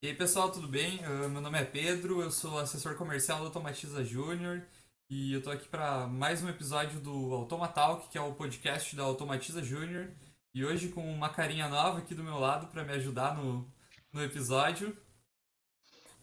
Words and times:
E 0.00 0.06
aí 0.06 0.14
pessoal, 0.14 0.52
tudo 0.52 0.68
bem? 0.68 1.00
Uh, 1.00 1.28
meu 1.28 1.40
nome 1.40 1.58
é 1.58 1.64
Pedro, 1.64 2.22
eu 2.22 2.30
sou 2.30 2.56
assessor 2.56 2.96
comercial 2.96 3.40
do 3.40 3.46
Automatiza 3.46 4.04
Júnior 4.04 4.64
e 5.10 5.32
eu 5.32 5.42
tô 5.42 5.50
aqui 5.50 5.68
para 5.68 6.06
mais 6.06 6.40
um 6.40 6.48
episódio 6.48 7.00
do 7.00 7.34
Automatalk, 7.34 8.08
que 8.08 8.16
é 8.16 8.20
o 8.20 8.32
podcast 8.32 8.94
da 8.94 9.02
Automatiza 9.02 9.60
Júnior. 9.60 10.14
E 10.54 10.64
hoje 10.64 10.92
com 10.92 11.00
uma 11.02 11.30
carinha 11.30 11.66
nova 11.66 11.98
aqui 11.98 12.14
do 12.14 12.22
meu 12.22 12.38
lado 12.38 12.68
para 12.68 12.84
me 12.84 12.92
ajudar 12.92 13.34
no, 13.34 13.68
no 14.12 14.22
episódio. 14.22 14.96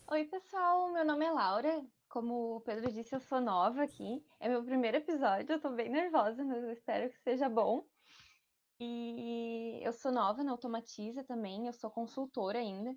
Oi 0.09 0.23
pessoal, 0.23 0.89
meu 0.93 1.03
nome 1.03 1.25
é 1.25 1.31
Laura. 1.31 1.85
Como 2.07 2.55
o 2.55 2.61
Pedro 2.61 2.89
disse, 2.93 3.13
eu 3.13 3.19
sou 3.19 3.41
nova 3.41 3.83
aqui. 3.83 4.25
É 4.39 4.47
meu 4.47 4.63
primeiro 4.63 4.95
episódio, 4.95 5.51
eu 5.51 5.59
tô 5.59 5.71
bem 5.71 5.89
nervosa, 5.89 6.45
mas 6.45 6.63
eu 6.63 6.71
espero 6.71 7.09
que 7.09 7.19
seja 7.19 7.49
bom. 7.49 7.85
E 8.79 9.81
eu 9.83 9.91
sou 9.91 10.13
nova 10.13 10.45
na 10.45 10.51
Automatiza 10.51 11.25
também, 11.25 11.67
eu 11.67 11.73
sou 11.73 11.91
consultora 11.91 12.57
ainda. 12.57 12.95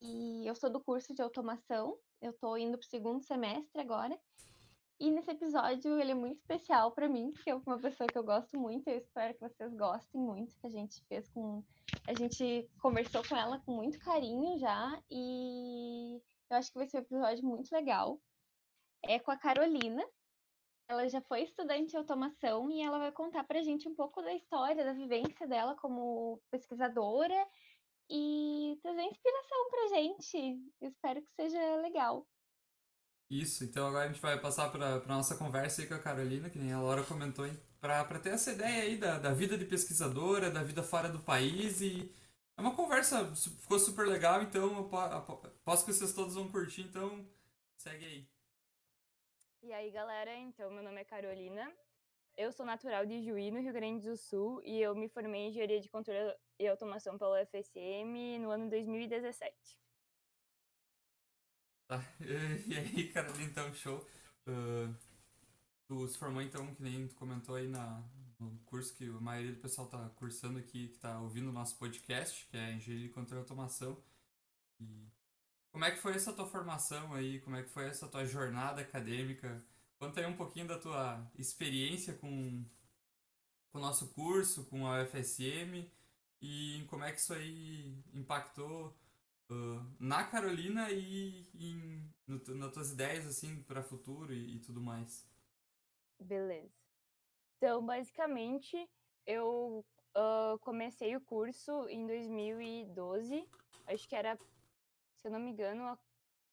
E 0.00 0.46
eu 0.46 0.54
sou 0.54 0.70
do 0.70 0.80
curso 0.80 1.14
de 1.14 1.22
automação. 1.22 1.98
Eu 2.20 2.32
tô 2.32 2.56
indo 2.56 2.78
pro 2.78 2.86
segundo 2.86 3.22
semestre 3.22 3.80
agora. 3.80 4.18
E 5.00 5.12
nesse 5.12 5.30
episódio 5.30 5.98
ele 6.00 6.10
é 6.10 6.14
muito 6.14 6.38
especial 6.38 6.90
para 6.90 7.08
mim, 7.08 7.30
porque 7.30 7.50
é 7.50 7.54
uma 7.54 7.78
pessoa 7.78 8.08
que 8.08 8.18
eu 8.18 8.24
gosto 8.24 8.58
muito, 8.58 8.88
eu 8.88 8.98
espero 8.98 9.32
que 9.32 9.40
vocês 9.40 9.72
gostem 9.74 10.20
muito, 10.20 10.58
que 10.58 10.66
a 10.66 10.70
gente 10.70 11.00
fez 11.04 11.28
com 11.28 11.62
a 12.06 12.14
gente 12.14 12.68
conversou 12.80 13.22
com 13.28 13.36
ela 13.36 13.60
com 13.60 13.72
muito 13.72 13.98
carinho 14.00 14.58
já 14.58 15.00
e 15.08 16.20
eu 16.50 16.56
acho 16.56 16.72
que 16.72 16.78
vai 16.78 16.88
ser 16.88 16.98
um 16.98 17.00
episódio 17.00 17.44
muito 17.44 17.70
legal. 17.70 18.20
É 19.04 19.18
com 19.20 19.30
a 19.30 19.36
Carolina. 19.36 20.04
Ela 20.88 21.06
já 21.08 21.20
foi 21.20 21.42
estudante 21.42 21.90
de 21.90 21.96
automação 21.96 22.70
e 22.70 22.80
ela 22.80 22.98
vai 22.98 23.12
contar 23.12 23.44
pra 23.44 23.62
gente 23.62 23.86
um 23.86 23.94
pouco 23.94 24.22
da 24.22 24.32
história, 24.32 24.84
da 24.84 24.94
vivência 24.94 25.46
dela 25.46 25.76
como 25.76 26.40
pesquisadora 26.50 27.46
e 28.08 28.78
trazer 28.82 29.02
inspiração 29.02 29.70
pra 29.70 29.88
gente. 29.88 30.72
Espero 30.80 31.22
que 31.22 31.32
seja 31.32 31.76
legal. 31.76 32.26
Isso, 33.30 33.62
então 33.62 33.86
agora 33.86 34.06
a 34.06 34.12
gente 34.12 34.22
vai 34.22 34.40
passar 34.40 34.70
para 34.70 35.00
nossa 35.06 35.36
conversa 35.36 35.82
aí 35.82 35.88
com 35.88 35.94
a 35.94 35.98
Carolina, 35.98 36.48
que 36.48 36.58
nem 36.58 36.72
a 36.72 36.80
Laura 36.80 37.04
comentou, 37.04 37.46
para 37.78 38.18
ter 38.18 38.30
essa 38.30 38.52
ideia 38.52 38.84
aí 38.84 38.96
da, 38.96 39.18
da 39.18 39.34
vida 39.34 39.58
de 39.58 39.66
pesquisadora, 39.66 40.50
da 40.50 40.62
vida 40.62 40.82
fora 40.82 41.10
do 41.10 41.18
país 41.18 41.82
e 41.82 42.10
é 42.56 42.60
uma 42.60 42.74
conversa, 42.74 43.24
ficou 43.36 43.78
super 43.78 44.06
legal, 44.06 44.42
então 44.42 44.88
posso 45.62 45.84
que 45.84 45.92
vocês 45.92 46.12
todos 46.14 46.34
vão 46.34 46.50
curtir, 46.50 46.82
então 46.82 47.24
segue 47.76 48.04
aí. 48.04 48.28
E 49.62 49.72
aí 49.72 49.90
galera, 49.90 50.34
então 50.34 50.70
meu 50.70 50.82
nome 50.82 51.00
é 51.00 51.04
Carolina, 51.04 51.70
eu 52.38 52.52
sou 52.52 52.64
natural 52.64 53.04
de 53.04 53.20
Juí, 53.20 53.50
no 53.50 53.60
Rio 53.60 53.72
Grande 53.72 54.08
do 54.08 54.16
Sul, 54.16 54.62
e 54.64 54.80
eu 54.80 54.94
me 54.94 55.08
formei 55.08 55.40
em 55.40 55.48
Engenharia 55.48 55.80
de 55.80 55.88
Controle 55.88 56.32
e 56.56 56.68
Automação 56.68 57.18
pela 57.18 57.42
UFSM 57.42 58.38
no 58.40 58.50
ano 58.50 58.70
2017. 58.70 59.52
Tá, 61.88 62.00
e 62.68 62.76
aí, 62.76 63.12
cara, 63.12 63.28
então, 63.42 63.74
show. 63.74 64.06
Uh, 64.46 64.94
tu 65.88 66.06
se 66.06 66.16
formou, 66.16 66.40
então, 66.40 66.72
que 66.76 66.82
nem 66.82 67.08
tu 67.08 67.16
comentou 67.16 67.56
aí 67.56 67.66
na, 67.66 68.04
no 68.38 68.56
curso 68.66 68.94
que 68.94 69.04
a 69.04 69.20
maioria 69.20 69.52
do 69.52 69.60
pessoal 69.60 69.88
tá 69.88 70.08
cursando 70.10 70.60
aqui, 70.60 70.88
que 70.88 70.98
tá 70.98 71.20
ouvindo 71.20 71.48
o 71.48 71.52
nosso 71.52 71.76
podcast, 71.76 72.46
que 72.46 72.56
é 72.56 72.72
Engenharia 72.72 73.08
de 73.08 73.12
Controle 73.12 73.40
e 73.40 73.42
Automação. 73.42 74.00
E 74.78 75.08
como 75.72 75.84
é 75.84 75.90
que 75.90 75.98
foi 75.98 76.14
essa 76.14 76.32
tua 76.32 76.46
formação 76.46 77.12
aí? 77.14 77.40
Como 77.40 77.56
é 77.56 77.64
que 77.64 77.70
foi 77.70 77.86
essa 77.86 78.06
tua 78.06 78.24
jornada 78.24 78.80
acadêmica? 78.80 79.60
Conta 79.98 80.20
aí 80.20 80.26
um 80.26 80.36
pouquinho 80.36 80.68
da 80.68 80.78
tua 80.78 81.28
experiência 81.36 82.14
com, 82.14 82.64
com 83.72 83.78
o 83.78 83.80
nosso 83.80 84.08
curso, 84.14 84.64
com 84.66 84.86
a 84.86 85.02
UFSM 85.02 85.90
e 86.40 86.84
como 86.88 87.02
é 87.02 87.10
que 87.10 87.18
isso 87.18 87.34
aí 87.34 88.00
impactou 88.14 88.96
uh, 89.50 89.96
na 89.98 90.22
Carolina 90.24 90.90
e 90.92 91.48
em, 91.54 92.14
no, 92.26 92.40
nas 92.54 92.72
tuas 92.72 92.92
ideias 92.92 93.26
assim 93.26 93.60
para 93.64 93.82
futuro 93.82 94.32
e, 94.32 94.56
e, 94.56 94.58
tudo 94.60 94.80
mais. 94.80 95.28
Beleza. 96.20 96.72
Então, 97.56 97.84
basicamente, 97.84 98.88
eu 99.26 99.84
uh, 100.16 100.58
comecei 100.60 101.16
o 101.16 101.20
curso 101.20 101.88
em 101.88 102.06
2012. 102.06 103.48
Acho 103.86 104.08
que 104.08 104.14
era, 104.14 104.36
se 105.16 105.26
eu 105.26 105.32
não 105.32 105.40
me 105.40 105.50
engano, 105.50 105.84
a 105.88 105.96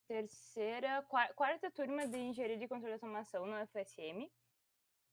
terceira, 0.08 1.04
quarta 1.36 1.72
turma 1.72 2.08
de 2.08 2.18
engenharia 2.18 2.58
de 2.58 2.68
controle 2.68 2.92
de 2.92 2.94
automação 2.94 3.46
na 3.46 3.64
UFSM. 3.64 4.30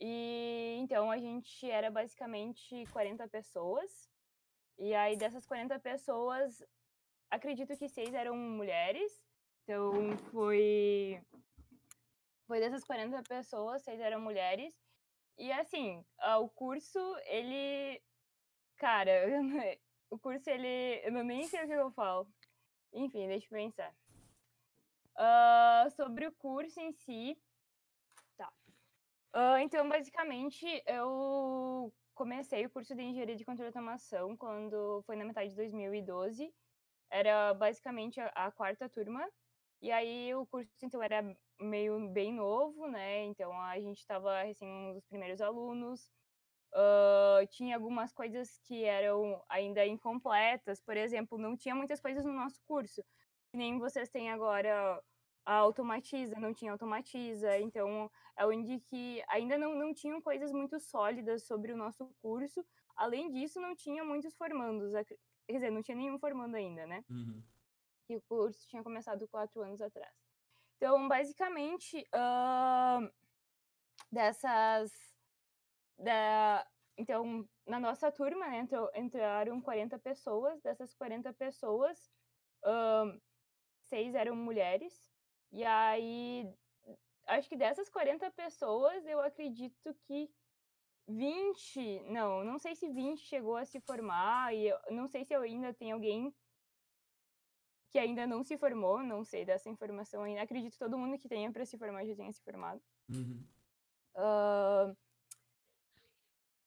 E 0.00 0.76
então 0.80 1.10
a 1.10 1.18
gente 1.18 1.70
era 1.70 1.90
basicamente 1.90 2.84
40 2.92 3.28
pessoas. 3.28 4.10
E 4.78 4.94
aí 4.94 5.16
dessas 5.16 5.46
40 5.46 5.78
pessoas, 5.78 6.62
acredito 7.30 7.76
que 7.76 7.88
seis 7.88 8.12
eram 8.12 8.36
mulheres. 8.36 9.24
Então 9.62 10.16
foi 10.30 11.22
foi 12.46 12.60
dessas 12.60 12.84
40 12.84 13.22
pessoas, 13.22 13.82
seis 13.82 14.00
eram 14.00 14.20
mulheres. 14.20 14.74
E 15.38 15.50
assim, 15.52 16.04
o 16.40 16.48
curso, 16.48 16.98
ele 17.26 18.02
cara, 18.76 19.12
o 20.10 20.18
curso 20.18 20.50
ele 20.50 21.00
eu 21.04 21.24
nem 21.24 21.46
sei 21.46 21.64
o 21.64 21.66
que 21.66 21.72
eu 21.72 21.90
falo. 21.92 22.26
Enfim, 22.92 23.26
deixa 23.28 23.46
eu 23.46 23.50
pensar. 23.50 24.01
Uh, 25.16 25.90
sobre 25.90 26.26
o 26.26 26.32
curso 26.32 26.80
em 26.80 26.92
si. 26.92 27.36
Tá. 28.36 28.50
Uh, 29.34 29.58
então, 29.60 29.88
basicamente, 29.88 30.66
eu 30.86 31.92
comecei 32.14 32.64
o 32.64 32.70
curso 32.70 32.94
de 32.94 33.02
engenharia 33.02 33.36
de 33.36 33.44
controle 33.44 33.70
de 33.70 33.76
automação 33.76 34.36
quando 34.36 35.02
foi 35.04 35.16
na 35.16 35.24
metade 35.24 35.50
de 35.50 35.56
2012. 35.56 36.52
Era 37.10 37.52
basicamente 37.54 38.20
a, 38.20 38.26
a 38.28 38.50
quarta 38.50 38.88
turma. 38.88 39.28
E 39.80 39.90
aí 39.90 40.32
o 40.34 40.46
curso 40.46 40.70
então 40.82 41.02
era 41.02 41.36
meio 41.60 42.08
bem 42.08 42.32
novo, 42.32 42.86
né? 42.86 43.24
Então 43.24 43.52
a 43.60 43.78
gente 43.80 43.98
estava 43.98 44.42
recém 44.42 44.68
um 44.68 44.94
dos 44.94 45.04
primeiros 45.06 45.40
alunos. 45.40 46.08
Uh, 46.72 47.46
tinha 47.50 47.76
algumas 47.76 48.12
coisas 48.12 48.58
que 48.64 48.84
eram 48.84 49.42
ainda 49.48 49.84
incompletas, 49.84 50.80
por 50.80 50.96
exemplo, 50.96 51.36
não 51.36 51.54
tinha 51.54 51.74
muitas 51.74 52.00
coisas 52.00 52.24
no 52.24 52.32
nosso 52.32 52.62
curso 52.64 53.04
nem 53.52 53.78
vocês 53.78 54.08
têm 54.08 54.30
agora 54.30 55.02
a 55.44 55.54
automatiza, 55.54 56.38
não 56.38 56.54
tinha 56.54 56.72
automatiza, 56.72 57.58
então 57.58 58.10
é 58.36 58.46
onde 58.46 58.80
que 58.80 59.22
ainda 59.28 59.58
não, 59.58 59.74
não 59.74 59.92
tinham 59.92 60.20
coisas 60.20 60.52
muito 60.52 60.78
sólidas 60.78 61.44
sobre 61.44 61.72
o 61.72 61.76
nosso 61.76 62.06
curso. 62.22 62.64
Além 62.94 63.30
disso, 63.30 63.60
não 63.60 63.74
tinha 63.74 64.04
muitos 64.04 64.34
formandos, 64.36 64.92
quer 65.46 65.52
dizer, 65.52 65.70
não 65.70 65.82
tinha 65.82 65.96
nenhum 65.96 66.18
formando 66.18 66.54
ainda, 66.54 66.86
né? 66.86 67.04
Uhum. 67.10 67.42
E 68.08 68.16
o 68.16 68.22
curso 68.22 68.68
tinha 68.68 68.82
começado 68.82 69.26
quatro 69.28 69.62
anos 69.62 69.80
atrás. 69.80 70.12
Então, 70.76 71.08
basicamente, 71.08 72.06
uh, 72.14 73.10
dessas. 74.10 74.92
Da, 75.98 76.66
então, 76.98 77.48
na 77.66 77.78
nossa 77.78 78.10
turma, 78.10 78.48
né, 78.48 78.66
entraram 78.94 79.60
40 79.60 79.98
pessoas, 79.98 80.60
dessas 80.60 80.94
40 80.94 81.32
pessoas. 81.32 82.10
Uh, 82.64 83.20
seis 83.92 84.14
eram 84.14 84.34
mulheres. 84.34 84.94
E 85.52 85.62
aí, 85.64 86.50
acho 87.26 87.46
que 87.50 87.56
dessas 87.56 87.90
40 87.90 88.30
pessoas, 88.30 89.04
eu 89.06 89.20
acredito 89.20 89.94
que 90.06 90.30
20, 91.06 92.04
não, 92.08 92.42
não 92.42 92.58
sei 92.58 92.74
se 92.74 92.88
20 92.88 93.20
chegou 93.20 93.56
a 93.56 93.66
se 93.66 93.78
formar, 93.80 94.54
e 94.54 94.68
eu 94.68 94.78
não 94.90 95.06
sei 95.06 95.24
se 95.24 95.34
eu 95.34 95.42
ainda 95.42 95.74
tem 95.74 95.92
alguém 95.92 96.34
que 97.90 97.98
ainda 97.98 98.26
não 98.26 98.42
se 98.42 98.56
formou, 98.56 99.02
não 99.02 99.22
sei 99.22 99.44
dessa 99.44 99.68
informação 99.68 100.22
ainda. 100.22 100.40
Acredito 100.40 100.72
que 100.72 100.78
todo 100.78 100.96
mundo 100.96 101.18
que 101.18 101.28
tenha 101.28 101.52
para 101.52 101.66
se 101.66 101.76
formar 101.76 102.06
já 102.06 102.16
tenha 102.16 102.32
se 102.32 102.42
formado. 102.42 102.80
Uhum. 103.10 103.44
Uh, 104.16 104.96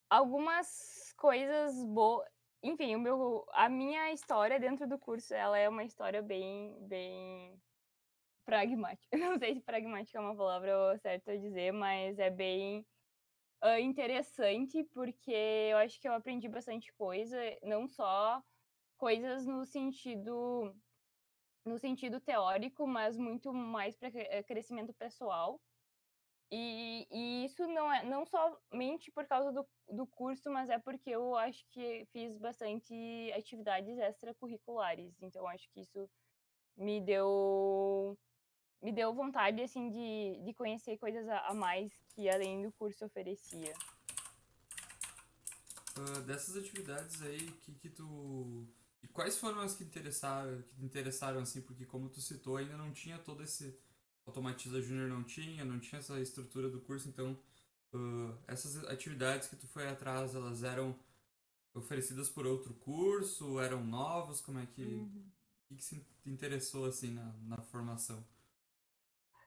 algumas 0.08 1.12
coisas 1.18 1.84
boas 1.86 2.35
enfim, 2.66 2.96
o 2.96 3.00
meu, 3.00 3.46
a 3.54 3.70
minha 3.70 4.12
história 4.12 4.60
dentro 4.60 4.88
do 4.88 4.98
curso, 4.98 5.34
ela 5.34 5.58
é 5.58 5.70
uma 5.70 5.84
história 5.84 6.22
bem, 6.22 6.76
bem 6.82 7.62
pragmática. 8.46 9.08
Não 9.18 9.38
sei 9.38 9.56
se 9.56 9.62
pragmática 9.62 10.18
é 10.18 10.22
uma 10.22 10.36
palavra 10.36 10.98
certa 11.00 11.32
a 11.32 11.38
dizer, 11.38 11.72
mas 11.72 12.18
é 12.20 12.30
bem 12.30 12.86
uh, 13.64 13.80
interessante 13.80 14.84
porque 14.86 15.32
eu 15.32 15.78
acho 15.78 16.00
que 16.00 16.08
eu 16.08 16.14
aprendi 16.14 16.48
bastante 16.48 16.92
coisa, 16.94 17.38
não 17.64 17.88
só 17.88 18.44
coisas 18.98 19.46
no 19.46 19.66
sentido 19.66 20.74
no 21.66 21.80
sentido 21.80 22.20
teórico, 22.20 22.86
mas 22.86 23.18
muito 23.18 23.52
mais 23.52 23.96
para 23.98 24.10
eh, 24.14 24.44
crescimento 24.44 24.94
pessoal. 24.94 25.60
E, 26.52 27.08
e, 27.12 27.46
isso 27.46 27.66
não 27.68 27.92
é 27.92 28.04
não 28.04 28.26
somente 28.26 29.12
por 29.12 29.26
causa 29.26 29.52
do, 29.52 29.68
do 29.90 30.06
curso, 30.06 30.50
mas 30.52 30.70
é 30.70 30.78
porque 30.78 31.10
eu 31.10 31.36
acho 31.36 31.66
que 31.70 32.06
fiz 32.12 32.38
bastante 32.38 32.94
atividades 33.36 33.98
extracurriculares. 33.98 35.14
Então 35.22 35.48
acho 35.48 35.68
que 35.72 35.82
isso 35.82 36.10
me 36.78 37.02
deu 37.02 38.18
me 38.82 38.92
deu 38.92 39.14
vontade 39.14 39.62
assim 39.62 39.90
de, 39.90 40.44
de 40.44 40.54
conhecer 40.54 40.98
coisas 40.98 41.28
a, 41.28 41.48
a 41.48 41.54
mais 41.54 41.92
que 42.14 42.30
além 42.30 42.62
do 42.62 42.72
curso 42.74 43.06
oferecia. 43.06 43.74
Uh, 45.98 46.22
dessas 46.22 46.58
atividades 46.58 47.22
aí, 47.22 47.52
que 47.62 47.74
que 47.76 47.90
tu 47.90 48.68
E 49.02 49.08
quais 49.08 49.38
foram 49.38 49.62
as 49.62 49.76
que 49.76 49.84
interessaram, 49.84 50.62
que 50.64 50.76
te 50.76 50.84
interessaram, 50.84 51.40
assim, 51.40 51.62
porque 51.62 51.86
como 51.86 52.10
tu 52.10 52.20
citou, 52.20 52.58
ainda 52.58 52.76
não 52.76 52.92
tinha 52.92 53.18
todo 53.18 53.44
esse. 53.44 53.80
Automatiza 54.25 54.81
Júnior 54.81 55.07
não 55.07 55.24
tinha, 55.24 55.63
não 55.63 55.80
tinha 55.80 56.00
essa 56.00 56.19
estrutura 56.19 56.69
do 56.69 56.81
curso, 56.81 57.07
então 57.07 57.38
uh, 57.94 58.38
essas 58.48 58.83
atividades 58.86 59.48
que 59.48 59.56
tu 59.56 59.68
foi 59.68 59.88
atrás, 59.88 60.33
elas 60.33 60.63
eram 60.63 60.95
oferecidas 61.74 62.30
por 62.30 62.48
outro 62.48 62.74
curso, 62.75 63.60
eram 63.60 63.83
novos, 63.83 64.42
como 64.42 64.60
é 64.60 64.66
que. 64.66 64.83
Uhum. 64.83 65.31
O 65.69 65.75
que, 65.75 65.83
se 65.83 66.06
interessou 66.25 66.86
assim 66.86 67.12
na, 67.12 67.33
na 67.48 67.57
formação? 67.57 68.24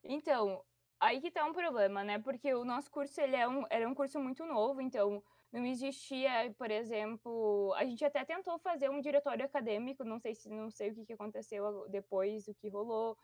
Então, 0.02 0.64
aí 0.98 1.20
que 1.20 1.30
tá 1.30 1.44
um 1.44 1.52
problema, 1.52 2.02
né? 2.02 2.18
Porque 2.18 2.52
o 2.54 2.64
nosso 2.64 2.90
curso 2.90 3.20
ele 3.20 3.36
é 3.36 3.46
um, 3.46 3.64
era 3.70 3.88
um 3.88 3.94
curso 3.94 4.18
muito 4.18 4.44
novo, 4.44 4.80
então 4.80 5.22
não 5.52 5.64
existia, 5.64 6.52
por 6.58 6.70
exemplo, 6.70 7.72
a 7.76 7.84
gente 7.84 8.04
até 8.04 8.24
tentou 8.24 8.58
fazer 8.58 8.90
um 8.90 9.00
diretório 9.00 9.44
acadêmico, 9.44 10.04
não 10.04 10.18
sei 10.18 10.34
se 10.34 10.50
não 10.50 10.70
sei 10.70 10.90
o 10.90 10.94
que, 10.94 11.06
que 11.06 11.12
aconteceu 11.12 11.88
depois, 11.88 12.48
o 12.48 12.54
que 12.54 12.68
rolou. 12.68 13.16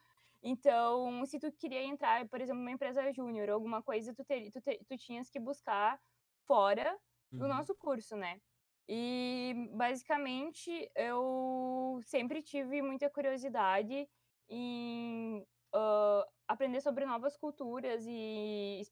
Então, 0.45 1.25
se 1.27 1.39
tu 1.39 1.51
queria 1.53 1.83
entrar, 1.85 2.29
por 2.29 2.41
exemplo, 2.41 2.61
numa 2.61 2.73
empresa 2.73 3.11
júnior, 3.13 3.49
alguma 3.51 3.83
coisa, 3.83 4.15
tu, 4.15 4.25
ter, 4.25 4.51
tu, 4.51 4.61
ter, 4.63 4.79
tu 4.87 4.97
tinhas 4.99 5.31
que 5.31 5.41
buscar 5.41 5.99
fora 6.47 6.99
do 7.39 7.49
Uhum. 7.49 7.49
nosso 7.49 7.75
curso, 7.77 8.17
né? 8.17 8.41
E 8.89 9.55
basicamente 9.73 10.91
eu 10.95 11.99
sempre 12.05 12.43
tive 12.43 12.83
muita 12.83 13.09
curiosidade 13.11 14.09
em 14.49 15.47
ah, 15.75 16.27
aprender 16.47 16.81
sobre 16.83 17.07
novas 17.07 17.37
culturas 17.37 18.05
e 18.07 18.83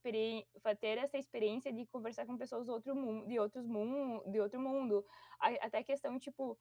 ter 0.80 0.96
essa 0.98 1.18
experiência 1.18 1.72
de 1.72 1.86
conversar 1.86 2.24
com 2.26 2.38
pessoas 2.38 2.66
do 2.66 2.72
outro 2.72 2.96
mundo, 2.96 3.26
de 3.28 3.38
outros 3.38 3.66
mundo, 3.66 4.24
de 4.30 4.40
outro 4.40 4.58
mundo, 4.60 5.04
A- 5.40 5.66
até 5.66 5.82
questão 5.82 6.18
tipo 6.18 6.58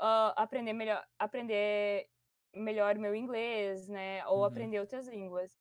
ah, 0.00 0.34
aprender 0.42 0.72
melhor, 0.72 1.04
aprender 1.18 2.08
melhor 2.54 2.96
meu 2.98 3.14
inglês, 3.14 3.88
né, 3.88 4.26
ou 4.26 4.38
Uhum. 4.38 4.44
aprender 4.44 4.80
outras 4.80 5.06
línguas. 5.08 5.58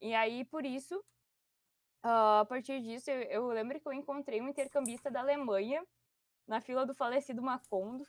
E 0.00 0.14
aí 0.14 0.44
por 0.44 0.64
isso, 0.66 1.02
ah, 2.02 2.40
a 2.40 2.44
partir 2.44 2.82
disso, 2.82 3.10
eu, 3.10 3.22
eu 3.22 3.46
lembro 3.48 3.80
que 3.80 3.88
eu 3.88 3.92
encontrei 3.92 4.40
um 4.40 4.48
intercambista 4.48 5.10
da 5.10 5.20
Alemanha 5.20 5.84
na 6.46 6.60
fila 6.60 6.84
do 6.84 6.94
falecido 6.94 7.42
Macondo. 7.42 8.06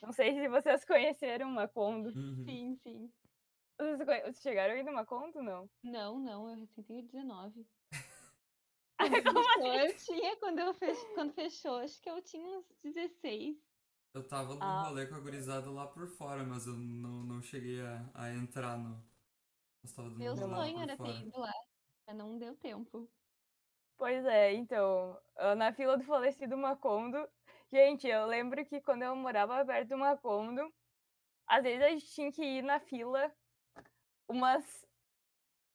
Não 0.00 0.12
sei 0.12 0.32
se 0.34 0.48
vocês 0.48 0.84
conheceram 0.86 1.48
o 1.48 1.52
Macondo. 1.52 2.10
Uhum. 2.10 2.44
Sim, 2.44 2.76
sim. 2.76 3.12
Vocês, 3.78 3.98
vocês 3.98 4.40
chegaram 4.42 4.74
aí 4.74 4.82
no 4.82 4.92
Macondo, 4.92 5.42
não? 5.42 5.68
Não, 5.82 6.18
não, 6.18 6.48
eu 6.50 6.56
recém 6.56 6.84
tenho 6.84 7.02
19. 7.02 7.66
Ai, 8.98 9.08
Quando 9.10 9.24
como 9.24 9.42
fechou, 9.42 9.74
eu 9.74 9.96
tinha, 9.96 10.36
quando, 10.36 10.58
eu 10.58 10.74
fech... 10.74 11.14
quando 11.14 11.32
fechou, 11.32 11.76
acho 11.78 12.00
que 12.00 12.10
eu 12.10 12.22
tinha 12.22 12.46
uns 12.58 12.66
16. 12.84 13.56
Eu 14.12 14.26
tava 14.26 14.54
no 14.54 14.62
Ah. 14.62 14.82
rolê 14.88 15.06
com 15.06 15.14
a 15.14 15.20
gurizada 15.20 15.70
lá 15.70 15.86
por 15.86 16.06
fora, 16.08 16.42
mas 16.42 16.66
eu 16.66 16.74
não, 16.74 17.22
não 17.22 17.42
cheguei 17.42 17.80
a, 17.80 18.10
a 18.14 18.30
entrar 18.34 18.76
no. 18.76 19.00
Meu 20.18 20.36
sonho 20.36 20.80
era 20.80 20.96
fora. 20.96 21.12
ter 21.12 21.26
ido 21.26 21.38
lá, 21.38 21.52
mas 22.06 22.16
não 22.16 22.38
deu 22.38 22.56
tempo. 22.56 23.08
Pois 23.96 24.24
é, 24.26 24.52
então, 24.52 25.20
ah, 25.36 25.54
na 25.54 25.72
fila 25.72 25.96
do 25.96 26.04
falecido 26.04 26.56
Macondo, 26.56 27.28
gente, 27.72 28.06
eu 28.08 28.26
lembro 28.26 28.64
que 28.66 28.80
quando 28.80 29.02
eu 29.02 29.14
morava 29.14 29.64
perto 29.64 29.88
do 29.90 29.98
Macondo, 29.98 30.72
às 31.46 31.62
vezes 31.62 31.82
a 31.84 31.88
gente 31.90 32.06
tinha 32.06 32.32
que 32.32 32.42
ir 32.42 32.62
na 32.62 32.80
fila 32.80 33.32
umas 34.28 34.84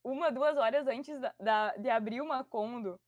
uma, 0.04 0.32
duas 0.32 0.56
horas 0.58 0.88
antes 0.88 1.20
da, 1.20 1.34
da- 1.40 1.78
de 1.78 1.90
abrir 1.90 2.22
o 2.22 2.28
Macondo, 2.28 3.00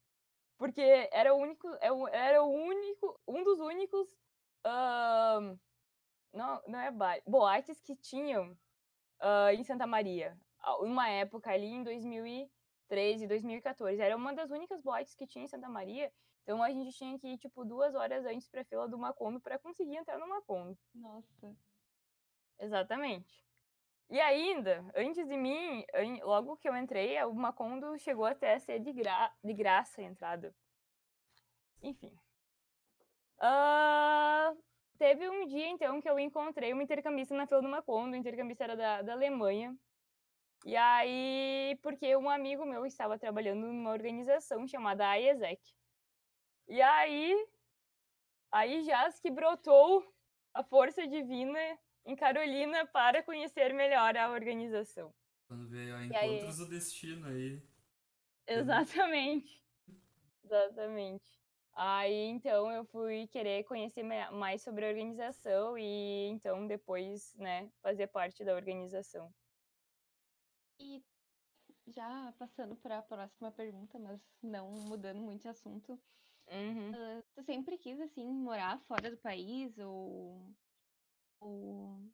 porque 0.57 0.81
era 1.11 1.33
o 1.33 1.37
único, 1.37 1.67
é 1.75 1.89
era 2.11 2.43
o 2.43 2.49
único, 2.51 3.19
um 3.27 3.43
dos 3.43 3.59
únicos, 3.59 4.07
não, 6.33 6.61
não 6.67 6.79
é 6.79 6.91
ba- 6.91 7.21
boates 7.25 7.79
que 7.81 7.95
tinham 7.95 8.57
ah, 9.19 9.53
em 9.53 9.63
Santa 9.63 9.87
Maria, 9.87 10.37
uma 10.79 11.09
época 11.09 11.51
ali 11.51 11.67
em 11.67 11.83
2013, 11.83 13.27
2014. 13.27 14.01
Era 14.01 14.15
uma 14.15 14.33
das 14.33 14.51
únicas 14.51 14.81
boates 14.81 15.15
que 15.15 15.27
tinha 15.27 15.45
em 15.45 15.47
Santa 15.47 15.69
Maria. 15.69 16.11
Então 16.43 16.63
a 16.63 16.69
gente 16.71 16.95
tinha 16.97 17.17
que 17.19 17.27
ir, 17.27 17.37
tipo, 17.37 17.65
duas 17.65 17.93
horas 17.93 18.25
antes 18.25 18.47
pra 18.47 18.63
fila 18.63 18.87
do 18.87 18.97
Macondo 18.97 19.39
para 19.39 19.59
conseguir 19.59 19.97
entrar 19.97 20.17
no 20.17 20.29
Macondo. 20.29 20.77
Nossa. 20.95 21.53
Exatamente. 22.59 23.45
E 24.09 24.19
ainda, 24.21 24.85
antes 24.95 25.27
de 25.27 25.35
mim, 25.35 25.85
logo 26.23 26.55
que 26.55 26.69
eu 26.69 26.75
entrei, 26.77 27.21
o 27.23 27.33
Macondo 27.33 27.97
chegou 27.99 28.23
até 28.23 28.53
a 28.53 28.59
ser 28.59 28.79
de, 28.79 28.93
gra 28.93 29.33
de 29.43 29.53
graça 29.53 29.99
a 29.99 30.05
entrada. 30.05 30.55
Enfim. 31.81 32.17
Ah, 33.39 34.53
teve 34.97 35.29
um 35.29 35.45
dia, 35.45 35.67
então, 35.69 36.01
que 36.01 36.09
eu 36.09 36.19
encontrei 36.19 36.73
uma 36.73 36.83
intercambista 36.83 37.35
na 37.35 37.47
fila 37.47 37.61
do 37.61 37.69
Macondo. 37.69 38.13
O 38.13 38.15
intercambista 38.15 38.63
era 38.63 38.75
da, 38.75 39.01
da 39.01 39.13
Alemanha. 39.13 39.77
E 40.65 40.75
aí, 40.75 41.77
porque 41.81 42.15
um 42.15 42.29
amigo 42.29 42.65
meu 42.65 42.85
estava 42.85 43.17
trabalhando 43.17 43.67
numa 43.67 43.91
organização 43.91 44.67
chamada 44.67 45.07
AESEC. 45.07 45.61
E 46.67 46.81
aí, 46.81 47.47
aí 48.51 48.83
já 48.83 49.09
que 49.13 49.29
brotou 49.29 50.03
a 50.53 50.63
força 50.63 51.07
divina 51.07 51.59
em 52.05 52.15
Carolina 52.15 52.85
para 52.87 53.21
conhecer 53.21 53.73
melhor 53.73 54.17
a 54.17 54.31
organização. 54.31 55.13
Quando 55.47 55.67
veio 55.69 55.95
a 55.95 56.05
E 56.05 56.15
aí? 56.15 56.35
Encontros 56.35 56.57
do 56.57 56.69
Destino 56.69 57.27
aí. 57.27 57.61
Exatamente. 58.47 59.63
Exatamente. 60.43 61.36
Aí, 61.79 62.25
então, 62.25 62.71
eu 62.71 62.83
fui 62.83 63.27
querer 63.27 63.63
conhecer 63.65 64.01
mais 64.03 64.63
sobre 64.63 64.83
a 64.85 64.89
organização 64.89 65.77
e, 65.77 66.27
então, 66.27 66.65
depois, 66.67 67.35
né, 67.35 67.71
fazer 67.83 68.07
parte 68.07 68.43
da 68.43 68.55
organização. 68.55 69.31
E 70.79 71.05
já 71.87 72.33
passando 72.33 72.77
para 72.77 72.99
a 72.99 73.03
próxima 73.03 73.51
pergunta, 73.51 73.99
mas 73.99 74.35
não 74.41 74.71
mudando 74.71 75.21
muito 75.21 75.43
de 75.43 75.49
assunto, 75.49 76.03
Uhum. 76.51 76.99
tu 77.35 77.43
sempre 77.43 77.77
quis, 77.77 77.99
assim, 77.99 78.27
morar 78.31 78.79
fora 78.79 79.09
do 79.11 79.17
país 79.17 79.77
ou, 79.77 80.55
ou 81.39 82.13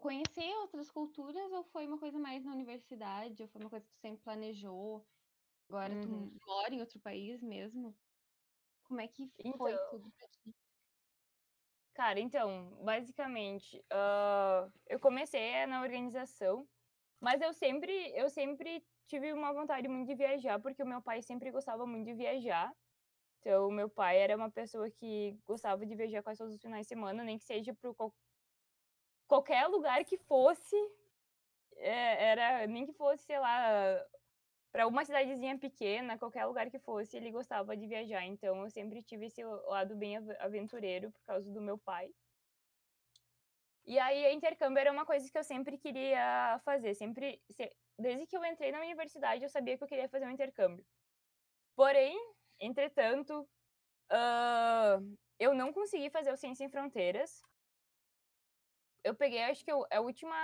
conhecer 0.00 0.54
outras 0.58 0.90
culturas 0.90 1.52
ou 1.52 1.64
foi 1.64 1.86
uma 1.86 1.98
coisa 1.98 2.18
mais 2.18 2.44
na 2.44 2.52
universidade 2.52 3.42
ou 3.42 3.48
foi 3.48 3.60
uma 3.60 3.70
coisa 3.70 3.86
que 3.86 3.92
tu 3.94 3.98
sempre 4.00 4.22
planejou? 4.22 5.08
Agora 5.68 5.96
tu 5.98 6.10
Uhum. 6.10 6.40
mora 6.46 6.74
em 6.74 6.80
outro 6.80 7.00
país 7.00 7.42
mesmo? 7.42 8.01
Como 8.92 9.00
é 9.00 9.08
que 9.08 9.26
foi 9.56 9.72
Então, 9.72 9.90
tudo 9.90 10.12
pra 10.12 10.28
ti? 10.28 10.54
Cara, 11.94 12.20
então, 12.20 12.76
basicamente, 12.84 13.82
ah, 13.90 14.68
eu 14.86 15.00
comecei 15.00 15.64
na 15.64 15.80
organização, 15.80 16.68
mas 17.18 17.40
eu 17.40 17.54
sempre, 17.54 18.12
eu 18.14 18.28
sempre 18.28 18.86
tive 19.06 19.32
uma 19.32 19.50
vontade 19.54 19.88
muito 19.88 20.08
de 20.08 20.14
viajar, 20.14 20.60
porque 20.60 20.82
o 20.82 20.86
meu 20.86 21.00
pai 21.00 21.22
sempre 21.22 21.50
gostava 21.50 21.86
muito 21.86 22.04
de 22.04 22.12
viajar. 22.14 22.70
Então, 23.40 23.70
meu 23.70 23.88
pai 23.88 24.18
era 24.18 24.36
uma 24.36 24.50
pessoa 24.50 24.90
que 24.90 25.38
gostava 25.46 25.86
de 25.86 25.96
viajar 25.96 26.22
quase 26.22 26.38
todos 26.38 26.54
os 26.54 26.60
finais 26.60 26.82
de 26.82 26.88
semana, 26.88 27.24
nem 27.24 27.38
que 27.38 27.44
seja 27.44 27.74
para 27.74 27.94
qualquer 29.26 29.66
lugar 29.68 30.04
que 30.04 30.18
fosse, 30.18 30.76
é, 31.76 32.24
era 32.30 32.66
nem 32.66 32.84
que 32.86 32.92
fosse, 32.92 33.24
sei 33.24 33.38
lá, 33.38 34.04
para 34.72 34.86
uma 34.88 35.04
cidadezinha 35.04 35.58
pequena, 35.58 36.18
qualquer 36.18 36.46
lugar 36.46 36.70
que 36.70 36.78
fosse, 36.78 37.16
ele 37.16 37.30
gostava 37.30 37.76
de 37.76 37.86
viajar. 37.86 38.24
Então 38.24 38.62
eu 38.62 38.70
sempre 38.70 39.02
tive 39.02 39.26
esse 39.26 39.44
lado 39.44 39.94
bem 39.94 40.16
av- 40.16 40.36
aventureiro 40.40 41.12
por 41.12 41.22
causa 41.24 41.52
do 41.52 41.60
meu 41.60 41.78
pai. 41.78 42.10
E 43.84 43.98
aí, 43.98 44.32
intercâmbio 44.32 44.80
era 44.80 44.92
uma 44.92 45.04
coisa 45.04 45.30
que 45.30 45.36
eu 45.38 45.44
sempre 45.44 45.76
queria 45.76 46.58
fazer. 46.64 46.94
Sempre, 46.94 47.42
se- 47.50 47.76
desde 47.98 48.26
que 48.26 48.36
eu 48.36 48.44
entrei 48.44 48.72
na 48.72 48.80
universidade, 48.80 49.42
eu 49.42 49.48
sabia 49.50 49.76
que 49.76 49.84
eu 49.84 49.88
queria 49.88 50.08
fazer 50.08 50.24
um 50.26 50.30
intercâmbio. 50.30 50.86
Porém, 51.76 52.16
entretanto, 52.60 53.48
ah, 54.10 54.98
eu 55.38 55.54
não 55.54 55.72
consegui 55.72 56.10
fazer 56.10 56.32
o 56.32 56.36
Ciência 56.36 56.64
em 56.64 56.70
Fronteiras. 56.70 57.42
Eu 59.04 59.14
peguei, 59.16 59.42
acho 59.42 59.64
que 59.64 59.72
eu- 59.72 59.86
a 59.90 60.00
última, 60.00 60.36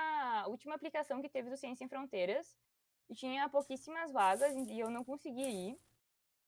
a 0.43 0.49
última 0.49 0.75
aplicação 0.75 1.23
que 1.23 1.29
teve 1.29 1.49
do 1.49 1.57
Ciência 1.57 1.85
em 1.85 1.89
Fronteiras 1.89 2.59
e 3.09 3.15
tinha 3.15 3.49
pouquíssimas 3.49 4.13
vagas 4.13 4.55
e 4.55 4.79
eu 4.79 4.91
não 4.91 5.05
consegui 5.05 5.43
ir, 5.43 5.79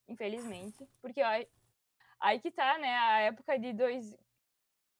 infelizmente. 0.08 0.86
Porque 1.00 1.22
ó, 1.22 1.44
aí 2.20 2.40
que 2.40 2.50
tá, 2.50 2.78
né? 2.78 2.94
A 2.96 3.20
época 3.20 3.58
de 3.58 3.72
dois, 3.72 4.16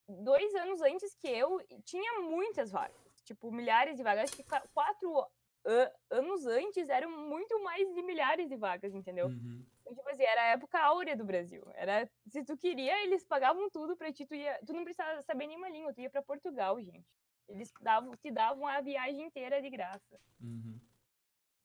dois 0.09 0.55
anos 0.55 0.81
antes 0.83 1.15
que 1.15 1.29
eu, 1.29 1.61
tinha 1.85 2.21
muitas 2.21 2.71
vagas. 2.71 2.97
Tipo, 3.25 3.51
milhares 3.53 3.97
de 3.97 4.03
vagas. 4.03 4.25
Acho 4.25 4.37
que 4.37 4.43
qua- 4.45 4.65
quatro 4.75 5.21
a- 5.21 5.93
anos 6.11 6.47
antes 6.47 6.89
eram 6.89 7.11
muito 7.11 7.63
mais 7.63 7.87
de 7.95 8.03
milhares 8.03 8.49
de 8.49 8.57
vagas, 8.57 8.95
entendeu? 8.95 9.27
Uhum. 9.27 9.65
Então, 9.83 9.95
tipo 9.95 10.09
assim, 10.09 10.23
era 10.23 10.43
a 10.43 10.47
época 10.53 10.79
áurea 10.81 11.17
do 11.17 11.25
Brasil. 11.25 11.63
Era, 11.75 12.09
se 12.29 12.43
tu 12.45 12.57
queria, 12.57 13.03
eles 13.05 13.25
pagavam 13.25 13.69
tudo 13.71 13.97
pra 13.97 14.13
ti, 14.13 14.25
tu 14.27 14.35
ia, 14.35 14.59
tu 14.67 14.73
não 14.73 14.85
precisava 14.85 15.21
saber 15.23 15.47
nenhuma 15.47 15.69
língua, 15.69 15.93
tu 15.93 16.01
ia 16.01 16.11
pra 16.11 16.23
Portugal, 16.23 16.81
gente. 16.81 17.07
Eles 17.49 17.73
davam, 17.81 18.17
te 18.17 18.31
davam 18.31 18.67
a 18.67 18.81
viagem 18.81 19.27
inteira 19.27 19.61
de 19.61 19.69
graça. 19.69 20.19
Uhum. 20.41 20.81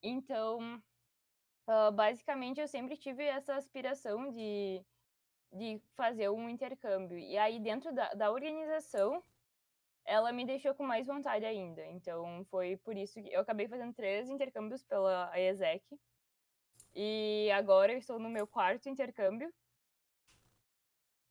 Então, 0.01 0.81
ah, 1.67 1.91
basicamente, 1.91 2.59
eu 2.59 2.67
sempre 2.67 2.95
tive 2.97 3.23
essa 3.23 3.55
aspiração 3.55 4.31
de, 4.31 4.83
de 5.51 5.81
fazer 5.95 6.29
um 6.29 6.49
intercâmbio. 6.49 7.17
E 7.17 7.37
aí, 7.37 7.59
dentro 7.59 7.93
da, 7.93 8.13
da 8.13 8.31
organização, 8.31 9.23
ela 10.05 10.31
me 10.31 10.45
deixou 10.45 10.75
com 10.75 10.83
mais 10.85 11.07
vontade 11.07 11.45
ainda. 11.45 11.85
Então, 11.87 12.45
foi 12.45 12.77
por 12.77 12.95
isso 12.97 13.21
que 13.21 13.31
eu 13.33 13.41
acabei 13.41 13.67
fazendo 13.67 13.93
três 13.93 14.29
intercâmbios 14.29 14.83
pela 14.83 15.31
ESEC. 15.37 15.83
E 16.95 17.49
agora 17.51 17.91
eu 17.93 17.97
estou 17.97 18.19
no 18.19 18.29
meu 18.29 18.47
quarto 18.47 18.87
intercâmbio. 18.89 19.53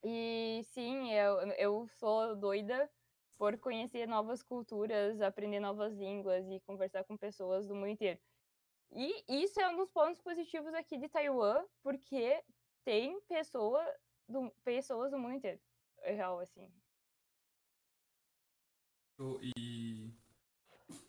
E 0.03 0.63
sim, 0.65 1.13
eu, 1.13 1.39
eu 1.53 1.89
sou 1.89 2.37
doida 2.37 2.91
por 3.39 3.59
conhecer 3.59 4.07
novas 4.07 4.43
culturas, 4.43 5.21
aprender 5.23 5.61
novas 5.61 5.95
línguas 5.95 6.47
e 6.51 6.61
conversar 6.61 7.05
com 7.05 7.17
pessoas 7.17 7.67
do 7.67 7.75
mundo 7.75 7.89
inteiro. 7.89 8.21
E 8.95 9.25
isso 9.43 9.61
é 9.61 9.69
um 9.69 9.77
dos 9.77 9.91
pontos 9.91 10.21
positivos 10.21 10.73
aqui 10.73 10.97
de 10.97 11.09
Taiwan, 11.09 11.65
porque 11.83 12.41
tem 12.85 13.21
pessoa 13.23 13.85
do, 14.29 14.51
pessoas 14.65 15.11
do 15.11 15.19
mundo 15.19 15.35
inteiro. 15.35 15.61
É 16.03 16.13
real, 16.13 16.39
assim. 16.39 16.73
E. 19.57 20.11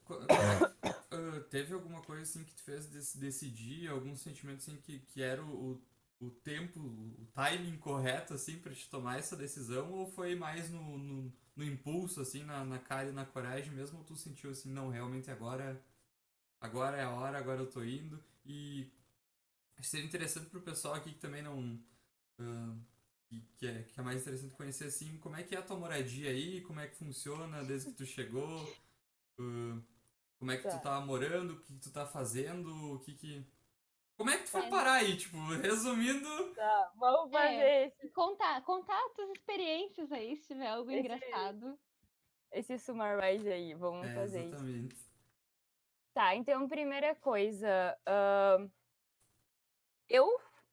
Uh, 0.09 1.41
teve 1.49 1.73
alguma 1.73 2.01
coisa 2.01 2.23
assim 2.23 2.43
que 2.43 2.55
te 2.55 2.63
fez 2.63 2.87
decidir, 3.15 3.87
algum 3.87 4.15
sentimento 4.15 4.57
assim 4.57 4.77
que, 4.77 4.99
que 4.99 5.21
era 5.21 5.43
o, 5.43 5.81
o 6.19 6.29
tempo, 6.29 6.79
o 6.79 7.27
timing 7.33 7.77
correto 7.77 8.33
assim 8.33 8.59
para 8.59 8.73
te 8.73 8.89
tomar 8.89 9.19
essa 9.19 9.35
decisão 9.35 9.91
ou 9.91 10.07
foi 10.07 10.35
mais 10.35 10.69
no, 10.69 10.97
no, 10.97 11.33
no, 11.55 11.63
impulso 11.63 12.21
assim, 12.21 12.43
na, 12.43 12.63
na 12.63 12.79
cara 12.79 13.09
e 13.09 13.13
na 13.13 13.25
coragem 13.25 13.73
mesmo, 13.73 13.97
ou 13.97 14.03
tu 14.03 14.15
sentiu 14.15 14.51
assim, 14.51 14.71
não, 14.71 14.89
realmente 14.89 15.29
agora 15.29 15.81
agora 16.65 16.97
é 16.97 17.03
a 17.03 17.11
hora, 17.11 17.37
agora 17.37 17.61
eu 17.61 17.69
tô 17.69 17.83
indo 17.83 18.21
e 18.45 18.91
seria 19.81 20.05
interessante 20.05 20.49
pro 20.49 20.61
pessoal 20.61 20.95
aqui 20.95 21.11
que 21.13 21.19
também 21.19 21.41
não 21.41 21.75
uh, 22.39 22.79
que, 23.57 23.67
é, 23.67 23.83
que 23.83 23.99
é 23.99 24.03
mais 24.03 24.21
interessante 24.21 24.53
conhecer 24.55 24.85
assim, 24.85 25.17
como 25.19 25.35
é 25.35 25.43
que 25.43 25.55
é 25.55 25.59
a 25.59 25.61
tua 25.61 25.77
moradia 25.77 26.29
aí, 26.29 26.61
como 26.61 26.79
é 26.79 26.87
que 26.87 26.95
funciona 26.95 27.63
desde 27.63 27.91
que 27.91 27.97
tu 27.97 28.05
chegou, 28.05 28.63
uh, 29.39 29.83
como 30.37 30.51
é 30.51 30.57
que 30.57 30.63
tá. 30.63 30.77
tu 30.77 30.83
tá 30.83 30.99
morando, 31.01 31.53
o 31.53 31.59
que, 31.59 31.73
que 31.73 31.79
tu 31.79 31.91
tá 31.91 32.05
fazendo, 32.05 32.95
o 32.95 32.99
que 32.99 33.13
que 33.13 33.45
como 34.17 34.29
é 34.29 34.37
que 34.37 34.43
tu 34.45 34.51
foi 34.51 34.69
parar 34.69 34.93
aí? 34.93 35.17
Tipo, 35.17 35.37
resumindo. 35.61 36.53
Tá, 36.53 36.93
vamos 36.95 37.33
é, 37.33 37.37
fazer 37.37 37.55
é, 37.55 37.87
esse. 37.87 38.09
Contar, 38.11 38.63
contar 38.63 38.97
as 39.05 39.13
tuas 39.13 39.29
experiências 39.31 40.11
aí, 40.11 40.37
se 40.37 40.47
tiver 40.47 40.67
algo 40.67 40.89
esse, 40.89 40.99
engraçado. 40.99 41.79
Esse 42.51 42.79
summarize 42.79 43.51
aí, 43.51 43.73
vamos 43.73 44.07
é, 44.07 44.13
fazer 44.13 44.45
exatamente. 44.45 44.95
isso. 44.95 45.14
Tá, 46.15 46.33
então, 46.33 46.65
primeira 46.65 47.13
coisa. 47.15 47.93
Uh, 48.07 48.71
eu, 50.07 50.25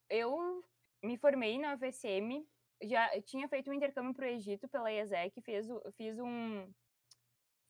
eu 0.09 0.65
me 1.03 1.19
formei 1.19 1.59
na 1.59 1.75
UFSM, 1.75 2.47
já 2.81 3.21
tinha 3.23 3.49
feito 3.49 3.69
um 3.69 3.75
intercâmbio 3.75 4.15
para 4.15 4.27
o 4.27 4.29
Egito 4.29 4.69
pela 4.69 4.93
IESEC, 4.93 5.43
fiz, 5.43 5.67
fiz 5.97 6.17
um. 6.21 6.73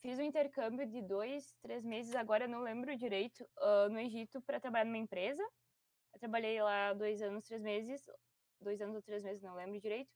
Fiz 0.03 0.19
um 0.19 0.23
intercâmbio 0.23 0.87
de 0.87 1.01
dois, 1.01 1.55
três 1.63 1.83
meses, 1.83 2.15
agora 2.15 2.47
não 2.47 2.61
lembro 2.61 2.95
direito, 2.95 3.43
uh, 3.59 3.89
no 3.89 3.99
Egito 4.01 4.43
para 4.43 4.61
trabalhar 4.61 4.85
numa 4.85 4.99
empresa. 4.99 5.43
Eu 6.13 6.21
trabalhei 6.21 6.61
lá 6.61 6.93
dois 6.93 7.23
anos, 7.23 7.47
três 7.47 7.63
meses, 7.63 8.05
dois 8.61 8.83
anos 8.83 8.97
ou 8.97 9.03
três 9.03 9.23
meses, 9.23 9.41
não 9.41 9.55
lembro 9.55 9.81
direito. 9.81 10.11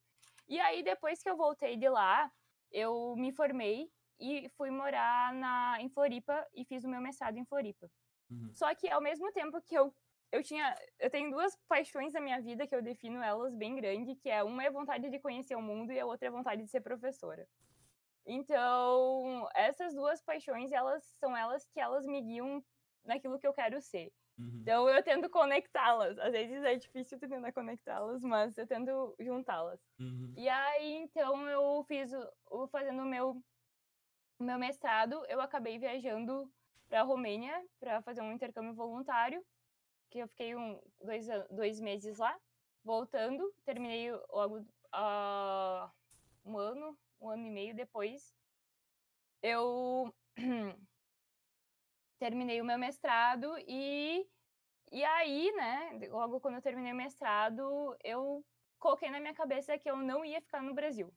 E 0.47 0.61
aí, 0.61 0.83
depois 0.83 1.23
que 1.23 1.31
eu 1.31 1.39
voltei 1.39 1.75
de 1.75 1.89
lá, 1.89 2.31
eu 2.71 3.17
me 3.17 3.33
formei 3.33 3.91
e 4.19 4.49
fui 4.57 4.71
morar 4.71 5.33
na, 5.35 5.77
em 5.81 5.89
Floripa 5.89 6.47
e 6.55 6.65
fiz 6.65 6.85
o 6.85 6.89
meu 6.89 7.01
mestrado 7.01 7.37
em 7.39 7.45
Floripa. 7.45 7.91
Uhum. 8.31 8.53
Só 8.53 8.75
que 8.75 8.89
ao 8.89 9.01
mesmo 9.01 9.33
tempo 9.33 9.61
que 9.63 9.75
eu 9.75 9.95
eu 10.33 10.43
tinha 10.43 10.75
eu 10.99 11.09
tenho 11.09 11.31
duas 11.31 11.57
paixões 11.69 12.13
na 12.13 12.21
minha 12.21 12.41
vida 12.41 12.67
que 12.67 12.75
eu 12.75 12.83
defino 12.83 13.23
elas 13.23 13.55
bem 13.55 13.77
grande, 13.77 14.17
que 14.17 14.29
é 14.29 14.43
uma 14.43 14.65
é 14.65 14.71
vontade 14.71 15.09
de 15.09 15.19
conhecer 15.19 15.55
o 15.55 15.63
mundo 15.63 15.93
e 15.93 16.01
a 16.01 16.07
outra 16.07 16.29
é 16.29 16.31
vontade 16.31 16.63
de 16.63 16.71
ser 16.71 16.81
professora. 16.81 17.47
Então, 18.29 19.49
essas 19.55 19.95
duas 19.95 20.21
paixões, 20.21 20.73
elas 20.73 21.05
são 21.21 21.37
elas 21.37 21.65
que 21.67 21.79
elas 21.79 22.05
me 22.05 22.21
guiam 22.21 22.63
naquilo 23.05 23.39
que 23.39 23.47
eu 23.47 23.53
quero 23.53 23.81
ser. 23.81 24.13
Uhum. 24.39 24.59
Então 24.61 24.89
eu 24.89 25.03
tento 25.03 25.31
conectá-las. 25.31 26.19
Às 26.19 26.33
vezes 26.33 26.63
é 26.63 26.77
difícil 26.77 27.19
tentar 27.19 27.53
conectá-las, 27.53 28.23
mas 28.23 28.57
eu 28.59 28.67
tento 28.67 29.15
juntá-las. 29.19 29.81
Uhum. 29.99 30.35
E 30.37 30.49
aí, 30.49 30.95
então, 30.95 31.49
eu 31.49 31.85
fiz 31.85 32.11
o, 32.51 32.67
fazendo 32.69 33.03
o 33.03 33.07
meu, 33.07 33.43
o 34.39 34.45
meu 34.45 34.59
mestrado, 34.59 35.25
eu 35.29 35.41
acabei 35.41 35.79
viajando 35.79 36.51
para 36.89 37.01
a 37.01 37.05
Romênia 37.05 37.65
para 37.81 38.03
fazer 38.03 38.21
um 38.21 38.33
intercâmbio 38.33 38.75
voluntário, 38.75 39.45
que 40.11 40.19
eu 40.19 40.29
fiquei 40.29 40.55
um, 40.55 40.81
dois, 41.03 41.27
dois 41.51 41.81
meses 41.81 42.19
lá, 42.19 42.39
voltando, 42.85 43.53
terminei 43.65 44.13
logo 44.31 44.59
uh, 44.59 45.91
um 46.45 46.59
ano, 46.59 46.99
um 47.21 47.29
ano 47.29 47.47
e 47.47 47.51
meio 47.51 47.75
depois. 47.75 48.35
Eu 49.43 50.15
terminei 52.19 52.61
o 52.61 52.65
meu 52.65 52.79
mestrado 52.79 53.57
e, 53.67 54.27
e 54.93 55.05
aí, 55.05 55.53
né, 55.53 56.09
logo 56.11 56.41
quando 56.41 56.57
eu 56.57 56.63
terminei 56.63 56.93
o 56.93 56.97
mestrado, 56.97 57.97
eu 58.05 58.45
coloquei 58.79 59.11
na 59.11 59.21
minha 59.21 59.35
cabeça 59.35 59.79
que 59.79 59.91
eu 59.91 59.97
não 59.97 60.25
ia 60.25 60.41
ficar 60.41 60.63
no 60.63 60.75
Brasil. 60.75 61.13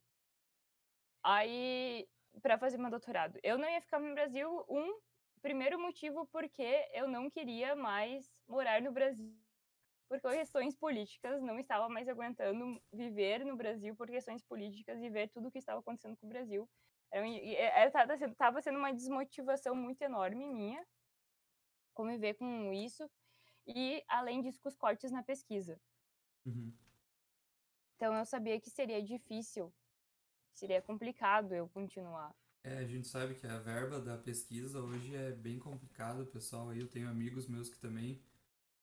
Aí, 1.22 2.08
para 2.42 2.58
fazer 2.58 2.78
meu 2.78 2.90
doutorado. 2.90 3.40
Eu 3.44 3.58
não 3.58 3.70
ia 3.70 3.82
ficar 3.82 4.00
no 4.00 4.14
Brasil, 4.14 4.66
um, 4.70 5.00
primeiro 5.42 5.80
motivo 5.80 6.26
porque 6.28 6.90
eu 6.94 7.08
não 7.08 7.30
queria 7.30 7.76
mais 7.76 8.32
morar 8.48 8.82
no 8.82 8.92
Brasil 8.92 9.34
por 10.08 10.20
questões 10.22 10.76
políticas, 10.76 11.42
não 11.42 11.60
estava 11.60 11.88
mais 11.88 12.08
aguentando 12.10 12.82
viver 12.92 13.46
no 13.46 13.56
Brasil 13.56 13.96
por 13.96 14.08
questões 14.08 14.42
políticas 14.42 15.02
e 15.02 15.10
ver 15.10 15.30
tudo 15.30 15.48
o 15.48 15.52
que 15.52 15.60
estava 15.60 15.80
acontecendo 15.80 16.18
com 16.18 16.26
o 16.26 16.30
Brasil. 16.30 16.68
Estava 17.12 18.60
é, 18.60 18.62
sendo 18.62 18.80
uma 18.80 18.92
desmotivação 18.92 19.76
muito 19.76 20.02
enorme 20.02 20.48
minha 20.48 20.84
conviver 21.94 22.36
com 22.36 22.74
isso 22.74 23.10
e, 23.68 24.02
além 24.08 24.42
disso, 24.42 24.62
com 24.62 24.70
os 24.70 24.76
cortes 24.76 25.12
na 25.12 25.22
pesquisa. 25.22 25.80
Uhum. 26.46 26.74
Então, 27.96 28.16
eu 28.16 28.26
sabia 28.26 28.60
que 28.60 28.70
seria 28.70 29.04
difícil, 29.04 29.74
seria 30.60 30.82
complicado 30.82 31.54
eu 31.54 31.68
continuar. 31.70 32.36
É, 32.64 32.78
a 32.78 32.86
gente 32.86 33.08
sabe 33.08 33.36
que 33.36 33.48
a 33.48 33.58
verba 33.60 34.00
da 34.02 34.18
pesquisa 34.18 34.82
hoje 34.82 35.16
é 35.16 35.32
bem 35.32 35.58
complicada, 35.58 36.26
pessoal. 36.26 36.74
Eu 36.74 36.88
tenho 36.88 37.10
amigos 37.10 37.48
meus 37.48 37.70
que 37.70 37.80
também 37.80 38.22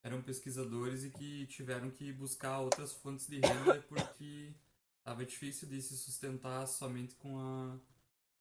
eram 0.02 0.22
pesquisadores 0.22 1.04
e 1.04 1.10
que 1.10 1.46
tiveram 1.46 1.90
que 1.90 2.12
buscar 2.12 2.60
outras 2.60 2.92
fontes 2.94 3.26
de 3.26 3.38
renda 3.40 3.82
porque 3.88 4.54
estava 4.98 5.24
difícil 5.24 5.68
de 5.68 5.80
se 5.82 5.96
sustentar 5.96 6.66
somente 6.66 7.14
com 7.16 7.38
a 7.38 7.78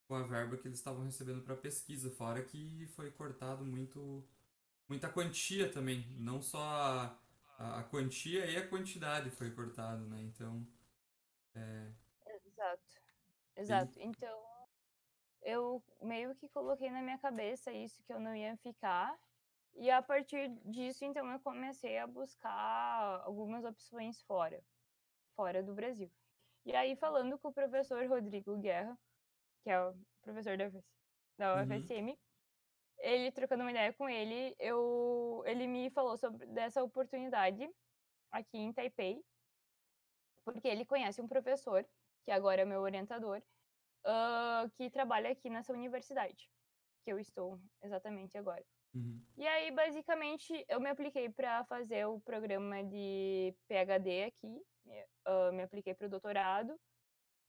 com 0.08 0.14
a 0.14 0.22
verba 0.22 0.56
que 0.56 0.68
eles 0.68 0.78
estavam 0.78 1.02
recebendo 1.04 1.42
para 1.42 1.56
pesquisa, 1.56 2.08
fora 2.12 2.40
que 2.40 2.86
foi 2.94 3.10
cortado 3.10 3.64
muito 3.64 4.24
muita 4.88 5.08
quantia 5.08 5.68
também, 5.68 6.06
não 6.16 6.40
só 6.40 6.62
a, 6.62 7.18
a, 7.58 7.80
a 7.80 7.82
quantia 7.82 8.46
e 8.46 8.56
a 8.56 8.68
quantidade 8.68 9.30
foi 9.30 9.50
cortado, 9.50 10.06
né? 10.06 10.22
Então, 10.22 10.64
é... 11.56 11.90
Exato. 13.56 13.98
Então, 13.98 14.44
eu 15.42 15.82
meio 16.02 16.34
que 16.34 16.48
coloquei 16.48 16.90
na 16.90 17.02
minha 17.02 17.18
cabeça 17.18 17.72
isso 17.72 18.02
que 18.04 18.12
eu 18.12 18.20
não 18.20 18.34
ia 18.34 18.56
ficar. 18.58 19.16
E 19.74 19.90
a 19.90 20.00
partir 20.02 20.48
disso, 20.64 21.04
então, 21.04 21.30
eu 21.30 21.40
comecei 21.40 21.98
a 21.98 22.06
buscar 22.06 23.22
algumas 23.24 23.64
opções 23.64 24.22
fora, 24.22 24.62
fora 25.34 25.62
do 25.62 25.74
Brasil. 25.74 26.10
E 26.64 26.74
aí, 26.74 26.96
falando 26.96 27.38
com 27.38 27.48
o 27.48 27.52
professor 27.52 28.04
Rodrigo 28.06 28.56
Guerra, 28.58 28.98
que 29.62 29.70
é 29.70 29.80
o 29.80 29.94
professor 30.22 30.56
da, 30.56 30.70
da 31.38 31.62
UFSM, 31.62 32.10
uhum. 32.10 32.16
ele 32.98 33.30
trocando 33.30 33.62
uma 33.62 33.70
ideia 33.70 33.92
com 33.92 34.08
ele, 34.08 34.54
eu, 34.58 35.42
ele 35.46 35.66
me 35.66 35.90
falou 35.90 36.16
sobre 36.16 36.46
dessa 36.46 36.82
oportunidade 36.82 37.68
aqui 38.32 38.58
em 38.58 38.72
Taipei, 38.72 39.22
porque 40.44 40.66
ele 40.66 40.84
conhece 40.84 41.20
um 41.20 41.28
professor, 41.28 41.86
que 42.26 42.32
agora 42.32 42.62
é 42.62 42.64
meu 42.64 42.80
orientador, 42.80 43.40
uh, 44.04 44.68
que 44.74 44.90
trabalha 44.90 45.30
aqui 45.30 45.48
nessa 45.48 45.72
universidade, 45.72 46.50
que 47.04 47.12
eu 47.12 47.20
estou 47.20 47.58
exatamente 47.80 48.36
agora. 48.36 48.66
Uhum. 48.92 49.22
E 49.36 49.46
aí, 49.46 49.70
basicamente, 49.70 50.66
eu 50.68 50.80
me 50.80 50.90
apliquei 50.90 51.30
para 51.30 51.64
fazer 51.66 52.04
o 52.06 52.20
programa 52.20 52.82
de 52.82 53.54
PhD 53.68 54.24
aqui, 54.24 54.60
uh, 55.28 55.52
me 55.52 55.62
apliquei 55.62 55.94
para 55.94 56.08
o 56.08 56.10
doutorado, 56.10 56.76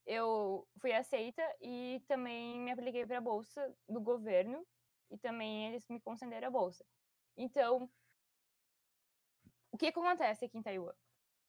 eu 0.05 0.65
fui 0.79 0.93
aceita 0.93 1.43
e 1.59 1.99
também 2.07 2.59
me 2.59 2.71
apliquei 2.71 3.05
para 3.05 3.17
a 3.17 3.21
bolsa 3.21 3.75
do 3.89 3.99
governo 3.99 4.63
e 5.09 5.17
também 5.17 5.67
eles 5.67 5.87
me 5.89 5.99
concederam 5.99 6.49
a 6.49 6.51
bolsa. 6.51 6.85
Então, 7.35 7.89
o 9.71 9.77
que 9.77 9.87
acontece 9.87 10.45
aqui 10.45 10.57
em 10.57 10.61
Taiwan? 10.61 10.93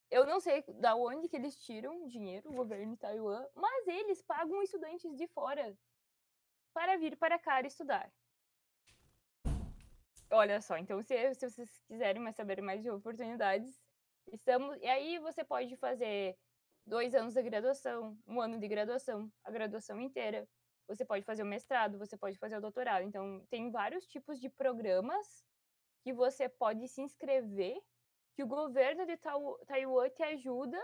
Eu 0.09 0.25
não 0.25 0.39
sei 0.39 0.63
da 0.67 0.95
onde 0.95 1.27
que 1.27 1.35
eles 1.35 1.55
tiram 1.61 2.07
dinheiro, 2.07 2.49
o 2.49 2.55
governo 2.55 2.93
de 2.93 2.99
Taiwan, 2.99 3.45
mas 3.55 3.87
eles 3.87 4.21
pagam 4.23 4.61
estudantes 4.63 5.15
de 5.15 5.27
fora 5.27 5.77
para 6.73 6.97
vir 6.97 7.15
para 7.17 7.37
cá 7.37 7.61
estudar. 7.61 8.11
Olha 10.31 10.61
só, 10.61 10.77
então 10.77 11.01
se, 11.01 11.33
se 11.35 11.49
vocês 11.49 11.81
quiserem 11.87 12.21
mais 12.21 12.35
saber 12.35 12.61
mais 12.61 12.81
de 12.81 12.89
oportunidades, 12.89 13.81
estamos. 14.31 14.77
E 14.81 14.87
aí 14.87 15.19
você 15.19 15.43
pode 15.43 15.75
fazer 15.77 16.37
dois 16.85 17.13
anos 17.13 17.33
da 17.33 17.41
graduação, 17.41 18.17
um 18.27 18.41
ano 18.41 18.59
de 18.59 18.67
graduação, 18.67 19.31
a 19.43 19.51
graduação 19.51 19.99
inteira. 19.99 20.47
Você 20.87 21.05
pode 21.05 21.23
fazer 21.23 21.43
o 21.43 21.45
mestrado, 21.45 21.99
você 21.99 22.17
pode 22.17 22.37
fazer 22.37 22.57
o 22.57 22.61
doutorado. 22.61 23.03
Então, 23.03 23.45
tem 23.49 23.69
vários 23.69 24.07
tipos 24.07 24.39
de 24.39 24.49
programas 24.49 25.45
que 26.01 26.11
você 26.11 26.49
pode 26.49 26.87
se 26.87 27.01
inscrever, 27.01 27.79
que 28.33 28.43
o 28.43 28.47
governo 28.47 29.05
de 29.05 29.17
Taiwan 29.17 30.09
te 30.09 30.23
ajuda 30.23 30.79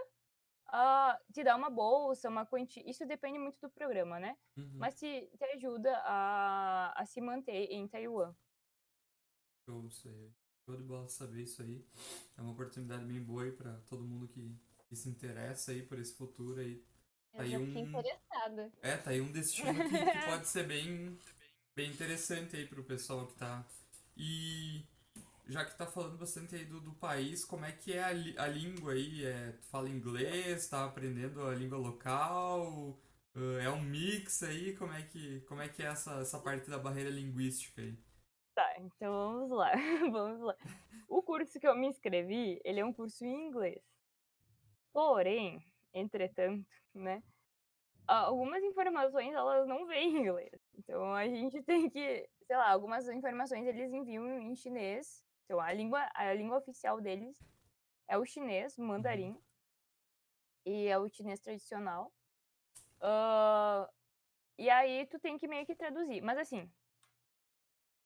a 0.68 1.20
te 1.32 1.44
dar 1.44 1.56
uma 1.56 1.70
bolsa, 1.70 2.30
uma 2.30 2.46
quantia. 2.46 2.84
Isso 2.90 3.06
depende 3.06 3.38
muito 3.38 3.60
do 3.62 3.70
programa, 3.70 4.20
né? 4.20 4.38
Uhum. 4.58 4.78
Mas 4.78 4.96
te, 4.96 5.30
te 5.38 5.46
ajuda 5.56 5.96
a, 6.04 6.94
a 7.02 7.06
se 7.06 7.22
manter 7.22 7.72
em 7.72 7.88
Taiwan. 7.88 8.36
Eu 9.68 9.90
sei. 9.90 10.34
Show 10.66 10.78
de 10.78 10.84
bola 10.84 11.08
saber 11.08 11.44
isso 11.44 11.62
aí. 11.62 11.86
É 12.38 12.42
uma 12.42 12.52
oportunidade 12.52 13.06
bem 13.06 13.22
boa 13.22 13.44
aí 13.44 13.52
pra 13.52 13.80
todo 13.88 14.04
mundo 14.04 14.28
que, 14.28 14.58
que 14.88 14.96
se 14.96 15.10
interessa 15.10 15.72
aí 15.72 15.84
por 15.84 16.00
esse 16.00 16.16
futuro 16.16 16.60
aí. 16.60 16.84
Eu 17.34 17.42
aí 17.42 17.58
um... 17.58 17.78
interessada. 17.78 18.72
É, 18.82 18.98
tá 18.98 19.12
aí 19.12 19.22
um 19.22 19.32
destino 19.32 19.74
que, 19.74 19.90
que 19.90 20.26
pode 20.26 20.48
ser 20.48 20.66
bem, 20.68 21.20
bem 21.76 21.92
interessante 21.92 22.56
aí 22.56 22.68
pro 22.68 22.84
pessoal 22.84 23.28
que 23.28 23.36
tá. 23.36 23.66
E 24.18 24.84
já 25.48 25.64
que 25.64 25.78
tá 25.78 25.86
falando 25.86 26.18
bastante 26.18 26.56
aí 26.56 26.66
do, 26.66 26.80
do 26.80 26.94
país, 26.94 27.46
como 27.46 27.66
é 27.66 27.72
que 27.72 27.94
é 27.94 28.04
a, 28.04 28.44
a 28.44 28.48
língua 28.48 28.94
aí? 28.94 29.26
É, 29.26 29.52
tu 29.52 29.68
fala 29.68 29.90
inglês, 29.90 30.68
tá 30.68 30.86
aprendendo 30.86 31.46
a 31.46 31.54
língua 31.54 31.78
local? 31.78 32.98
Uh, 33.36 33.60
é 33.62 33.70
um 33.70 33.82
mix 33.82 34.42
aí? 34.44 34.76
Como 34.76 34.94
é 34.94 35.04
que, 35.04 35.42
como 35.42 35.62
é, 35.62 35.70
que 35.70 35.84
é 35.84 35.88
essa, 35.88 36.22
essa 36.22 36.40
parte 36.40 36.70
da 36.70 36.80
barreira 36.80 37.10
linguística 37.10 37.82
aí? 37.82 37.98
Tá, 38.56 38.76
então 38.80 39.12
vamos 39.12 39.52
lá, 39.52 39.72
vamos 40.12 40.42
lá. 40.42 40.56
O 41.08 41.22
curso 41.22 41.60
que 41.60 41.68
eu 41.68 41.76
me 41.76 41.88
inscrevi, 41.88 42.60
ele 42.64 42.80
é 42.80 42.86
um 42.86 42.94
curso 42.94 43.26
em 43.26 43.48
inglês. 43.48 43.84
Porém, 44.94 45.62
entretanto, 45.94 46.66
né, 46.94 47.22
algumas 48.08 48.64
informações 48.64 49.34
elas 49.34 49.68
não 49.68 49.86
vêm 49.86 50.16
em 50.16 50.22
inglês. 50.22 50.62
Então 50.78 51.14
a 51.14 51.28
gente 51.28 51.62
tem 51.64 51.90
que, 51.90 52.30
sei 52.48 52.56
lá, 52.56 52.72
algumas 52.72 53.08
informações 53.10 53.68
eles 53.68 53.92
enviam 53.92 54.26
em 54.40 54.56
chinês 54.56 55.25
então, 55.46 55.60
a 55.60 55.72
língua, 55.72 56.10
a 56.14 56.34
língua 56.34 56.58
oficial 56.58 57.00
deles 57.00 57.40
é 58.08 58.18
o 58.18 58.26
chinês, 58.26 58.78
mandarim, 58.78 59.32
uhum. 59.32 59.42
e 60.66 60.88
é 60.88 60.98
o 60.98 61.08
chinês 61.08 61.40
tradicional. 61.40 62.12
Uh, 62.98 63.88
e 64.58 64.70
aí 64.70 65.06
tu 65.06 65.20
tem 65.20 65.38
que 65.38 65.48
meio 65.48 65.66
que 65.66 65.76
traduzir. 65.76 66.22
Mas 66.22 66.38
assim, 66.40 66.70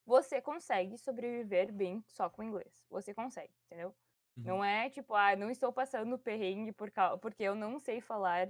você 0.05 0.41
consegue 0.41 0.98
sobreviver 0.98 1.72
bem 1.72 2.03
só 2.08 2.29
com 2.29 2.43
inglês. 2.43 2.86
Você 2.89 3.13
consegue, 3.13 3.53
entendeu? 3.65 3.96
Uhum. 4.36 4.43
Não 4.43 4.63
é 4.63 4.89
tipo, 4.89 5.13
ah, 5.13 5.36
não 5.36 5.50
estou 5.50 5.72
passando 5.72 6.19
perrengue 6.19 6.74
por 6.74 6.91
porque 7.22 7.43
eu 7.43 7.55
não 7.55 7.79
sei 7.79 8.01
falar 8.01 8.50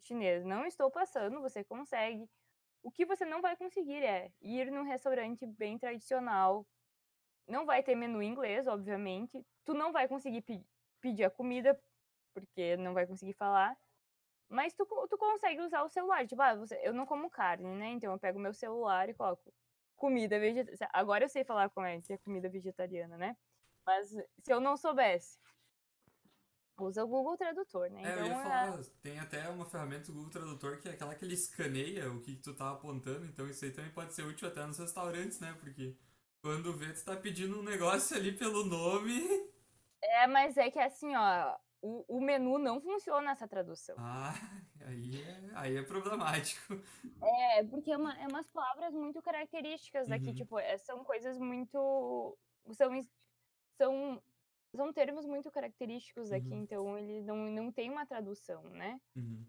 chinês. 0.00 0.44
Não 0.44 0.66
estou 0.66 0.90
passando, 0.90 1.40
você 1.40 1.64
consegue. 1.64 2.28
O 2.82 2.90
que 2.90 3.06
você 3.06 3.24
não 3.24 3.40
vai 3.40 3.56
conseguir 3.56 4.02
é 4.02 4.32
ir 4.40 4.70
num 4.70 4.82
restaurante 4.82 5.46
bem 5.46 5.78
tradicional, 5.78 6.66
não 7.48 7.66
vai 7.66 7.82
ter 7.82 7.94
menu 7.94 8.22
inglês, 8.22 8.66
obviamente. 8.66 9.44
Tu 9.64 9.74
não 9.74 9.92
vai 9.92 10.08
conseguir 10.08 10.42
pe 10.42 10.64
pedir 11.00 11.24
a 11.24 11.30
comida, 11.30 11.78
porque 12.34 12.76
não 12.76 12.92
vai 12.92 13.06
conseguir 13.06 13.32
falar. 13.34 13.76
Mas 14.48 14.74
tu, 14.74 14.84
tu 15.08 15.16
consegue 15.16 15.60
usar 15.62 15.82
o 15.82 15.88
celular. 15.88 16.26
Tipo, 16.26 16.42
ah, 16.42 16.56
você, 16.56 16.78
eu 16.82 16.92
não 16.92 17.06
como 17.06 17.30
carne, 17.30 17.74
né? 17.74 17.90
Então 17.90 18.12
eu 18.12 18.18
pego 18.18 18.38
meu 18.38 18.52
celular 18.52 19.08
e 19.08 19.14
coloco 19.14 19.52
comida 19.96 20.38
vegetariana. 20.40 20.90
Agora 20.92 21.24
eu 21.24 21.28
sei 21.28 21.44
falar 21.44 21.70
como 21.70 21.86
é 21.86 22.00
que 22.00 22.12
é 22.12 22.18
comida 22.18 22.48
vegetariana, 22.48 23.16
né? 23.16 23.36
Mas 23.86 24.08
se 24.08 24.52
eu 24.52 24.60
não 24.60 24.76
soubesse, 24.76 25.38
usa 26.78 27.04
o 27.04 27.08
Google 27.08 27.36
Tradutor, 27.36 27.90
né? 27.90 28.02
É, 28.02 28.12
então, 28.12 28.18
eu 28.18 28.26
ia 28.26 28.32
é 28.32 28.42
falar, 28.42 28.80
é... 28.80 28.82
tem 29.02 29.18
até 29.18 29.48
uma 29.48 29.66
ferramenta 29.66 30.06
do 30.06 30.14
Google 30.14 30.30
Tradutor 30.30 30.80
que 30.80 30.88
é 30.88 30.92
aquela 30.92 31.14
que 31.14 31.24
ele 31.24 31.34
escaneia 31.34 32.10
o 32.10 32.20
que, 32.20 32.36
que 32.36 32.42
tu 32.42 32.54
tá 32.54 32.70
apontando, 32.70 33.26
então 33.26 33.46
isso 33.48 33.64
aí 33.64 33.70
também 33.70 33.90
pode 33.90 34.14
ser 34.14 34.24
útil 34.24 34.48
até 34.48 34.64
nos 34.66 34.78
restaurantes, 34.78 35.38
né? 35.40 35.54
Porque 35.60 35.96
quando 36.42 36.72
vê, 36.72 36.92
tu 36.92 37.04
tá 37.04 37.16
pedindo 37.16 37.58
um 37.58 37.62
negócio 37.62 38.16
ali 38.16 38.32
pelo 38.32 38.64
nome. 38.64 39.22
É, 40.02 40.26
mas 40.26 40.56
é 40.56 40.70
que 40.70 40.78
assim, 40.78 41.14
ó, 41.14 41.56
o, 41.82 42.16
o 42.16 42.20
menu 42.20 42.58
não 42.58 42.80
funciona 42.80 43.30
essa 43.30 43.46
tradução. 43.46 43.94
Ah, 43.98 44.34
aí 44.86 45.22
é, 45.22 45.50
aí 45.54 45.76
é 45.76 45.82
problemático. 45.82 46.74
É, 47.22 47.64
porque 47.64 47.90
é, 47.92 47.96
uma, 47.96 48.18
é 48.18 48.26
umas 48.26 48.50
palavras 48.50 48.94
muito 48.94 49.20
características 49.22 50.08
daqui, 50.08 50.28
uhum. 50.28 50.34
tipo, 50.34 50.58
é, 50.58 50.76
são 50.78 51.04
coisas 51.04 51.38
muito. 51.38 52.38
São, 52.72 52.90
são, 53.76 54.22
são 54.74 54.92
termos 54.92 55.26
muito 55.26 55.50
característicos 55.50 56.30
daqui, 56.30 56.52
uhum. 56.52 56.62
então 56.62 56.98
ele 56.98 57.22
não, 57.22 57.36
não 57.36 57.72
tem 57.72 57.90
uma 57.90 58.06
tradução, 58.06 58.62
né? 58.70 59.00
Uhum. 59.14 59.44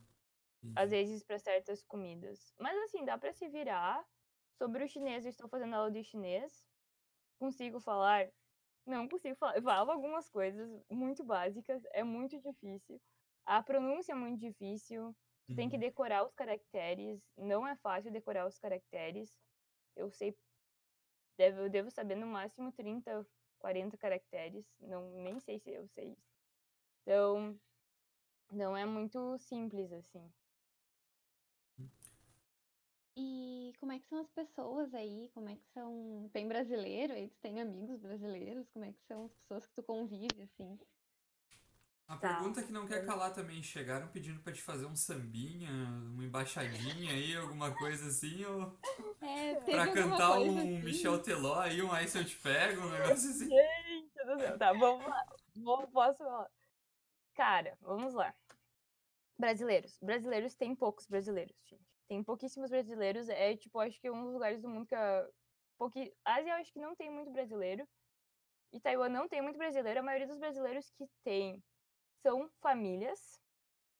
Às 0.75 0.91
vezes 0.91 1.23
para 1.23 1.39
certas 1.39 1.84
comidas. 1.84 2.54
Mas 2.60 2.77
assim, 2.84 3.04
dá 3.06 3.17
para 3.17 3.34
se 3.34 3.47
virar. 3.47 4.06
Sobre 4.58 4.84
o 4.84 4.88
chinês, 4.88 5.25
eu 5.25 5.30
estou 5.30 5.49
fazendo 5.49 5.73
aula 5.73 5.89
de 5.89 6.04
chinês 6.04 6.63
consigo 7.41 7.80
falar? 7.80 8.30
Não 8.86 9.08
consigo 9.08 9.36
falar. 9.36 9.58
Eu 9.58 9.63
falo 9.63 9.91
algumas 9.91 10.30
coisas 10.30 10.69
muito 10.89 11.23
básicas, 11.23 11.84
é 11.91 12.04
muito 12.04 12.39
difícil. 12.39 13.01
A 13.45 13.63
pronúncia 13.63 14.12
é 14.12 14.15
muito 14.15 14.39
difícil. 14.39 15.15
Tu 15.47 15.56
tem 15.56 15.67
que 15.67 15.75
uhum. 15.75 15.82
decorar 15.82 16.23
os 16.23 16.34
caracteres. 16.36 17.19
Não 17.36 17.67
é 17.67 17.75
fácil 17.77 18.12
decorar 18.12 18.47
os 18.47 18.60
caracteres. 18.60 19.39
Eu 19.95 20.12
sei. 20.12 20.38
Devo, 21.36 21.62
eu 21.62 21.69
devo 21.69 21.89
saber 21.89 22.15
no 22.15 22.27
máximo 22.27 22.71
30, 22.71 23.25
40 23.60 23.97
caracteres. 23.97 24.65
Não, 24.80 25.10
nem 25.23 25.39
sei 25.39 25.60
se 25.60 25.71
eu 25.71 25.88
sei 25.88 26.12
isso. 26.12 26.32
Então, 27.01 27.60
não 28.51 28.77
é 28.77 28.86
muito 28.86 29.38
simples 29.39 29.91
assim. 29.91 30.32
E 33.15 33.74
como 33.80 33.91
é 33.91 34.00
que 34.00 34.08
são 34.08 34.19
as 34.19 34.30
pessoas 34.30 34.93
aí? 34.93 35.30
Como 35.34 35.50
é 35.50 35.56
que 35.56 35.67
são. 35.74 36.30
Tem 36.32 36.47
brasileiro 36.47 37.13
aí? 37.13 37.30
Tu 37.30 37.39
tem 37.41 37.62
amigos 37.62 38.00
brasileiros? 38.00 38.69
Como 38.69 38.86
é 38.86 38.91
que 38.91 39.02
são 39.08 39.26
as 39.26 39.34
pessoas 39.34 39.65
que 39.65 39.74
tu 39.74 39.84
convive, 39.84 40.43
assim? 40.43 40.80
A 42.08 42.17
tá. 42.17 42.28
pergunta 42.36 42.62
que 42.62 42.74
não 42.74 42.86
quer 42.86 43.06
calar 43.06 43.34
também, 43.34 43.63
chegaram 43.63 44.10
pedindo 44.10 44.41
pra 44.41 44.52
te 44.52 44.62
fazer 44.62 44.86
um 44.86 44.95
sambinha, 44.97 45.71
uma 46.12 46.26
embaixadinha 46.26 47.13
aí, 47.13 47.38
alguma 47.38 47.74
coisa 47.74 48.08
assim, 48.08 48.43
ou 48.43 48.78
é, 49.21 49.56
pra 49.56 49.93
cantar 49.93 50.38
um 50.39 50.58
assim? 50.58 50.82
Michel 50.82 51.24
Teló 51.24 51.58
aí, 51.62 51.82
um 51.82 51.89
Aí 51.89 52.10
Se 52.10 52.17
Eu 52.17 52.26
Te 52.26 52.36
Pego, 52.36 52.82
um 52.82 52.89
negócio 52.91 53.30
assim. 53.30 53.47
Gente 53.47 54.26
do 54.26 54.39
céu, 54.39 54.58
tá, 54.58 54.74
vamos 54.74 55.08
lá. 55.08 55.26
Vou, 55.56 55.88
posso 55.88 56.17
falar. 56.17 56.52
Cara, 57.34 57.78
vamos 57.80 58.13
lá. 58.13 58.36
Brasileiros. 59.39 59.97
Brasileiros 60.02 60.54
tem 60.54 60.76
poucos 60.76 61.08
brasileiros, 61.08 61.56
gente. 61.65 61.90
Tem 62.12 62.21
pouquíssimos 62.21 62.69
brasileiros. 62.69 63.30
É, 63.30 63.56
tipo, 63.56 63.80
acho 63.80 63.97
que 63.97 64.08
é 64.08 64.12
um 64.12 64.26
dos 64.26 64.34
lugares 64.34 64.62
do 64.62 64.67
mundo 64.67 64.86
que 64.86 64.93
a. 64.93 65.26
Pouqui... 65.78 66.13
Ásia, 66.26 66.56
acho 66.56 66.74
que 66.74 66.78
não 66.78 66.93
tem 66.93 67.10
muito 67.10 67.32
brasileiro. 67.32 67.88
E 68.74 68.82
Taiwan 68.82 69.08
não 69.08 69.30
tem 69.30 69.41
muito 69.41 69.58
brasileiro. 69.58 70.02
A 70.02 70.04
maioria 70.04 70.28
dos 70.28 70.38
brasileiros 70.38 70.91
que 70.91 71.08
tem 71.24 71.63
são 72.21 72.50
famílias. 72.60 73.39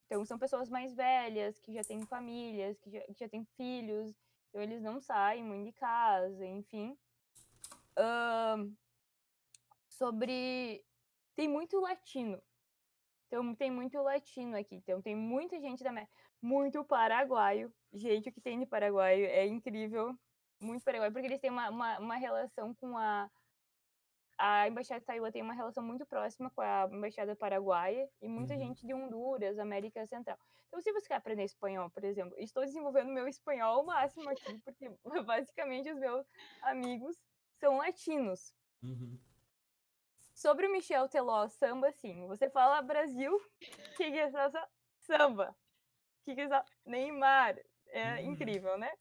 Então, 0.06 0.26
são 0.26 0.38
pessoas 0.38 0.70
mais 0.70 0.94
velhas, 0.94 1.58
que 1.62 1.72
já 1.72 1.86
têm 1.86 2.06
famílias, 2.06 2.78
que 2.82 2.92
já, 2.92 3.00
que 3.00 3.16
já 3.18 3.30
têm 3.30 3.46
filhos. 3.56 4.14
Então, 4.50 4.62
eles 4.62 4.82
não 4.82 5.00
saem 5.00 5.42
muito 5.42 5.68
de 5.68 5.72
casa, 5.72 6.46
enfim. 6.46 6.98
Um, 7.98 8.76
sobre. 9.88 10.86
Tem 11.34 11.48
muito 11.48 11.80
latino. 11.80 12.44
Então, 13.32 13.56
tem 13.56 13.72
muito 13.72 13.98
latino 14.02 14.58
aqui. 14.58 14.76
Então, 14.76 15.02
tem 15.02 15.16
muita 15.16 15.58
gente 15.58 15.82
da 15.82 15.90
América 15.90 16.12
muito 16.42 16.84
paraguaio. 16.84 17.74
Gente, 17.94 18.28
o 18.28 18.32
que 18.34 18.42
tem 18.42 18.60
de 18.60 18.66
paraguaio 18.66 19.26
é 19.26 19.48
incrível. 19.48 20.14
Muito 20.60 20.84
paraguaio, 20.84 21.14
porque 21.14 21.28
eles 21.28 21.40
têm 21.40 21.50
uma, 21.50 21.70
uma, 21.70 22.00
uma 22.00 22.16
relação 22.18 22.76
com 22.76 22.98
a. 22.98 23.32
A 24.38 24.68
Embaixada 24.68 25.00
de 25.00 25.06
Taiwan 25.06 25.32
tem 25.32 25.42
uma 25.42 25.54
relação 25.54 25.82
muito 25.84 26.06
próxima 26.06 26.50
com 26.50 26.62
a 26.62 26.90
Embaixada 26.92 27.36
Paraguaia 27.36 28.10
e 28.22 28.28
muita 28.28 28.54
uhum. 28.54 28.60
gente 28.60 28.86
de 28.86 28.94
Honduras, 28.94 29.60
América 29.60 30.06
Central. 30.08 30.38
Então, 30.68 30.82
se 30.82 30.92
você 30.92 31.08
quer 31.08 31.16
aprender 31.16 31.44
espanhol, 31.44 31.90
por 31.92 32.04
exemplo, 32.04 32.34
estou 32.38 32.66
desenvolvendo 32.66 33.14
meu 33.14 33.28
espanhol 33.28 33.80
ao 33.80 33.86
máximo 33.86 34.28
aqui, 34.30 34.58
porque 34.66 34.90
basicamente 35.26 35.92
os 35.92 36.00
meus 36.00 36.26
amigos 36.64 37.16
são 37.60 37.78
latinos. 37.78 38.54
Uhum. 38.82 39.18
Sobre 40.42 40.66
o 40.66 40.72
Michel 40.72 41.08
Teló, 41.08 41.48
samba, 41.48 41.92
sim. 41.92 42.26
Você 42.26 42.50
fala 42.50 42.82
Brasil, 42.82 43.32
o 43.62 43.96
que 43.96 44.06
é 44.06 44.22
essa 44.22 44.68
samba? 44.98 45.56
que 46.26 46.34
que 46.34 46.42
eles... 46.42 46.52
Neymar. 46.84 47.60
É 47.90 48.16
hum. 48.16 48.32
incrível, 48.32 48.76
né? 48.76 48.92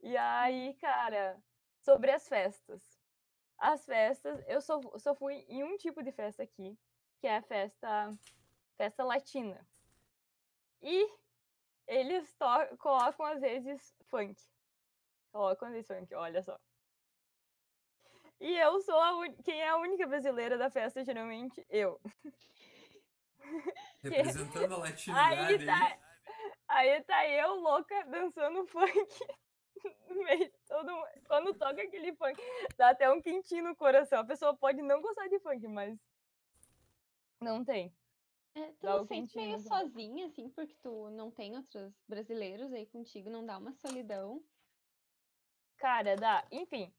E 0.00 0.16
aí, 0.16 0.74
cara, 0.74 1.42
sobre 1.80 2.12
as 2.12 2.28
festas. 2.28 3.00
As 3.58 3.84
festas, 3.84 4.40
eu 4.46 4.60
só, 4.60 4.80
só 4.98 5.12
fui 5.12 5.44
em 5.48 5.64
um 5.64 5.76
tipo 5.76 6.04
de 6.04 6.12
festa 6.12 6.44
aqui, 6.44 6.78
que 7.18 7.26
é 7.26 7.38
a 7.38 7.42
festa, 7.42 8.16
festa 8.76 9.02
latina. 9.02 9.66
E 10.80 11.10
eles 11.88 12.32
colocam 12.78 13.26
às 13.26 13.40
vezes 13.40 13.92
funk. 14.04 14.40
Colocam 15.32 15.66
às 15.66 15.74
vezes 15.74 15.88
funk, 15.88 16.14
olha 16.14 16.40
só. 16.44 16.56
E 18.40 18.56
eu 18.56 18.80
sou 18.80 19.00
a 19.00 19.16
un... 19.16 19.32
quem 19.42 19.60
é 19.60 19.68
a 19.68 19.76
única 19.76 20.06
brasileira 20.06 20.56
da 20.56 20.70
festa, 20.70 21.04
geralmente 21.04 21.64
eu. 21.68 22.00
Representando 24.02 24.74
a 24.74 24.78
latinidade 24.78 25.42
Aí 25.42 25.66
tá, 25.66 25.98
aí 26.68 27.02
tá 27.02 27.28
eu 27.28 27.54
louca 27.56 28.04
dançando 28.06 28.66
funk. 28.68 28.92
todo. 30.68 30.92
Quando 31.26 31.54
toca 31.54 31.82
aquele 31.82 32.14
funk, 32.14 32.40
dá 32.76 32.90
até 32.90 33.10
um 33.10 33.20
quentinho 33.20 33.64
no 33.64 33.76
coração. 33.76 34.20
A 34.20 34.24
pessoa 34.24 34.56
pode 34.56 34.82
não 34.82 35.00
gostar 35.00 35.26
de 35.28 35.38
funk, 35.40 35.66
mas 35.66 35.98
não 37.40 37.64
tem. 37.64 37.92
É, 38.54 38.72
tu 38.72 38.86
Dá 38.86 38.96
não 38.96 39.06
sente 39.06 39.36
meio 39.36 39.58
sozinha, 39.60 40.26
assim, 40.26 40.48
porque 40.50 40.74
tu 40.82 41.10
não 41.10 41.30
tem 41.30 41.56
outros 41.56 41.92
brasileiros 42.08 42.72
aí 42.72 42.86
contigo, 42.86 43.30
não 43.30 43.44
dá 43.44 43.58
uma 43.58 43.72
solidão? 43.72 44.42
Cara, 45.76 46.16
dá. 46.16 46.44
Enfim, 46.50 46.92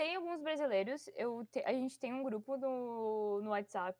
tem 0.00 0.16
alguns 0.16 0.40
brasileiros. 0.40 1.08
Eu 1.14 1.44
te- 1.46 1.62
A 1.66 1.72
gente 1.74 1.98
tem 1.98 2.14
um 2.14 2.22
grupo 2.22 2.56
no, 2.56 3.42
no 3.42 3.50
WhatsApp. 3.50 3.98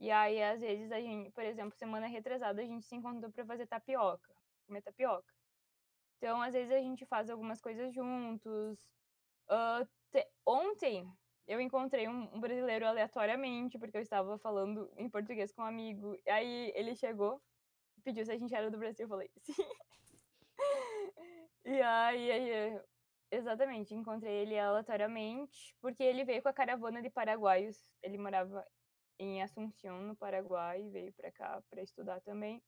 E 0.00 0.10
aí, 0.10 0.42
às 0.42 0.60
vezes, 0.62 0.90
a 0.92 1.00
gente, 1.00 1.30
por 1.32 1.44
exemplo, 1.44 1.76
semana 1.78 2.06
retrasada, 2.06 2.62
a 2.62 2.64
gente 2.64 2.86
se 2.86 2.96
encontrou 2.96 3.30
pra 3.32 3.44
fazer 3.44 3.66
tapioca. 3.66 4.34
Comer 4.66 4.82
tapioca. 4.82 5.34
Então, 6.18 6.40
às 6.42 6.54
vezes, 6.54 6.72
a 6.72 6.80
gente 6.80 7.06
faz 7.06 7.30
algumas 7.30 7.60
coisas 7.60 7.94
juntos. 7.94 8.78
Ah, 9.48 9.86
te- 10.12 10.30
Ontem, 10.46 11.06
eu 11.46 11.60
encontrei 11.60 12.08
um, 12.08 12.34
um 12.36 12.40
brasileiro 12.40 12.86
aleatoriamente, 12.86 13.78
porque 13.78 13.98
eu 13.98 14.02
estava 14.02 14.38
falando 14.38 14.90
em 14.96 15.10
português 15.10 15.52
com 15.52 15.62
um 15.62 15.66
amigo. 15.66 16.16
Aí, 16.28 16.72
ele 16.74 16.94
chegou, 16.96 17.42
pediu 18.04 18.24
se 18.24 18.32
a 18.32 18.38
gente 18.38 18.54
era 18.54 18.70
do 18.70 18.78
Brasil. 18.78 19.04
Eu 19.06 19.10
falei, 19.10 19.30
sim. 19.42 19.64
E 21.64 21.80
aí, 21.82 22.30
aí, 22.32 22.80
exatamente, 23.30 23.94
encontrei 23.94 24.32
ele 24.42 24.58
aleatoriamente, 24.58 25.74
porque 25.80 26.02
ele 26.02 26.24
veio 26.24 26.42
com 26.42 26.48
a 26.48 26.52
caravana 26.52 27.02
de 27.02 27.10
paraguaios. 27.10 27.86
Ele 28.02 28.18
morava 28.18 28.66
em 29.18 29.42
Assunção, 29.42 30.00
no 30.02 30.16
Paraguai, 30.16 30.82
e 30.82 30.90
veio 30.90 31.12
pra 31.12 31.30
cá 31.32 31.62
pra 31.70 31.82
estudar 31.82 32.20
também. 32.20 32.62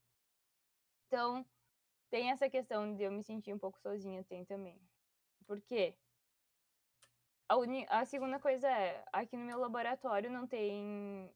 Então, 1.07 1.44
tem 2.11 2.31
essa 2.31 2.49
questão 2.51 2.94
de 2.96 3.05
eu 3.05 3.12
me 3.12 3.23
sentir 3.23 3.53
um 3.55 3.59
pouco 3.59 3.79
sozinha, 3.81 4.25
tem 4.25 4.44
também. 4.44 4.81
Por 5.46 5.61
quê? 5.61 5.96
A, 7.49 7.57
uni- 7.57 7.87
a 7.88 8.05
segunda 8.05 8.38
coisa 8.38 8.68
é, 8.68 9.05
aqui 9.12 9.37
no 9.37 9.44
meu 9.44 9.59
laboratório 9.59 10.31
não 10.31 10.46
tem. 10.46 11.31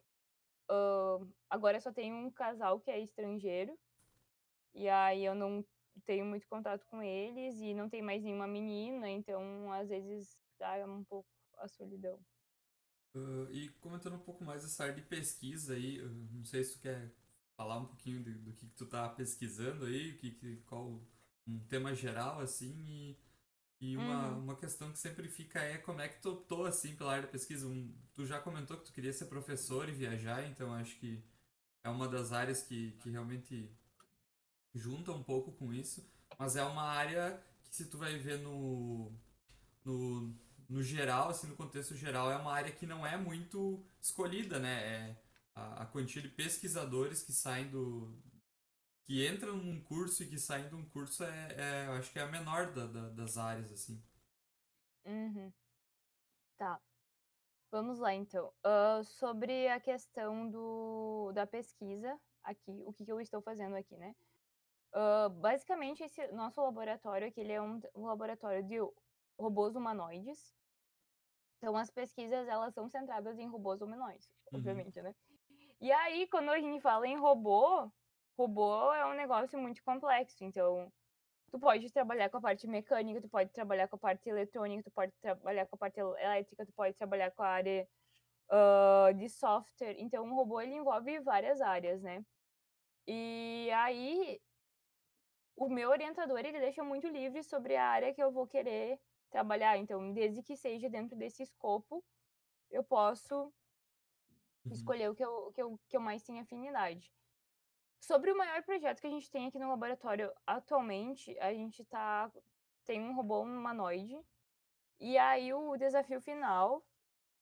ah, 0.69 1.19
agora 1.51 1.81
só 1.81 1.93
tem 1.93 2.13
um 2.13 2.31
casal 2.31 2.81
que 2.81 2.91
é 2.91 3.01
estrangeiro. 3.01 3.79
E 4.75 4.89
aí 4.89 5.25
eu 5.25 5.35
não 5.35 5.65
tenho 6.03 6.25
muito 6.27 6.47
contato 6.49 6.85
com 6.87 7.03
eles 7.03 7.57
e 7.61 7.75
não 7.75 7.89
tem 7.89 8.03
mais 8.03 8.23
nenhuma 8.23 8.47
menina, 8.47 9.09
então 9.11 9.73
às 9.73 9.89
vezes 9.89 10.37
dá 10.59 10.75
um 10.87 11.05
pouco 11.05 11.29
a 11.59 11.69
solidão. 11.69 12.19
Uh, 13.15 13.49
e 13.53 13.69
comentando 13.81 14.15
um 14.17 14.19
pouco 14.19 14.45
mais 14.45 14.63
dessa 14.63 14.83
área 14.85 14.95
de 14.97 15.03
pesquisa 15.03 15.75
aí, 15.75 16.03
não 16.33 16.45
sei 16.45 16.65
se 16.65 16.73
tu 16.75 16.81
quer 16.81 17.13
falar 17.57 17.79
um 17.79 17.87
pouquinho 17.87 18.23
de- 18.25 18.35
do 18.35 18.53
que, 18.53 18.67
que 18.67 18.75
tu 18.75 18.87
tá 18.87 19.09
pesquisando 19.09 19.85
aí, 19.85 20.15
que, 20.17 20.33
que, 20.33 20.57
qual 20.67 21.01
um 21.47 21.59
tema 21.69 21.95
geral, 21.95 22.41
assim, 22.41 22.75
e, 22.89 23.17
e 23.81 23.97
uma, 23.99 24.31
Uhum. 24.31 24.37
uma 24.37 24.57
questão 24.57 24.93
que 24.93 24.99
sempre 24.99 25.29
fica 25.29 25.61
é 25.61 25.79
como 25.79 26.01
é 26.01 26.09
que 26.09 26.21
tu 26.23 26.31
optou, 26.33 26.67
assim, 26.67 26.97
pela 26.97 27.13
área 27.13 27.23
da 27.25 27.29
pesquisa. 27.33 27.67
Um, 27.69 27.95
tu 28.15 28.27
já 28.27 28.41
comentou 28.41 28.79
que 28.79 28.85
tu 28.87 28.93
queria 28.93 29.13
ser 29.13 29.27
professor 29.27 29.89
e 29.89 29.93
viajar, 29.93 30.45
então 30.49 30.75
acho 30.75 30.97
que 30.99 31.23
é 31.85 31.89
uma 31.91 32.09
das 32.09 32.33
áreas 32.33 32.63
que, 32.63 32.93
que 33.01 33.11
realmente 33.11 33.71
junta 34.75 35.13
um 35.13 35.23
pouco 35.23 35.53
com 35.53 35.73
isso, 35.73 36.09
mas 36.39 36.57
é 36.57 36.65
uma 36.65 36.83
área 36.85 37.43
que 37.65 37.75
se 37.75 37.87
tu 37.87 37.99
vai 37.99 38.19
ver 38.19 38.39
no, 38.41 39.13
no, 39.85 40.35
no 40.69 40.83
geral, 40.83 41.31
assim, 41.31 41.47
no 41.49 41.57
contexto 41.57 41.97
geral, 41.97 42.31
é 42.33 42.37
uma 42.37 42.53
área 42.53 42.73
que 42.73 42.87
não 42.87 43.07
é 43.07 43.17
muito 43.17 43.85
escolhida, 44.01 44.59
né? 44.59 44.85
É 45.11 45.23
a, 45.55 45.83
a 45.83 45.87
quantia 45.87 46.23
de 46.23 46.29
pesquisadores 46.29 47.23
que 47.23 47.33
saem 47.33 47.69
do. 47.71 48.15
que 49.05 49.27
entram 49.29 49.57
num 49.57 49.81
curso 49.83 50.23
e 50.25 50.29
que 50.29 50.39
saem 50.39 50.69
de 50.69 50.75
um 50.75 50.85
curso 50.91 51.25
é, 51.25 51.55
é 51.59 51.87
eu 51.89 51.93
acho 51.95 52.13
que 52.13 52.19
é 52.19 52.23
a 52.23 52.29
menor 52.29 52.73
da, 52.73 52.87
da- 52.87 53.11
das 53.11 53.39
áreas, 53.39 53.73
assim. 53.73 54.03
Uhum. 55.05 55.53
Tá. 56.59 56.81
Vamos 57.71 57.99
lá, 57.99 58.15
então. 58.15 58.53
Ah, 58.65 59.03
sobre 59.05 59.69
a 59.69 59.81
questão 59.81 60.51
do, 60.51 61.33
da 61.35 61.47
pesquisa 61.47 62.19
aqui, 62.45 62.83
o 62.87 62.93
que, 62.93 63.05
que 63.05 63.13
eu 63.13 63.21
estou 63.21 63.43
fazendo 63.43 63.77
aqui, 63.77 63.97
né? 63.97 64.15
Basicamente, 65.41 66.05
esse 66.05 66.27
nosso 66.29 66.61
laboratório 66.63 67.29
aqui, 67.29 67.41
ele 67.41 67.53
é 67.53 67.61
um, 67.61 67.81
um 67.95 68.07
laboratório 68.07 68.63
de 68.63 68.77
robôs 69.39 69.75
humanoides. 69.75 70.55
Então, 71.59 71.77
as 71.77 71.91
pesquisas, 71.91 72.47
elas 72.47 72.75
são 72.75 72.89
centradas 72.89 73.39
em 73.39 73.49
robôs 73.49 73.81
humanoides, 73.81 74.29
Uhum. 74.53 74.59
obviamente, 74.59 75.01
né? 75.03 75.15
E 75.81 75.91
aí, 75.93 76.29
quando 76.29 76.51
a 76.51 76.59
gente 76.61 76.81
fala 76.81 77.07
em 77.07 77.17
robô, 77.17 77.91
robô 78.39 78.93
é 78.93 79.07
um 79.07 79.15
negócio 79.15 79.59
muito 79.59 79.83
complexo. 79.83 80.45
Então, 80.45 80.93
tu 81.51 81.59
pode 81.59 81.91
trabalhar 81.93 82.31
com 82.31 82.39
a 82.39 82.41
parte 82.41 82.67
mecânica, 82.67 83.21
tu 83.21 83.29
pode 83.29 83.51
trabalhar 83.53 83.89
com 83.89 83.97
a 83.97 83.99
parte 83.99 84.29
eletrônica, 84.29 84.85
tu 84.85 84.91
pode 84.93 85.13
trabalhar 85.21 85.67
com 85.67 85.77
a 85.77 85.79
parte 85.79 85.99
el- 86.01 86.17
elétrica, 86.19 86.67
tu 86.67 86.73
pode 86.73 86.97
trabalhar 86.97 87.31
com 87.33 87.43
a 87.43 87.49
área 87.49 87.89
ah, 88.51 89.13
de 89.17 89.29
software. 89.29 89.97
Então, 89.99 90.25
um 90.25 90.35
robô 90.35 90.61
ele 90.61 90.75
envolve 90.77 91.21
várias 91.21 91.61
áreas, 91.61 92.03
né? 92.03 92.25
E 93.07 93.71
aí, 93.75 94.41
o 95.57 95.69
meu 95.69 95.91
orientador 95.91 96.39
ele 96.41 96.59
deixa 96.61 96.83
muito 96.85 97.09
livre 97.09 97.43
sobre 97.43 97.77
a 97.77 97.87
área 97.89 98.15
que 98.15 98.23
eu 98.23 98.31
vou 98.33 98.47
querer 98.47 99.01
trabalhar. 99.31 99.77
Então, 99.79 100.13
desde 100.13 100.43
que 100.43 100.57
seja 100.57 100.89
dentro 100.91 101.17
desse 101.17 101.43
escopo, 101.43 102.05
eu 102.71 102.85
posso 102.85 103.53
Uhum. 104.65 104.73
escolher 104.73 105.11
o 105.11 105.15
que 105.15 105.25
eu, 105.25 105.53
que, 105.53 105.63
eu, 105.63 105.79
que 105.89 105.97
eu 105.97 106.01
mais 106.01 106.23
tenho 106.25 106.43
afinidade. 106.43 107.13
Sobre 108.01 108.33
o 108.33 108.37
maior 108.37 108.63
projeto 108.65 109.01
que 109.01 109.07
a 109.07 109.11
gente 109.11 109.31
tem 109.31 109.47
aqui 109.47 109.59
no 109.59 109.69
laboratório 109.69 110.33
atualmente, 110.47 111.39
a 111.39 111.53
gente 111.53 111.85
tá, 111.85 112.31
tem 112.85 113.01
um 113.01 113.15
robô 113.15 113.43
humanoide. 113.43 114.19
E 115.01 115.19
aí 115.19 115.53
o 115.53 115.77
desafio 115.77 116.21
final 116.21 116.85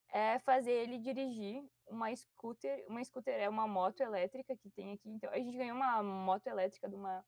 é 0.09 0.39
fazer 0.39 0.71
ele 0.73 0.97
dirigir 0.99 1.63
uma 1.87 2.15
scooter. 2.15 2.85
Uma 2.87 3.03
scooter 3.03 3.35
é 3.35 3.49
uma 3.49 3.67
moto 3.67 4.01
elétrica 4.01 4.55
que 4.57 4.69
tem 4.71 4.93
aqui. 4.93 5.09
Então, 5.09 5.29
a 5.31 5.37
gente 5.37 5.57
ganhou 5.57 5.75
uma 5.75 6.01
moto 6.03 6.47
elétrica 6.47 6.89
de 6.89 6.95
uma. 6.95 7.25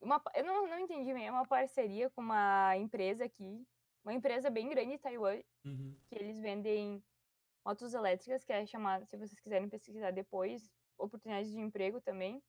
Uma 0.00 0.22
eu 0.34 0.44
não, 0.44 0.66
não 0.68 0.78
entendi 0.78 1.12
bem, 1.12 1.26
é 1.26 1.30
uma 1.30 1.46
parceria 1.46 2.10
com 2.10 2.20
uma 2.20 2.76
empresa 2.76 3.24
aqui. 3.24 3.66
Uma 4.02 4.14
empresa 4.14 4.48
bem 4.48 4.68
grande 4.68 4.92
de 4.92 4.98
Taiwan, 4.98 5.40
Uhum. 5.64 5.94
que 6.08 6.14
eles 6.14 6.40
vendem 6.40 7.04
motos 7.64 7.92
elétricas, 7.92 8.42
que 8.44 8.52
é 8.52 8.64
chamada, 8.64 9.04
se 9.04 9.16
vocês 9.16 9.38
quiserem 9.40 9.68
pesquisar 9.68 10.10
depois, 10.10 10.70
oportunidades 10.96 11.50
de 11.50 11.60
emprego 11.60 12.00
também. 12.00 12.42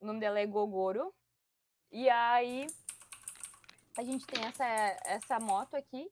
O 0.00 0.06
nome 0.06 0.20
dela 0.20 0.38
é 0.38 0.46
Gogoro. 0.46 1.12
E 1.90 2.08
aí 2.08 2.66
a 3.96 4.04
gente 4.04 4.26
tem 4.26 4.44
essa, 4.44 4.64
essa 5.06 5.40
moto 5.40 5.74
aqui. 5.74 6.08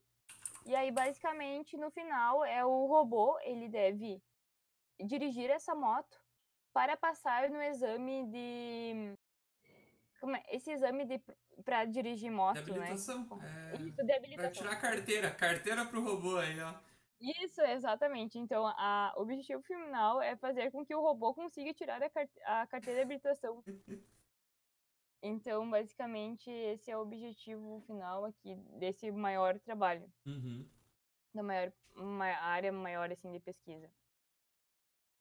E 0.66 0.74
aí, 0.74 0.90
basicamente, 0.90 1.76
no 1.76 1.90
final, 1.90 2.44
é 2.44 2.64
o 2.64 2.86
robô, 2.86 3.38
ele 3.40 3.68
deve 3.68 4.20
dirigir 5.04 5.50
essa 5.50 5.74
moto 5.74 6.18
para 6.72 6.96
passar 6.96 7.50
no 7.50 7.62
exame 7.62 8.26
de. 8.26 9.18
Como 10.24 10.36
é? 10.36 10.42
Esse 10.48 10.70
exame 10.70 11.04
de 11.04 11.20
para 11.66 11.84
dirigir 11.84 12.30
De 12.30 12.34
moto, 12.34 12.54
né? 12.56 12.60
habilitação. 12.60 13.28
É... 13.42 13.74
Isso, 13.76 13.96
de 13.98 14.04
Pra 14.06 14.16
habilitação. 14.16 14.52
tirar 14.52 14.72
a 14.72 14.76
carteira. 14.80 15.30
Carteira 15.30 15.84
pro 15.84 16.02
robô 16.02 16.38
aí, 16.38 16.58
ó. 16.62 16.74
Isso, 17.20 17.60
exatamente. 17.60 18.38
Então, 18.38 18.66
a, 18.66 19.12
o 19.18 19.20
objetivo 19.20 19.60
final 19.62 20.22
é 20.22 20.34
fazer 20.34 20.70
com 20.70 20.82
que 20.82 20.94
o 20.94 21.02
robô 21.02 21.34
consiga 21.34 21.74
tirar 21.74 22.02
a, 22.02 22.08
car- 22.08 22.26
a 22.46 22.66
carteira 22.66 23.00
de 23.00 23.04
habilitação. 23.04 23.62
Então, 25.26 25.70
basicamente, 25.70 26.50
esse 26.50 26.90
é 26.90 26.96
o 26.98 27.00
objetivo 27.00 27.82
final 27.86 28.26
aqui 28.26 28.54
desse 28.78 29.10
maior 29.10 29.58
trabalho, 29.60 30.10
Uhum. 30.26 30.68
da 31.34 31.42
maior 31.42 31.72
uma 31.96 32.26
área 32.26 32.70
maior 32.70 33.10
assim 33.10 33.32
de 33.32 33.40
pesquisa. 33.40 33.90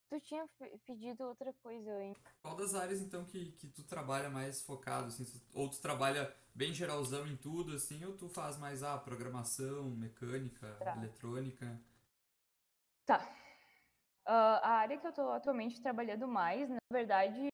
Tu 0.10 0.20
tinha 0.22 0.48
pedido 0.86 1.24
outra 1.24 1.52
coisa, 1.64 2.04
hein? 2.04 2.16
Qual 2.42 2.56
das 2.56 2.76
áreas, 2.76 3.02
então, 3.02 3.26
que, 3.26 3.52
que 3.54 3.68
tu 3.68 3.84
trabalha 3.84 4.30
mais 4.30 4.62
focado, 4.62 5.08
assim? 5.08 5.26
Ou 5.54 5.70
tu 5.70 5.82
trabalha 5.82 6.34
bem 6.54 6.74
geralzão 6.74 7.26
em 7.26 7.36
tudo, 7.36 7.74
assim, 7.76 8.04
ou 8.06 8.16
tu 8.16 8.30
faz 8.30 8.58
mais, 8.58 8.84
ah, 8.84 8.98
programação, 8.98 9.90
mecânica, 9.90 10.76
Tá. 10.80 10.96
eletrônica? 10.98 11.80
Tá. 13.06 13.20
Ah, 14.26 14.60
a 14.64 14.70
área 14.80 14.98
que 14.98 15.08
eu 15.08 15.12
tô 15.14 15.30
atualmente 15.32 15.82
trabalhando 15.82 16.28
mais, 16.28 16.70
na 16.70 16.78
verdade, 16.92 17.48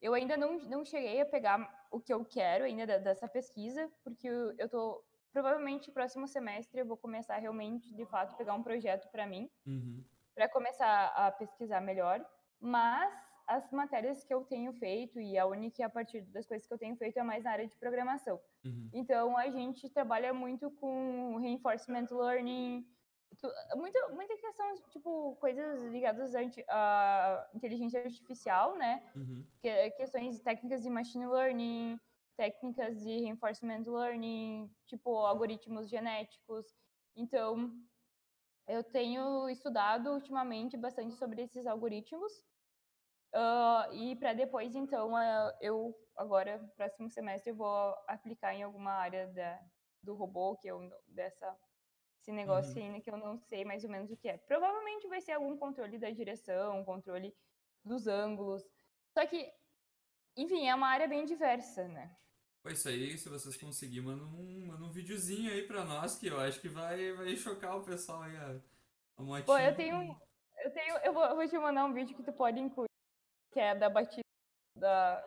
eu 0.00 0.14
ainda 0.14 0.36
não, 0.36 0.58
não 0.68 0.84
cheguei 0.84 1.20
a 1.20 1.26
pegar 1.26 1.88
o 1.90 2.00
que 2.00 2.12
eu 2.12 2.24
quero 2.24 2.64
ainda 2.64 2.86
da- 2.86 2.98
dessa 2.98 3.26
pesquisa, 3.28 3.90
porque 4.04 4.28
eu, 4.28 4.54
eu 4.58 4.68
tô. 4.68 5.04
Provavelmente, 5.32 5.90
próximo 5.92 6.26
semestre, 6.26 6.80
eu 6.80 6.86
vou 6.86 6.96
começar 6.96 7.36
realmente, 7.36 7.94
de 7.94 8.06
fato, 8.06 8.34
pegar 8.38 8.54
um 8.54 8.62
projeto 8.62 9.06
para 9.10 9.26
mim, 9.26 9.50
Uhum. 9.66 10.02
Para 10.36 10.48
começar 10.48 11.06
a 11.16 11.32
pesquisar 11.32 11.80
melhor. 11.80 12.24
Mas 12.60 13.12
as 13.46 13.70
matérias 13.70 14.22
que 14.22 14.34
eu 14.34 14.44
tenho 14.44 14.72
feito, 14.74 15.18
e 15.20 15.38
a 15.38 15.46
única 15.46 15.86
a 15.86 15.88
partir 15.88 16.20
das 16.20 16.46
coisas 16.46 16.66
que 16.66 16.74
eu 16.74 16.78
tenho 16.78 16.96
feito, 16.96 17.18
é 17.18 17.22
mais 17.22 17.42
na 17.42 17.52
área 17.52 17.66
de 17.66 17.76
programação. 17.76 18.40
Uhum. 18.64 18.90
Então, 18.92 19.36
a 19.36 19.48
gente 19.48 19.88
trabalha 19.88 20.34
muito 20.34 20.70
com 20.72 21.36
reinforcement 21.36 22.06
learning, 22.10 22.86
muita, 23.76 24.08
muita 24.10 24.36
questão, 24.36 24.74
tipo, 24.90 25.36
coisas 25.36 25.82
ligadas 25.84 26.34
à 26.34 27.48
inteligência 27.54 28.02
artificial, 28.02 28.76
né? 28.76 29.02
Uhum. 29.14 29.44
Que, 29.60 29.90
questões 29.92 30.40
técnicas 30.40 30.82
de 30.82 30.90
machine 30.90 31.26
learning, 31.26 32.00
técnicas 32.36 33.00
de 33.00 33.20
reinforcement 33.20 33.84
learning, 33.86 34.70
tipo, 34.86 35.16
algoritmos 35.18 35.88
genéticos. 35.88 36.66
Então, 37.14 37.72
eu 38.66 38.82
tenho 38.82 39.48
estudado 39.48 40.10
ultimamente 40.12 40.76
bastante 40.76 41.14
sobre 41.14 41.42
esses 41.42 41.66
algoritmos. 41.66 42.32
Uh, 43.34 43.92
e 43.92 44.16
para 44.16 44.32
depois, 44.32 44.74
então, 44.74 45.12
uh, 45.12 45.52
eu 45.60 45.94
agora, 46.16 46.58
próximo 46.76 47.10
semestre, 47.10 47.50
eu 47.50 47.56
vou 47.56 47.94
aplicar 48.06 48.54
em 48.54 48.62
alguma 48.62 48.92
área 48.92 49.26
da, 49.28 49.60
do 50.02 50.14
robô, 50.14 50.56
que 50.56 50.68
eu, 50.68 50.90
dessa 51.06 51.56
esse 52.26 52.32
negócio 52.32 52.76
uhum. 52.76 52.86
ainda 52.86 53.00
que 53.00 53.08
eu 53.08 53.16
não 53.16 53.38
sei 53.38 53.64
mais 53.64 53.84
ou 53.84 53.90
menos 53.90 54.10
o 54.10 54.16
que 54.16 54.28
é. 54.28 54.36
Provavelmente 54.36 55.06
vai 55.06 55.20
ser 55.20 55.32
algum 55.32 55.56
controle 55.56 55.96
da 55.96 56.10
direção, 56.10 56.84
controle 56.84 57.32
dos 57.84 58.08
ângulos. 58.08 58.68
Só 59.12 59.24
que, 59.26 59.48
enfim, 60.36 60.66
é 60.66 60.74
uma 60.74 60.88
área 60.88 61.06
bem 61.06 61.24
diversa, 61.24 61.86
né? 61.86 62.16
Pois 62.66 62.80
isso 62.80 62.88
aí, 62.88 63.16
se 63.16 63.28
vocês 63.28 63.56
conseguirem, 63.56 64.02
manda 64.02 64.24
um, 64.24 64.66
manda 64.66 64.84
um 64.84 64.90
videozinho 64.90 65.52
aí 65.52 65.62
pra 65.62 65.84
nós, 65.84 66.18
que 66.18 66.26
eu 66.26 66.40
acho 66.40 66.60
que 66.60 66.68
vai, 66.68 67.12
vai 67.12 67.36
chocar 67.36 67.76
o 67.76 67.84
pessoal 67.84 68.22
aí, 68.22 68.36
a, 68.36 68.56
a 69.18 69.22
motinha. 69.22 69.46
Pô, 69.46 69.56
eu 69.56 69.72
tenho. 69.76 70.20
Eu 70.64 70.70
tenho. 70.72 70.96
Eu 70.96 71.12
vou, 71.12 71.24
eu 71.26 71.36
vou 71.36 71.48
te 71.48 71.56
mandar 71.56 71.84
um 71.84 71.92
vídeo 71.92 72.16
que 72.16 72.24
tu 72.24 72.32
pode 72.32 72.58
incluir, 72.58 72.88
que 73.52 73.60
é 73.60 73.72
da 73.72 73.88
batida 73.88 74.24
da. 74.76 75.24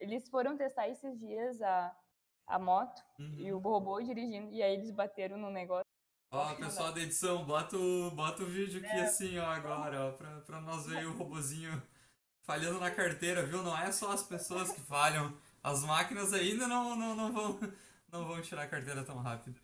Eles 0.00 0.28
foram 0.28 0.56
testar 0.56 0.88
esses 0.88 1.20
dias 1.20 1.62
a, 1.62 1.96
a 2.48 2.58
moto 2.58 3.00
uhum. 3.16 3.38
e 3.38 3.52
o 3.52 3.58
robô 3.58 4.02
dirigindo, 4.02 4.52
e 4.52 4.60
aí 4.60 4.74
eles 4.74 4.90
bateram 4.90 5.38
no 5.38 5.52
negócio. 5.52 5.86
Ó, 6.32 6.52
pessoal 6.56 6.92
da 6.92 7.00
edição, 7.00 7.44
bota 7.44 7.76
o, 7.76 8.10
bota 8.10 8.42
o 8.42 8.46
vídeo 8.46 8.84
aqui 8.84 8.96
é. 8.96 9.04
assim, 9.04 9.38
ó, 9.38 9.46
agora, 9.46 10.08
ó, 10.08 10.12
pra, 10.16 10.40
pra 10.40 10.60
nós 10.60 10.84
ver 10.88 11.06
o 11.06 11.16
robozinho 11.16 11.80
falhando 12.40 12.80
na 12.80 12.90
carteira, 12.90 13.46
viu? 13.46 13.62
Não 13.62 13.78
é 13.78 13.92
só 13.92 14.10
as 14.10 14.24
pessoas 14.24 14.72
que 14.72 14.80
falham. 14.80 15.32
As 15.62 15.84
máquinas 15.84 16.32
ainda 16.32 16.66
não, 16.66 16.96
não, 16.96 17.14
não, 17.14 17.32
vão, 17.32 17.60
não 18.10 18.26
vão 18.26 18.42
tirar 18.42 18.64
a 18.64 18.68
carteira 18.68 19.04
tão 19.04 19.18
rápido. 19.18 19.58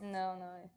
Não, 0.00 0.38
não 0.38 0.54
é. 0.56 0.70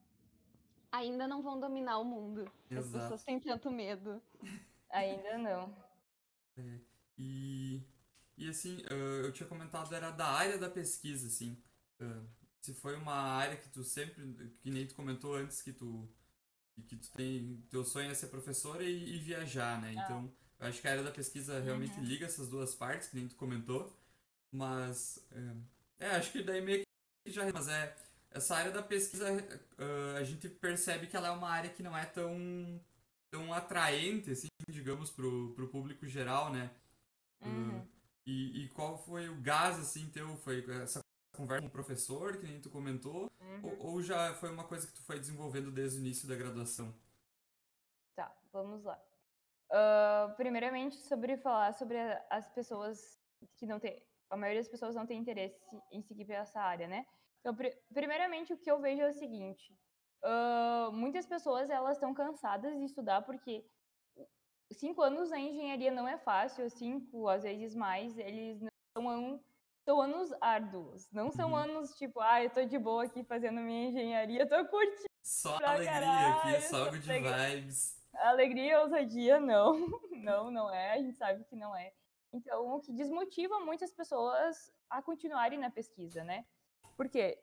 Ainda 0.92 1.28
não 1.28 1.42
vão 1.42 1.60
dominar 1.60 2.00
o 2.00 2.06
mundo. 2.06 2.52
Exato. 2.70 2.98
As 2.98 3.04
pessoas 3.04 3.24
têm 3.24 3.40
tanto 3.40 3.72
medo. 3.72 4.22
Ainda 4.92 5.38
não. 5.38 5.76
É, 6.58 6.80
e, 7.18 7.82
e 8.38 8.50
assim, 8.50 8.82
eu 8.90 9.32
tinha 9.34 9.48
comentado, 9.48 9.94
era 9.94 10.12
da 10.12 10.28
área 10.28 10.58
da 10.58 10.70
pesquisa, 10.70 11.28
assim. 11.28 11.62
Se 12.62 12.74
foi 12.74 12.96
uma 12.96 13.14
área 13.14 13.58
que 13.58 13.70
tu 13.70 13.84
sempre, 13.84 14.56
que 14.62 14.72
nem 14.72 14.88
tu 14.88 14.96
comentou 14.96 15.36
antes, 15.36 15.62
que 15.62 15.74
tu, 15.74 16.10
que 16.88 16.96
tu 16.96 17.12
tem, 17.12 17.64
teu 17.70 17.84
sonho 17.84 18.10
é 18.10 18.14
ser 18.14 18.28
professora 18.28 18.84
e, 18.84 19.16
e 19.16 19.20
viajar, 19.20 19.82
né? 19.82 19.96
Ah. 19.98 20.04
Então, 20.04 20.34
eu 20.60 20.68
acho 20.68 20.82
que 20.82 20.88
a 20.88 20.92
área 20.92 21.04
da 21.04 21.12
pesquisa 21.12 21.60
realmente 21.60 21.98
uhum. 21.98 22.06
liga 22.06 22.26
essas 22.26 22.50
duas 22.50 22.74
partes, 22.74 23.10
que 23.10 23.16
nem 23.16 23.28
tu 23.28 23.36
comentou. 23.36 23.94
Mas, 24.52 25.26
é, 26.00 26.06
é, 26.06 26.10
acho 26.16 26.32
que 26.32 26.44
daí 26.44 26.62
meio 26.62 26.84
que 27.24 27.32
já. 27.32 27.52
Mas 27.52 27.68
é, 27.68 27.96
essa 28.32 28.56
área 28.56 28.72
da 28.72 28.84
pesquisa, 28.84 29.32
uh, 29.32 30.18
a 30.18 30.24
gente 30.24 30.50
percebe 30.50 31.08
que 31.08 31.16
ela 31.16 31.30
é 31.30 31.32
uma 31.32 31.50
área 31.50 31.70
que 31.70 31.82
não 31.82 31.98
é 31.98 32.06
tão, 32.06 32.82
tão 33.30 33.54
atraente, 33.54 34.32
assim, 34.32 34.48
digamos, 34.70 35.10
pro, 35.10 35.54
pro 35.54 35.70
público 35.70 36.06
geral, 36.06 36.52
né? 36.52 36.70
Uhum. 37.42 37.80
Uh, 37.80 37.88
e, 38.26 38.64
e 38.64 38.70
qual 38.70 38.98
foi 38.98 39.30
o 39.30 39.42
gás, 39.42 39.80
assim, 39.80 40.10
teu? 40.10 40.36
Foi 40.38 40.66
essa 40.82 41.00
conversa 41.36 41.62
com 41.62 41.68
o 41.68 41.72
professor, 41.72 42.38
que 42.38 42.48
nem 42.48 42.60
tu 42.60 42.70
comentou? 42.70 43.32
Uhum. 43.40 43.62
Ou, 43.64 43.86
ou, 43.88 44.02
já 44.02 44.34
foi 44.36 44.50
uma 44.50 44.64
coisa 44.64 44.88
que 44.88 44.94
tu 44.94 45.02
foi 45.02 45.20
desenvolvendo 45.20 45.72
desde 45.72 45.98
o 45.98 46.02
início 46.02 46.28
da 46.28 46.36
graduação? 46.36 46.94
Tá, 48.16 48.36
vamos 48.52 48.84
lá. 48.84 49.00
Uh, 49.70 50.36
primeiramente, 50.36 50.96
sobre 50.96 51.38
falar 51.38 51.74
sobre 51.74 51.98
as 52.30 52.48
pessoas 52.50 53.20
que 53.58 53.66
não 53.66 53.80
têm 53.80 54.02
a 54.30 54.38
maioria 54.38 54.62
das 54.62 54.70
pessoas 54.70 54.96
não 54.96 55.06
tem 55.06 55.20
interesse 55.20 55.60
em 55.92 56.02
seguir 56.02 56.26
por 56.26 56.34
essa 56.34 56.60
área, 56.60 56.88
né? 56.88 57.06
Então, 57.40 57.56
pr 57.56 57.68
primeiramente, 57.94 58.54
o 58.54 58.58
que 58.58 58.70
eu 58.70 58.80
vejo 58.80 59.02
é 59.02 59.10
o 59.10 59.14
seguinte: 59.14 59.72
uh, 60.24 60.92
muitas 60.92 61.26
pessoas 61.26 61.70
elas 61.70 61.98
estão 61.98 62.14
cansadas 62.14 62.76
de 62.78 62.86
estudar 62.86 63.22
porque 63.22 63.64
cinco 64.72 65.02
anos 65.02 65.30
na 65.30 65.40
engenharia 65.40 65.92
não 65.92 66.08
é 66.08 66.18
fácil, 66.18 66.70
cinco 66.70 67.28
às 67.28 67.44
vezes 67.44 67.76
mais, 67.76 68.18
eles 68.18 68.62
não 68.62 68.70
são, 68.98 69.44
são 69.86 70.02
anos 70.02 70.34
árduos, 70.42 71.08
não 71.12 71.32
são 71.32 71.52
uhum. 71.52 71.56
anos 71.56 71.96
tipo, 71.98 72.20
ah, 72.20 72.44
eu 72.44 72.50
tô 72.50 72.66
de 72.66 72.78
boa 72.78 73.04
aqui 73.04 73.24
fazendo 73.24 73.62
minha 73.62 73.90
engenharia, 73.90 74.48
tô 74.48 74.66
curtindo. 74.66 75.06
Só 75.22 75.56
alegria 75.56 75.92
caralho, 75.92 76.56
aqui, 76.56 76.62
só 76.62 76.90
de 76.90 77.00
vibes. 77.00 77.96
Alegria 78.16 78.74
e 78.74 78.78
ousadia, 78.78 79.40
não. 79.40 79.76
Não, 80.26 80.50
não 80.50 80.74
é, 80.74 80.94
a 80.94 80.98
gente 80.98 81.16
sabe 81.18 81.44
que 81.44 81.56
não 81.56 81.76
é. 81.76 81.94
Então, 82.36 82.76
o 82.76 82.82
que 82.82 82.92
desmotiva 82.92 83.62
muitas 83.62 83.94
pessoas 83.94 84.70
a 84.90 85.02
continuarem 85.02 85.58
na 85.58 85.72
pesquisa, 85.72 86.22
né? 86.22 86.46
Porque, 86.98 87.42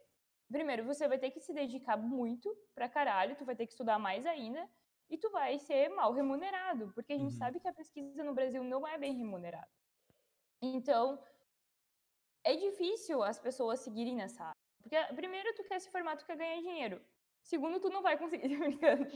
primeiro, 0.50 0.85
você 0.85 1.09
vai 1.09 1.18
ter 1.18 1.31
que 1.31 1.40
se 1.40 1.55
dedicar 1.55 1.96
muito 1.96 2.55
pra 2.74 2.90
caralho, 2.90 3.35
tu 3.35 3.44
vai 3.44 3.57
ter 3.57 3.64
que 3.64 3.72
estudar 3.72 3.98
mais 3.98 4.26
ainda, 4.26 4.68
e 5.09 5.16
tu 5.16 5.31
vai 5.31 5.59
ser 5.59 5.88
mal 5.88 6.12
remunerado, 6.12 6.92
porque 6.94 7.14
a 7.14 7.18
gente 7.18 7.33
uhum. 7.33 7.38
sabe 7.38 7.59
que 7.59 7.68
a 7.68 7.72
pesquisa 7.72 8.22
no 8.22 8.35
Brasil 8.35 8.62
não 8.62 8.87
é 8.87 8.98
bem 8.98 9.14
remunerada. 9.14 9.70
Então, 10.61 11.18
é 12.44 12.55
difícil 12.55 13.22
as 13.22 13.38
pessoas 13.38 13.81
seguirem 13.81 14.16
nessa 14.16 14.44
área. 14.44 14.62
Porque, 14.83 15.14
primeiro, 15.14 15.55
tu 15.55 15.64
quer 15.64 15.81
se 15.81 15.90
formar, 15.90 16.16
tu 16.18 16.26
quer 16.26 16.37
ganhar 16.37 16.61
dinheiro. 16.61 17.00
Segundo, 17.42 17.81
tu 17.81 17.88
não 17.88 18.02
vai 18.02 18.18
conseguir, 18.18 18.57
brincando. 18.59 19.07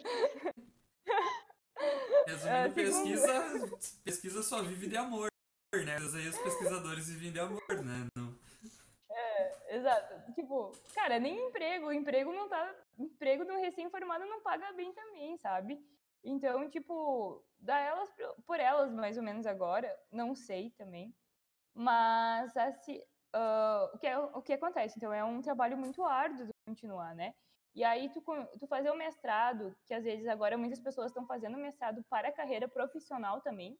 Resumindo, 2.26 2.70
uh, 2.70 2.74
pesquisa, 2.74 3.98
pesquisa 4.02 4.42
só 4.42 4.62
vive 4.62 4.88
de 4.88 4.96
amor 4.96 5.28
né? 5.84 5.96
Aí 5.96 6.28
os 6.28 6.38
pesquisadores 6.38 7.08
vivem 7.08 7.32
de 7.32 7.40
amor, 7.40 7.84
né? 7.84 8.08
Não... 8.16 8.34
É, 9.10 9.76
exato. 9.76 10.32
Tipo, 10.34 10.72
cara, 10.94 11.18
nem 11.18 11.48
emprego. 11.48 11.92
Emprego 11.92 12.32
não 12.32 12.48
tá. 12.48 12.74
Emprego 12.98 13.44
do 13.44 13.56
recém-formado 13.56 14.24
não 14.26 14.42
paga 14.42 14.72
bem 14.72 14.92
também, 14.92 15.36
sabe? 15.38 15.84
Então, 16.22 16.68
tipo, 16.68 17.44
dá 17.58 17.78
elas 17.78 18.10
por 18.46 18.58
elas, 18.58 18.92
mais 18.92 19.16
ou 19.16 19.22
menos 19.22 19.46
agora. 19.46 19.94
Não 20.10 20.34
sei 20.34 20.70
também. 20.70 21.14
Mas 21.74 22.56
assim, 22.56 22.98
uh, 23.34 23.94
o, 23.94 23.98
que 23.98 24.06
é, 24.06 24.18
o 24.18 24.42
que 24.42 24.52
acontece? 24.52 24.94
Então, 24.96 25.12
é 25.12 25.24
um 25.24 25.40
trabalho 25.40 25.76
muito 25.76 26.04
árduo 26.04 26.46
de 26.46 26.52
continuar, 26.66 27.14
né? 27.14 27.34
E 27.74 27.84
aí, 27.84 28.08
tu, 28.08 28.22
tu 28.58 28.66
fazer 28.66 28.90
o 28.90 28.96
mestrado, 28.96 29.76
que 29.84 29.92
às 29.92 30.02
vezes 30.02 30.26
agora 30.26 30.56
muitas 30.56 30.80
pessoas 30.80 31.08
estão 31.08 31.26
fazendo 31.26 31.58
mestrado 31.58 32.02
para 32.08 32.28
a 32.28 32.32
carreira 32.32 32.66
profissional 32.66 33.40
também. 33.42 33.78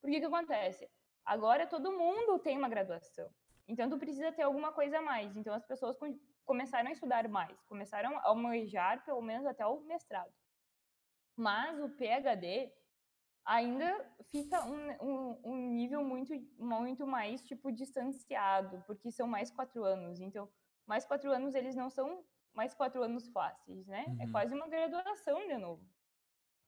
Porque 0.00 0.18
que 0.20 0.26
acontece? 0.26 0.88
Agora 1.26 1.66
todo 1.66 1.90
mundo 1.90 2.38
tem 2.38 2.56
uma 2.56 2.68
graduação. 2.68 3.28
Então 3.66 3.90
tu 3.90 3.98
precisa 3.98 4.30
ter 4.30 4.42
alguma 4.42 4.72
coisa 4.72 4.98
a 4.98 5.02
mais. 5.02 5.36
Então 5.36 5.52
as 5.52 5.66
pessoas 5.66 5.96
começaram 6.44 6.88
a 6.88 6.92
estudar 6.92 7.28
mais, 7.28 7.60
começaram 7.64 8.16
a 8.18 8.28
almejar 8.28 9.04
pelo 9.04 9.20
menos 9.20 9.44
até 9.44 9.66
o 9.66 9.80
mestrado. 9.80 10.32
Mas 11.36 11.78
o 11.80 11.88
PhD 11.90 12.72
ainda 13.44 14.08
fica 14.30 14.64
um, 14.64 14.90
um, 15.02 15.40
um, 15.44 15.56
nível 15.72 16.02
muito, 16.02 16.32
muito 16.58 17.06
mais 17.06 17.42
tipo 17.42 17.70
distanciado, 17.70 18.82
porque 18.86 19.10
são 19.10 19.26
mais 19.26 19.50
quatro 19.50 19.84
anos. 19.84 20.20
Então, 20.20 20.48
mais 20.86 21.04
quatro 21.04 21.30
anos 21.30 21.54
eles 21.54 21.74
não 21.74 21.90
são 21.90 22.24
mais 22.54 22.72
quatro 22.72 23.02
anos 23.02 23.28
fáceis, 23.28 23.86
né? 23.86 24.04
É 24.06 24.10
uhum. 24.10 24.22
É 24.22 24.30
quase 24.30 24.54
uma 24.54 24.68
graduação 24.68 25.46
de 25.46 25.58
novo. 25.58 25.84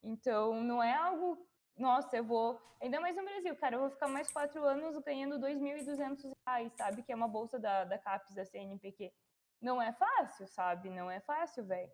Então, 0.03 0.63
não 0.63 0.83
é 0.83 0.95
algo 0.95 1.48
nossa, 1.79 2.17
eu 2.17 2.25
vou. 2.25 2.61
Ainda 2.81 3.01
mais 3.01 3.17
no 3.17 3.25
Brasil, 3.25 3.57
cara, 3.57 3.77
eu 3.77 3.81
vou 3.81 3.91
ficar 3.91 4.09
mais 4.09 4.31
quatro 4.31 4.65
anos 4.65 4.99
ganhando 5.05 5.39
2.200 5.39 6.33
reais, 6.47 6.73
sabe? 6.75 7.03
Que 7.03 7.13
é 7.13 7.17
uma 7.17 7.29
bolsa 7.29 7.59
da, 7.59 7.85
da 7.85 7.99
CAPES, 7.99 8.35
da 8.35 8.45
CNPq. 8.45 9.13
Não 9.61 9.81
é 9.83 9.93
fácil, 9.93 10.47
sabe? 10.49 10.91
Não 10.91 11.11
é 11.11 11.21
fácil, 11.21 11.65
velho. 11.65 11.91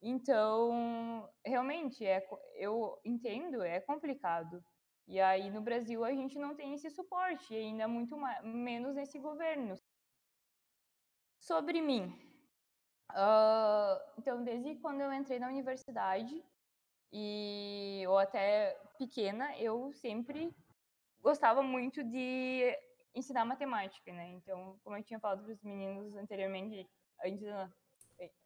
Então, 0.00 1.28
realmente, 1.44 2.06
é, 2.06 2.24
eu 2.54 2.98
entendo, 3.04 3.62
é 3.62 3.80
complicado. 3.80 4.62
E 5.08 5.20
aí, 5.20 5.50
no 5.50 5.60
Brasil, 5.60 6.04
a 6.04 6.12
gente 6.12 6.38
não 6.38 6.54
tem 6.54 6.74
esse 6.74 6.90
suporte, 6.90 7.54
ainda 7.54 7.88
muito 7.88 8.16
mais, 8.16 8.44
menos 8.44 8.94
nesse 8.94 9.18
governo. 9.18 9.74
Sobre 11.40 11.80
mim. 11.80 12.14
Uh, 13.10 13.98
então, 14.18 14.44
desde 14.44 14.76
quando 14.76 15.00
eu 15.00 15.12
entrei 15.12 15.38
na 15.38 15.48
universidade, 15.48 16.44
e 17.12 18.04
ou 18.06 18.18
até 18.18 18.78
pequena, 18.98 19.56
eu 19.58 19.92
sempre 19.92 20.54
gostava 21.20 21.62
muito 21.62 22.02
de 22.02 22.76
ensinar 23.14 23.44
matemática, 23.44 24.12
né? 24.12 24.28
Então, 24.30 24.78
como 24.82 24.96
eu 24.96 25.02
tinha 25.02 25.20
falado 25.20 25.42
para 25.42 25.52
os 25.52 25.62
meninos 25.62 26.14
anteriormente, 26.16 26.88
antes, 27.24 27.44
da, 27.44 27.72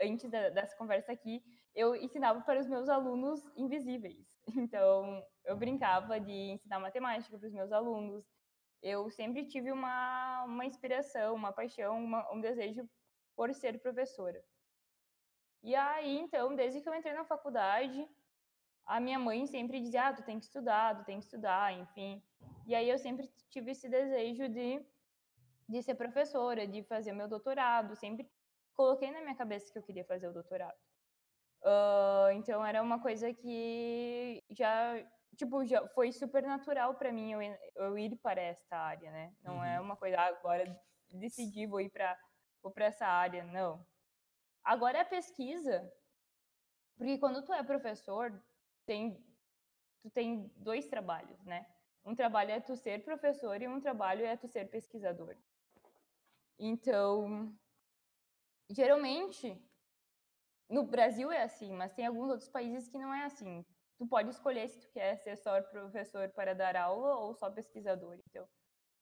antes 0.01 0.31
da, 0.31 0.49
dessa 0.51 0.77
conversa 0.77 1.12
aqui, 1.12 1.43
eu 1.75 1.97
ensinava 1.97 2.41
para 2.43 2.61
os 2.61 2.67
meus 2.67 2.88
alunos 2.88 3.41
invisíveis. 3.57 4.27
Então, 4.57 5.25
eu 5.45 5.57
brincava 5.57 6.21
de 6.21 6.33
ensinar 6.33 6.79
matemática 6.79 7.38
para 7.38 7.47
os 7.47 7.53
meus 7.53 7.73
alunos. 7.73 8.25
Eu 8.83 9.11
sempre 9.11 9.47
tive 9.47 9.71
uma, 9.71 10.45
uma 10.45 10.65
inspiração, 10.65 11.35
uma 11.35 11.53
paixão, 11.53 12.03
uma, 12.03 12.31
um 12.33 12.41
desejo 12.41 12.88
por 13.37 13.53
ser 13.55 13.81
professora. 13.81 14.43
E 15.62 15.75
aí, 15.75 16.19
então, 16.19 16.55
desde 16.57 16.81
que 16.81 16.88
eu 16.88 16.95
entrei 16.95 17.15
na 17.15 17.25
faculdade, 17.25 18.09
a 18.87 19.01
minha 19.01 19.18
mãe 19.18 19.47
sempre 19.47 19.81
dizia: 19.81 20.09
ah, 20.09 20.12
tu 20.12 20.23
tem 20.23 20.38
que 20.38 20.45
estudar, 20.45 20.97
tu 20.97 21.05
tem 21.05 21.18
que 21.18 21.25
estudar, 21.25 21.73
enfim. 21.73 22.23
E 22.66 22.75
aí 22.75 22.88
eu 22.88 22.99
sempre 22.99 23.29
tive 23.51 23.73
esse 23.73 23.88
desejo 23.88 24.49
de, 24.49 24.85
de 25.68 25.83
ser 25.83 25.95
professora, 25.95 26.66
de 26.66 26.83
fazer 26.85 27.12
meu 27.12 27.29
doutorado, 27.29 27.97
sempre 27.97 28.31
coloquei 28.75 29.11
na 29.11 29.21
minha 29.21 29.35
cabeça 29.35 29.73
que 29.73 29.79
eu 29.79 29.83
queria 29.83 30.05
fazer 30.05 30.29
o 30.29 30.33
doutorado. 30.33 30.79
Uh, 31.62 32.33
então 32.35 32.64
era 32.64 32.83
uma 32.83 33.01
coisa 33.01 33.33
que 33.33 34.42
já, 34.51 35.05
tipo, 35.37 35.64
já 35.64 35.87
foi 35.88 36.11
super 36.11 36.42
natural 36.42 36.95
para 36.97 37.12
mim 37.12 37.33
eu, 37.33 37.40
eu, 37.77 37.99
ir 37.99 38.16
para 38.16 38.40
esta 38.40 38.77
área, 38.77 39.11
né? 39.12 39.33
Não 39.42 39.64
é 39.64 39.71
uhum. 39.71 39.77
é 39.77 39.81
uma 39.81 39.97
coisa 39.97 40.18
ah, 40.18 40.27
agora 40.27 40.77
decidi 41.12 41.66
vou 41.66 41.81
ir 41.81 41.90
para 41.90 42.18
essa 42.79 43.07
área, 43.07 43.45
não. 43.45 43.87
Agora 44.64 45.03
a 45.03 45.05
pesquisa, 45.05 45.88
porque 46.97 47.18
quando 47.18 47.45
tu 47.45 47.53
é 47.53 47.62
professor, 47.62 48.33
tem 48.85 49.25
tu 50.03 50.11
tem 50.11 50.53
dois 50.57 50.87
trabalhos, 50.88 51.45
né? 51.45 51.66
Um 52.05 52.14
trabalho 52.14 52.51
é 52.51 52.61
tu 52.61 52.77
ser 52.77 53.05
professor 53.05 53.61
e 53.62 53.68
um 53.68 53.81
trabalho 53.81 54.25
é 54.27 54.37
tu 54.37 54.49
ser 54.49 54.68
pesquisador. 54.68 55.37
Então, 56.59 57.57
geralmente 58.68 59.57
no 60.68 60.85
Brasil 60.85 61.31
é 61.31 61.42
assim, 61.42 61.73
mas 61.73 61.92
tem 61.92 62.07
alguns 62.07 62.31
outros 62.31 62.49
países 62.49 62.88
que 62.88 62.99
não 62.99 63.12
é 63.12 63.25
assim. 63.25 63.64
Tu 63.99 64.07
pode 64.07 64.31
escolher 64.31 64.66
se 64.68 64.81
tu 64.81 64.90
quer 64.90 65.16
ser 65.18 65.37
só 65.37 65.61
professor 65.62 66.31
para 66.31 66.55
dar 66.55 66.75
aula 66.77 67.16
ou 67.16 67.35
só 67.35 67.51
pesquisador. 67.51 68.18
Então, 68.29 68.49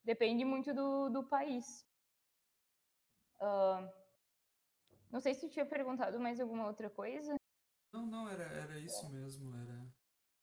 depende 0.05 0.45
muito 0.45 0.75
do, 0.75 1.09
do 1.09 1.29
país. 1.29 1.87
Uh, 3.41 3.89
não 5.11 5.21
sei 5.21 5.33
se 5.33 5.41
tu 5.41 5.49
tinha 5.49 5.65
perguntado 5.65 6.21
mais 6.21 6.41
alguma 6.41 6.67
outra 6.67 6.91
coisa. 6.91 7.40
Não, 7.93 8.07
não, 8.07 8.29
era, 8.29 8.45
era 8.45 8.79
isso 8.79 9.09
mesmo. 9.11 9.55
Era, 9.57 9.87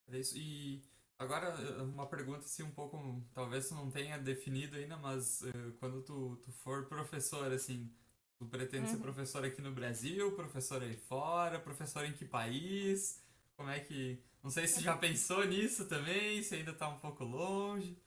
era 0.07 0.17
isso. 0.17 0.38
E 0.38 0.81
agora, 1.17 1.55
uma 1.83 2.07
pergunta 2.07 2.39
assim 2.39 2.63
um 2.63 2.71
pouco, 2.71 3.23
talvez 3.33 3.69
tu 3.69 3.75
não 3.75 3.89
tenha 3.89 4.17
definido 4.17 4.75
ainda, 4.75 4.97
mas 4.97 5.41
uh, 5.41 5.73
quando 5.79 6.01
tu, 6.01 6.38
tu 6.38 6.51
for 6.51 6.86
professor, 6.88 7.51
assim, 7.51 7.91
Tu 8.38 8.45
pretende 8.45 8.86
uhum. 8.86 8.93
ser 8.93 9.01
professor 9.01 9.43
aqui 9.43 9.62
no 9.62 9.71
Brasil, 9.71 10.36
professor 10.36 10.83
aí 10.83 10.95
fora, 10.95 11.60
professor 11.60 12.05
em 12.05 12.13
que 12.13 12.23
país? 12.23 13.25
Como 13.55 13.69
é 13.69 13.79
que. 13.79 14.23
Não 14.43 14.51
sei 14.51 14.67
se 14.67 14.81
já 14.81 14.95
pensou 14.95 15.43
nisso 15.43 15.89
também, 15.89 16.43
se 16.43 16.53
ainda 16.53 16.71
tá 16.71 16.88
um 16.88 16.99
pouco 16.99 17.23
longe. 17.23 17.99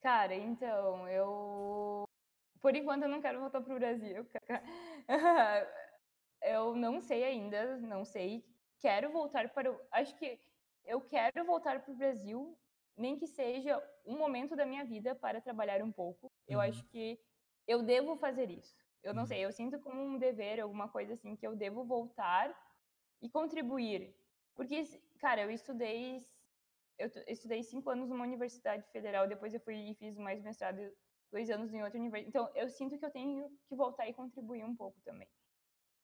Cara, 0.00 0.34
então, 0.34 1.06
eu. 1.08 2.08
Por 2.58 2.74
enquanto 2.74 3.02
eu 3.02 3.08
não 3.10 3.20
quero 3.20 3.40
voltar 3.40 3.60
pro 3.60 3.74
Brasil. 3.74 4.26
eu 6.44 6.76
não 6.76 7.00
sei 7.00 7.24
ainda, 7.24 7.78
não 7.78 8.04
sei. 8.04 8.44
Quero 8.78 9.10
voltar 9.10 9.48
para 9.50 9.72
o. 9.72 9.80
Acho 9.90 10.14
que 10.16 10.38
eu 10.84 11.00
quero 11.00 11.44
voltar 11.44 11.82
para 11.82 11.92
o 11.92 11.96
Brasil, 11.96 12.56
nem 12.96 13.16
que 13.16 13.26
seja 13.26 13.82
um 14.04 14.18
momento 14.18 14.54
da 14.54 14.66
minha 14.66 14.84
vida 14.84 15.14
para 15.14 15.40
trabalhar 15.40 15.82
um 15.82 15.90
pouco. 15.90 16.30
Eu 16.46 16.58
uhum. 16.58 16.64
acho 16.64 16.84
que 16.88 17.18
eu 17.66 17.82
devo 17.82 18.16
fazer 18.16 18.50
isso. 18.50 18.76
Eu 19.02 19.14
não 19.14 19.22
uhum. 19.22 19.26
sei, 19.26 19.44
eu 19.44 19.52
sinto 19.52 19.78
como 19.80 20.02
um 20.02 20.18
dever, 20.18 20.60
alguma 20.60 20.88
coisa 20.88 21.14
assim, 21.14 21.36
que 21.36 21.46
eu 21.46 21.56
devo 21.56 21.84
voltar 21.84 22.54
e 23.20 23.28
contribuir. 23.28 24.14
Porque, 24.54 24.84
cara, 25.18 25.42
eu 25.42 25.50
estudei, 25.50 26.24
eu 26.98 27.10
estudei 27.26 27.62
cinco 27.62 27.90
anos 27.90 28.08
numa 28.08 28.24
universidade 28.24 28.86
federal, 28.90 29.26
depois 29.26 29.52
eu 29.52 29.60
fui 29.60 29.90
e 29.90 29.94
fiz 29.94 30.16
mais 30.16 30.42
mestrado, 30.42 30.80
dois 31.30 31.50
anos 31.50 31.72
em 31.72 31.82
outra 31.82 31.98
universidade. 31.98 32.28
Então, 32.28 32.50
eu 32.54 32.68
sinto 32.68 32.98
que 32.98 33.04
eu 33.04 33.10
tenho 33.10 33.50
que 33.66 33.74
voltar 33.74 34.08
e 34.08 34.14
contribuir 34.14 34.64
um 34.64 34.76
pouco 34.76 35.00
também. 35.02 35.28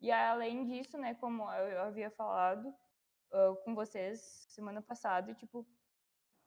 E 0.01 0.11
além 0.11 0.65
disso, 0.65 0.97
né, 0.97 1.15
como 1.15 1.43
eu 1.53 1.83
havia 1.83 2.11
falado 2.11 2.69
uh, 2.69 3.57
com 3.65 3.75
vocês 3.75 4.47
semana 4.49 4.81
passada, 4.81 5.35
tipo, 5.35 5.67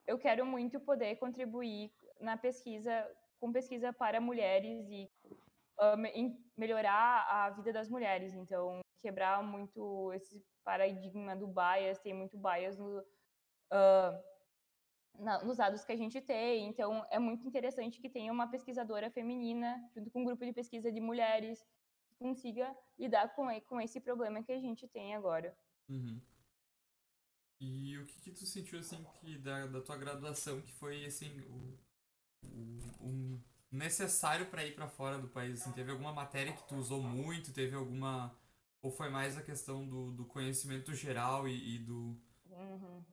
eu 0.07 0.17
quero 0.17 0.45
muito 0.45 0.79
poder 0.79 1.15
contribuir 1.17 1.91
na 2.19 2.35
pesquisa 2.35 3.07
com 3.39 3.51
pesquisa 3.51 3.91
para 3.91 4.21
mulheres 4.21 4.89
e 4.89 5.11
uh, 5.77 5.97
melhorar 6.55 7.27
a 7.29 7.49
vida 7.49 7.73
das 7.73 7.89
mulheres. 7.89 8.33
Então, 8.33 8.79
quebrar 9.01 9.43
muito 9.43 10.13
esse 10.13 10.41
paradigma 10.63 11.35
do 11.35 11.45
bias, 11.45 11.99
tem 11.99 12.13
muito 12.13 12.37
bias 12.37 12.77
no, 12.77 12.99
uh, 12.99 14.23
na, 15.19 15.43
nos 15.43 15.57
dados 15.57 15.83
que 15.83 15.91
a 15.91 15.97
gente 15.97 16.21
tem. 16.21 16.67
Então, 16.67 17.05
é 17.09 17.19
muito 17.19 17.45
interessante 17.45 17.99
que 17.99 18.09
tenha 18.09 18.31
uma 18.31 18.47
pesquisadora 18.47 19.11
feminina, 19.11 19.77
junto 19.93 20.09
com 20.09 20.21
um 20.21 20.25
grupo 20.25 20.45
de 20.45 20.53
pesquisa 20.53 20.89
de 20.89 21.01
mulheres, 21.01 21.65
consiga 22.23 22.73
lidar 22.97 23.35
com, 23.35 23.47
com 23.67 23.81
esse 23.81 23.99
problema 23.99 24.41
que 24.41 24.53
a 24.53 24.59
gente 24.61 24.87
tem 24.87 25.13
agora. 25.13 25.53
Uhum. 25.89 26.21
E 27.59 27.97
o 27.97 28.05
que, 28.05 28.21
que 28.21 28.31
tu 28.31 28.45
sentiu, 28.45 28.79
assim, 28.79 29.05
que 29.19 29.37
da, 29.37 29.67
da 29.67 29.81
tua 29.81 29.97
graduação, 29.97 30.61
que 30.61 30.71
foi, 30.71 31.05
assim, 31.05 31.29
o 31.41 31.77
um 33.01 33.39
necessário 33.71 34.45
para 34.45 34.65
ir 34.65 34.73
para 34.73 34.87
fora 34.87 35.17
do 35.17 35.27
país? 35.27 35.61
Assim, 35.61 35.71
teve 35.73 35.91
alguma 35.91 36.13
matéria 36.13 36.53
que 36.53 36.67
tu 36.67 36.75
usou 36.75 37.03
muito? 37.03 37.51
Teve 37.51 37.75
alguma. 37.75 38.33
Ou 38.81 38.91
foi 38.91 39.09
mais 39.09 39.37
a 39.37 39.41
questão 39.41 39.87
do, 39.87 40.11
do 40.11 40.25
conhecimento 40.25 40.93
geral 40.93 41.47
e, 41.47 41.75
e 41.75 41.79
do. 41.79 42.17
Uhum. 42.49 43.03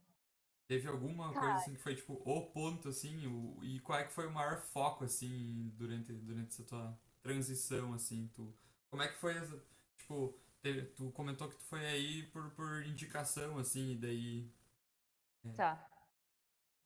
Teve 0.69 0.87
alguma 0.87 1.33
coisa 1.33 1.55
assim 1.55 1.75
que 1.75 1.83
foi 1.83 1.97
tipo 1.97 2.13
o 2.13 2.47
ponto, 2.47 2.89
assim? 2.89 3.27
O, 3.27 3.59
e 3.65 3.81
qual 3.81 3.99
é 3.99 4.05
que 4.05 4.13
foi 4.13 4.29
o 4.29 4.33
maior 4.33 4.61
foco, 4.61 5.03
assim, 5.05 5.73
durante, 5.77 6.13
durante 6.13 6.49
essa 6.49 6.63
tua 6.63 6.97
transição, 7.23 7.93
assim? 7.93 8.31
Tu, 8.33 8.55
como 8.91 9.03
é 9.03 9.09
que 9.09 9.19
foi 9.19 9.37
essa. 9.37 9.63
Tipo, 9.97 10.35
teve, 10.61 10.83
tu 10.95 11.11
comentou 11.13 11.49
que 11.49 11.57
tu 11.57 11.65
foi 11.65 11.85
aí 11.87 12.23
por, 12.31 12.51
por 12.51 12.85
indicação, 12.85 13.59
assim, 13.59 13.93
e 13.93 13.97
daí. 13.97 14.53
É. 15.45 15.53
Tá. 15.53 15.89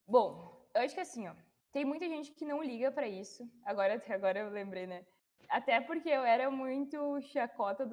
Bom, 0.06 0.68
eu 0.74 0.82
acho 0.82 0.94
que 0.94 1.00
assim, 1.00 1.26
ó 1.26 1.34
tem 1.74 1.84
muita 1.84 2.08
gente 2.08 2.30
que 2.30 2.44
não 2.44 2.62
liga 2.62 2.92
para 2.92 3.08
isso. 3.08 3.50
Agora, 3.64 4.00
agora 4.08 4.38
eu 4.38 4.48
lembrei, 4.48 4.86
né? 4.86 5.04
Até 5.48 5.80
porque 5.80 6.08
eu 6.08 6.22
era 6.22 6.48
muito 6.48 7.20
chacota. 7.22 7.84
Do... 7.84 7.90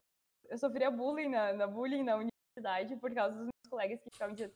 Eu 0.48 0.58
sofria 0.60 0.92
bullying 0.92 1.30
na, 1.30 1.52
na 1.54 1.66
bullying 1.66 2.04
na 2.04 2.16
universidade 2.16 2.96
por 2.98 3.12
causa 3.12 3.36
dos 3.36 3.46
meus 3.46 3.70
colegas 3.72 4.00
que 4.04 4.12
ficavam 4.12 4.36
dizendo 4.36 4.54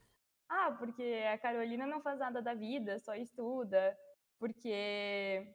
ah, 0.48 0.76
porque 0.78 1.24
a 1.34 1.40
Carolina 1.40 1.88
não 1.88 2.00
faz 2.02 2.20
nada 2.20 2.40
da 2.40 2.54
vida, 2.54 3.00
só 3.00 3.16
estuda, 3.16 3.98
porque 4.38 5.52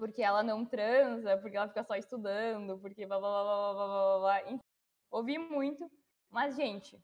porque 0.00 0.22
ela 0.22 0.42
não 0.42 0.64
transa, 0.64 1.36
porque 1.36 1.56
ela 1.56 1.68
fica 1.68 1.84
só 1.84 1.94
estudando, 1.94 2.78
porque 2.78 3.06
blá 3.06 3.20
blá 3.20 3.30
blá 3.30 3.44
blá 3.44 3.74
blá 3.74 3.86
blá 3.86 4.18
blá. 4.18 4.50
Enfim, 4.50 4.64
ouvi 5.10 5.38
muito, 5.38 5.88
mas 6.30 6.56
gente, 6.56 6.98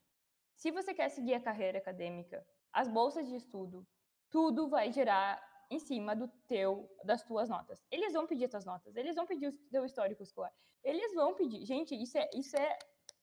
se 0.57 0.71
você 0.71 0.95
quer 0.95 1.11
seguir 1.11 1.35
a 1.35 1.41
carreira 1.41 1.79
acadêmica, 1.79 2.45
as 2.73 2.89
bolsas 2.89 3.29
de 3.29 3.37
estudo, 3.37 3.87
tudo 4.31 4.69
vai 4.69 4.91
gerar 4.91 5.41
em 5.71 5.79
cima 5.79 6.17
do 6.17 6.27
teu, 6.49 6.91
das 7.05 7.23
tuas 7.23 7.51
notas. 7.51 7.85
Eles 7.91 8.15
vão 8.15 8.27
pedir 8.27 8.47
as 8.47 8.51
tuas 8.51 8.65
notas, 8.65 8.97
eles 8.97 9.15
vão 9.15 9.27
pedir 9.27 9.49
o 9.49 9.53
teu 9.71 9.85
histórico 9.85 10.23
escolar. 10.23 10.53
Eles 10.83 11.15
vão 11.15 11.35
pedir. 11.35 11.67
Gente, 11.67 11.95
isso 11.95 12.17
é, 12.17 12.31
isso 12.35 12.57
é, 12.57 12.79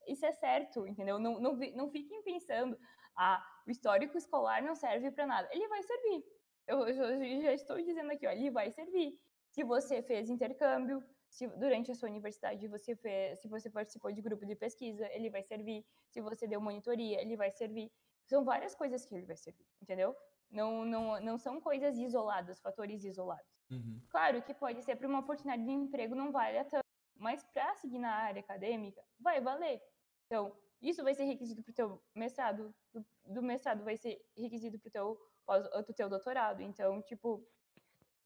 isso 0.08 0.24
é 0.26 0.32
certo, 0.34 0.86
entendeu? 0.86 1.18
Não, 1.18 1.40
não, 1.40 1.54
não 1.76 1.90
fiquem 1.90 2.22
pensando, 2.22 2.78
ah, 3.18 3.44
o 3.66 3.72
histórico 3.72 4.18
escolar 4.18 4.62
não 4.62 4.76
serve 4.76 5.10
para 5.10 5.26
nada. 5.26 5.50
Ele 5.52 5.68
vai 5.68 5.82
servir. 5.82 6.24
Eu, 6.68 6.88
eu, 6.88 7.42
já 7.42 7.54
estou 7.54 7.82
dizendo 7.82 8.12
aqui, 8.12 8.28
ó, 8.28 8.32
ele 8.32 8.52
vai 8.52 8.70
servir. 8.70 9.20
Se 9.54 9.64
você 9.64 10.02
fez 10.02 10.32
intercâmbio, 10.32 11.04
se 11.30 11.46
durante 11.48 11.92
a 11.92 11.96
sua 11.96 12.10
universidade 12.10 12.68
você 12.68 12.96
fez, 12.96 13.40
se 13.40 13.48
você 13.48 13.70
participou 13.70 14.12
de 14.12 14.20
grupo 14.20 14.48
de 14.48 14.56
pesquisa, 14.56 15.08
ele 15.12 15.30
vai 15.30 15.44
servir. 15.44 15.86
Se 16.10 16.20
você 16.22 16.48
deu 16.48 16.60
monitoria, 16.60 17.22
ele 17.22 17.38
vai 17.38 17.52
servir. 17.52 17.92
São 18.26 18.44
várias 18.44 18.74
coisas 18.74 19.06
que 19.06 19.14
ele 19.14 19.28
vai 19.28 19.38
servir, 19.38 19.64
entendeu? 19.80 20.16
Não, 20.50 20.84
não, 20.84 21.22
não 21.22 21.38
são 21.38 21.62
coisas 21.62 22.00
isoladas, 22.00 22.60
fatores 22.62 23.04
isolados. 23.04 23.46
Uhum. 23.70 24.02
Claro 24.10 24.42
que 24.42 24.56
pode 24.56 24.82
ser 24.82 24.96
para 24.96 25.08
uma 25.08 25.20
oportunidade 25.20 25.64
de 25.64 25.72
emprego 25.72 26.16
não 26.16 26.32
vale 26.32 26.64
tanto, 26.64 26.84
mas 27.16 27.44
para 27.54 27.76
seguir 27.76 28.00
na 28.00 28.12
área 28.12 28.40
acadêmica, 28.40 29.04
vai 29.20 29.40
valer. 29.40 29.80
Então, 30.26 30.52
isso 30.82 31.04
vai 31.04 31.14
ser 31.14 31.26
requisito 31.26 31.62
para 31.62 31.72
o 31.72 31.76
teu 31.76 32.04
mestrado, 32.16 32.74
do, 32.92 33.06
do, 33.24 33.44
mestrado 33.44 33.84
vai 33.84 33.98
ser 33.98 34.20
requisito 34.36 34.80
para 34.80 34.90
o 34.90 34.92
teu, 34.92 35.84
pro 35.86 35.94
teu 35.94 36.10
doutorado. 36.10 36.62
Então, 36.62 37.04
tipo, 37.04 37.48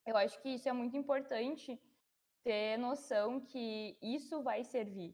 eu 0.08 0.16
acho 0.18 0.42
que 0.42 0.50
isso 0.56 0.68
é 0.70 0.74
muito 0.74 0.96
importante 0.96 1.80
ter 2.44 2.78
noção 2.78 3.42
que 3.42 3.98
isso 4.02 4.42
vai 4.42 4.64
servir. 4.64 5.14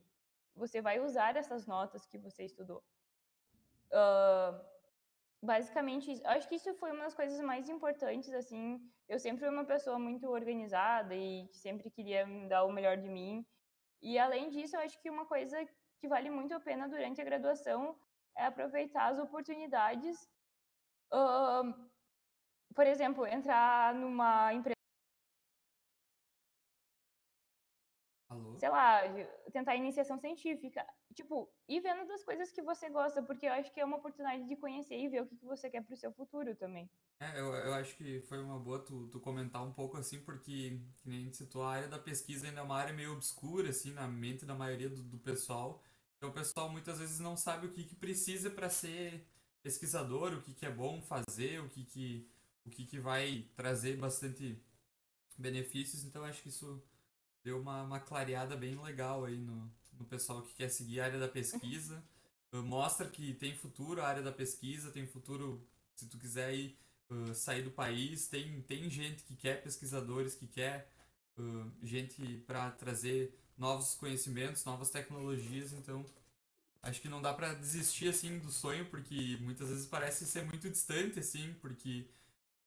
Você 0.56 0.82
vai 0.82 1.00
usar 1.00 1.36
essas 1.36 1.66
notas 1.66 2.06
que 2.06 2.18
você 2.26 2.44
estudou. 2.46 2.82
Uh, 3.92 4.54
basicamente, 5.42 6.22
acho 6.26 6.48
que 6.48 6.56
isso 6.56 6.74
foi 6.76 6.92
uma 6.92 7.06
das 7.06 7.16
coisas 7.16 7.40
mais 7.42 7.68
importantes, 7.70 8.32
assim, 8.34 8.80
eu 9.10 9.20
sempre 9.20 9.40
fui 9.42 9.50
uma 9.50 9.66
pessoa 9.66 9.98
muito 9.98 10.30
organizada 10.30 11.16
e 11.16 11.50
sempre 11.52 11.90
queria 11.90 12.26
dar 12.48 12.64
o 12.66 12.72
melhor 12.72 12.98
de 12.98 13.10
mim, 13.10 13.46
e 14.02 14.20
além 14.20 14.50
disso, 14.50 14.76
eu 14.76 14.82
acho 14.82 15.00
que 15.02 15.10
uma 15.10 15.26
coisa 15.26 15.58
que 16.00 16.08
vale 16.08 16.30
muito 16.30 16.54
a 16.54 16.60
pena 16.60 16.90
durante 16.90 17.22
a 17.22 17.24
graduação 17.24 17.98
é 18.36 18.46
aproveitar 18.46 19.08
as 19.08 19.20
oportunidades, 19.20 20.30
uh, 21.14 21.74
por 22.76 22.86
exemplo, 22.86 23.26
entrar 23.26 23.96
numa 23.96 24.54
empresa 24.54 24.83
Alô? 28.34 28.58
sei 28.58 28.70
lá, 28.70 29.02
tentar 29.52 29.76
iniciação 29.76 30.18
científica. 30.18 30.86
tipo, 31.14 31.48
ir 31.68 31.80
vendo 31.82 32.08
das 32.08 32.24
coisas 32.24 32.52
que 32.52 32.62
você 32.62 32.90
gosta, 32.90 33.22
porque 33.22 33.46
eu 33.46 33.54
acho 33.54 33.72
que 33.72 33.80
é 33.80 33.86
uma 33.86 33.98
oportunidade 33.98 34.48
de 34.48 34.56
conhecer 34.56 34.98
e 34.98 35.08
ver 35.08 35.22
o 35.22 35.28
que, 35.28 35.36
que 35.36 35.46
você 35.46 35.70
quer 35.70 35.84
pro 35.84 35.96
seu 35.96 36.12
futuro 36.12 36.56
também. 36.56 36.90
É, 37.20 37.40
eu, 37.40 37.54
eu 37.54 37.74
acho 37.76 37.96
que 37.96 38.20
foi 38.22 38.42
uma 38.42 38.60
boa 38.60 38.80
tu, 38.80 39.08
tu 39.08 39.20
comentar 39.20 39.64
um 39.64 39.72
pouco 39.72 39.98
assim, 39.98 40.20
porque, 40.20 40.80
que 40.98 41.10
nem 41.10 41.20
a 41.20 41.22
gente 41.24 41.38
citou, 41.38 41.64
a 41.64 41.74
área 41.74 41.88
da 41.88 42.00
pesquisa 42.00 42.48
ainda 42.48 42.62
é 42.62 42.64
uma 42.64 42.78
área 42.78 42.94
meio 42.94 43.14
obscura, 43.14 43.70
assim, 43.70 43.94
na 43.94 44.08
mente 44.08 44.46
da 44.46 44.56
maioria 44.56 44.90
do, 44.90 45.04
do 45.04 45.20
pessoal. 45.20 45.82
Então 46.18 46.30
o 46.30 46.34
pessoal 46.34 46.70
muitas 46.70 47.00
vezes 47.00 47.20
não 47.20 47.38
sabe 47.38 47.68
o 47.68 47.70
que, 47.70 47.84
que 47.84 47.96
precisa 47.96 48.50
para 48.50 48.70
ser 48.70 49.28
pesquisador, 49.62 50.34
o 50.34 50.42
que, 50.42 50.54
que 50.54 50.66
é 50.66 50.72
bom 50.72 51.02
fazer, 51.02 51.62
o 51.62 51.70
que, 51.70 51.86
que, 51.86 52.28
o 52.66 52.70
que, 52.70 52.86
que 52.86 53.00
vai 53.00 53.46
trazer 53.56 53.98
bastante 53.98 54.60
benefícios. 55.38 56.04
Então 56.04 56.24
acho 56.24 56.42
que 56.42 56.50
isso 56.50 56.84
deu 57.44 57.60
uma, 57.60 57.84
uma 57.84 58.00
clareada 58.00 58.56
bem 58.56 58.82
legal 58.82 59.26
aí 59.26 59.38
no, 59.38 59.72
no 60.00 60.06
pessoal 60.06 60.42
que 60.42 60.54
quer 60.54 60.70
seguir 60.70 61.02
a 61.02 61.06
área 61.06 61.20
da 61.20 61.28
pesquisa. 61.28 62.04
Mostra 62.52 63.10
que 63.10 63.34
tem 63.34 63.56
futuro 63.56 64.02
a 64.02 64.08
área 64.08 64.22
da 64.22 64.32
pesquisa, 64.32 64.92
tem 64.92 65.08
futuro 65.08 65.68
se 65.96 66.08
tu 66.08 66.20
quiser 66.20 66.54
uh, 67.10 67.34
sair 67.34 67.64
do 67.64 67.72
país. 67.72 68.28
Tem, 68.28 68.62
tem 68.62 68.90
gente 68.90 69.24
que 69.24 69.36
quer 69.36 69.62
pesquisadores, 69.64 70.36
que 70.36 70.48
quer 70.48 70.88
uh, 71.38 71.72
gente 71.82 72.38
para 72.46 72.70
trazer 72.72 73.36
novos 73.58 73.96
conhecimentos, 73.96 74.64
novas 74.66 74.92
tecnologias. 74.92 75.74
Então, 75.74 76.06
acho 76.84 77.02
que 77.02 77.10
não 77.10 77.22
dá 77.22 77.34
para 77.34 77.54
desistir 77.56 78.10
assim 78.10 78.38
do 78.40 78.52
sonho, 78.52 78.86
porque 78.86 79.38
muitas 79.42 79.70
vezes 79.70 79.88
parece 79.88 80.26
ser 80.26 80.46
muito 80.46 80.70
distante, 80.70 81.20
assim, 81.20 81.56
porque, 81.60 82.08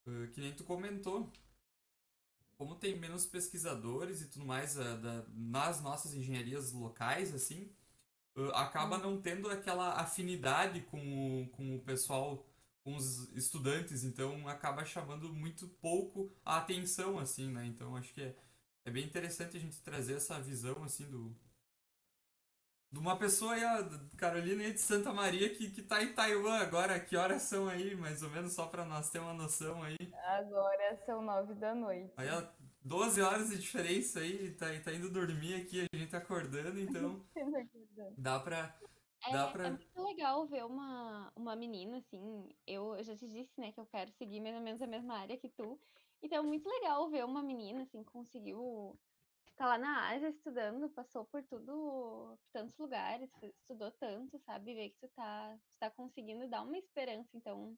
uh, 0.07 0.27
que 0.33 0.41
nem 0.41 0.53
tu 0.53 0.65
comentou, 0.65 1.33
como 2.57 2.75
tem 2.77 2.99
menos 2.99 3.27
pesquisadores 3.27 4.23
e 4.23 4.29
tudo 4.29 4.45
mais 4.45 4.77
uh, 4.77 4.97
da, 4.99 5.25
nas 5.35 5.83
nossas 5.83 6.15
engenharias 6.15 6.73
locais, 6.73 7.35
assim, 7.35 7.71
uh, 8.37 8.51
acaba 8.55 8.99
não 8.99 9.21
tendo 9.21 9.49
aquela 9.49 9.95
afinidade 9.95 10.81
com 10.83 11.43
o, 11.43 11.49
com 11.51 11.77
o 11.77 11.81
pessoal, 11.81 12.47
com 12.83 12.97
os 12.97 13.31
estudantes, 13.35 14.05
então 14.05 14.49
acaba 14.49 14.85
chamando 14.85 15.33
muito 15.33 15.69
pouco 15.69 16.33
a 16.45 16.59
atenção, 16.59 17.19
assim, 17.19 17.51
né? 17.51 17.67
Então 17.67 17.97
acho 17.97 18.13
que 18.15 18.23
é, 18.23 18.37
é 18.85 18.91
bem 18.91 19.05
interessante 19.05 19.57
a 19.57 19.61
gente 19.61 19.81
trazer 19.83 20.15
essa 20.15 20.41
visão, 20.41 20.83
assim, 20.83 21.05
do, 21.11 21.37
de 22.91 22.99
uma 22.99 23.17
pessoa 23.17 23.55
aí, 23.55 23.65
ó, 23.65 24.17
Carolina 24.17 24.63
aí 24.63 24.73
de 24.73 24.81
Santa 24.81 25.13
Maria, 25.13 25.53
que, 25.55 25.71
que 25.71 25.83
tá 25.83 26.03
em 26.03 26.13
Taiwan 26.13 26.59
agora. 26.59 26.99
Que 27.01 27.17
horas 27.17 27.43
são 27.43 27.69
aí, 27.69 27.95
mais 27.95 28.23
ou 28.23 28.31
menos, 28.31 28.53
só 28.53 28.67
pra 28.67 28.85
nós 28.85 29.11
ter 29.11 29.19
uma 29.19 29.35
noção 29.35 29.83
aí? 29.83 29.97
Agora 30.25 30.97
são 31.05 31.23
nove 31.23 31.55
da 31.55 31.75
noite. 31.75 32.13
Aí, 32.17 32.29
ó, 32.31 32.43
12 32.87 33.21
horas 33.21 33.51
de 33.51 33.59
diferença 33.59 34.21
aí, 34.21 34.53
tá, 34.53 34.67
tá 34.85 34.93
indo 34.93 35.11
dormir 35.11 35.55
aqui, 35.55 35.87
a 35.93 35.97
gente 35.97 36.11
tá 36.11 36.19
acordando, 36.19 36.79
então 36.79 37.21
dá 38.17 38.39
pra... 38.39 38.75
É, 39.27 39.33
Dá 39.33 39.49
pra... 39.49 39.67
é 39.67 39.71
muito 39.71 40.03
legal 40.03 40.47
ver 40.47 40.65
uma, 40.65 41.33
uma 41.35 41.57
menina, 41.57 41.97
assim, 41.97 42.49
eu, 42.67 42.95
eu 42.95 43.03
já 43.03 43.17
te 43.17 43.27
disse, 43.27 43.59
né, 43.59 43.73
que 43.73 43.81
eu 43.81 43.87
quero 43.87 44.13
seguir 44.13 44.41
mais 44.41 44.55
ou 44.55 44.61
menos 44.61 44.81
a 44.81 44.87
mesma 44.87 45.17
área 45.17 45.37
que 45.37 45.49
tu, 45.49 45.81
então 46.23 46.39
é 46.39 46.43
muito 46.43 46.69
legal 46.69 47.09
ver 47.11 47.25
uma 47.25 47.43
menina, 47.43 47.83
assim, 47.83 48.05
conseguiu 48.05 48.97
tá 49.57 49.67
lá 49.67 49.79
na 49.79 50.11
Ásia 50.11 50.29
estudando, 50.29 50.91
passou 50.91 51.25
por 51.25 51.43
tudo, 51.45 51.73
por 51.73 52.39
tantos 52.53 52.77
lugares, 52.77 53.31
estudou 53.43 53.91
tanto, 53.93 54.39
sabe? 54.41 54.75
Ver 54.75 54.91
que 54.91 54.99
tu 55.01 55.09
tá, 55.15 55.57
tu 55.57 55.79
tá 55.79 55.91
conseguindo 55.91 56.49
dar 56.49 56.63
uma 56.63 56.77
esperança. 56.77 57.31
Então, 57.35 57.77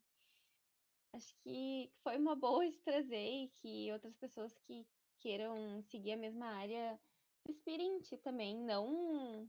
acho 1.15 1.35
que 1.43 1.91
foi 2.03 2.17
uma 2.17 2.35
boa 2.35 2.69
de 2.69 2.79
trazer 2.81 3.45
e 3.45 3.49
que 3.57 3.93
outras 3.93 4.17
pessoas 4.17 4.53
que 4.67 4.87
queiram 5.21 5.83
seguir 5.85 6.13
a 6.13 6.17
mesma 6.17 6.47
área 6.47 7.01
se 7.47 7.53
inspirem 7.53 7.97
em 7.97 8.01
ti 8.01 8.19
também. 8.19 8.57
Não. 8.57 9.45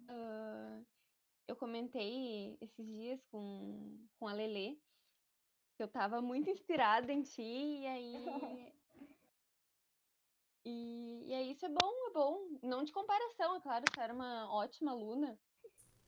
Uh, 0.00 0.84
eu 1.46 1.56
comentei 1.56 2.56
esses 2.60 2.86
dias 2.86 3.22
com, 3.30 4.08
com 4.18 4.26
a 4.26 4.32
Lelê 4.32 4.78
que 5.76 5.82
eu 5.82 5.88
tava 5.88 6.22
muito 6.22 6.48
inspirada 6.48 7.12
em 7.12 7.22
ti, 7.22 7.42
e 7.42 7.86
aí 7.86 8.14
e, 10.64 11.28
e 11.28 11.34
aí 11.34 11.50
isso 11.52 11.66
é 11.66 11.68
bom, 11.68 12.08
é 12.08 12.12
bom. 12.12 12.58
Não 12.62 12.84
de 12.84 12.92
comparação, 12.92 13.56
é 13.56 13.60
claro, 13.60 13.84
você 13.88 14.00
era 14.00 14.12
uma 14.12 14.52
ótima 14.52 14.92
aluna. 14.92 15.38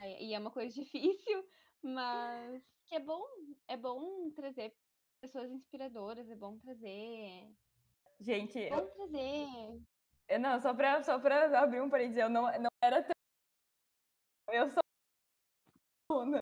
E 0.00 0.34
é 0.34 0.38
uma 0.38 0.50
coisa 0.50 0.74
difícil, 0.80 1.44
mas 1.82 2.62
que 2.86 2.94
é 2.94 3.00
bom, 3.00 3.22
é 3.68 3.76
bom 3.76 4.30
trazer 4.30 4.74
pessoas 5.20 5.50
inspiradoras, 5.50 6.28
é 6.28 6.36
bom 6.36 6.58
trazer. 6.58 7.54
Gente, 8.20 8.58
é 8.58 8.70
bom 8.70 8.86
trazer. 8.86 9.82
Eu, 10.28 10.40
não, 10.40 10.60
só 10.60 10.74
pra, 10.74 11.02
só 11.02 11.18
pra 11.18 11.60
abrir 11.60 11.80
um 11.80 11.90
parênteses, 11.90 12.22
eu 12.22 12.28
não, 12.30 12.42
não 12.58 12.70
era 12.82 13.02
tão. 13.02 13.12
Eu 14.52 14.68
sou 14.68 14.80
aluna. 16.10 16.40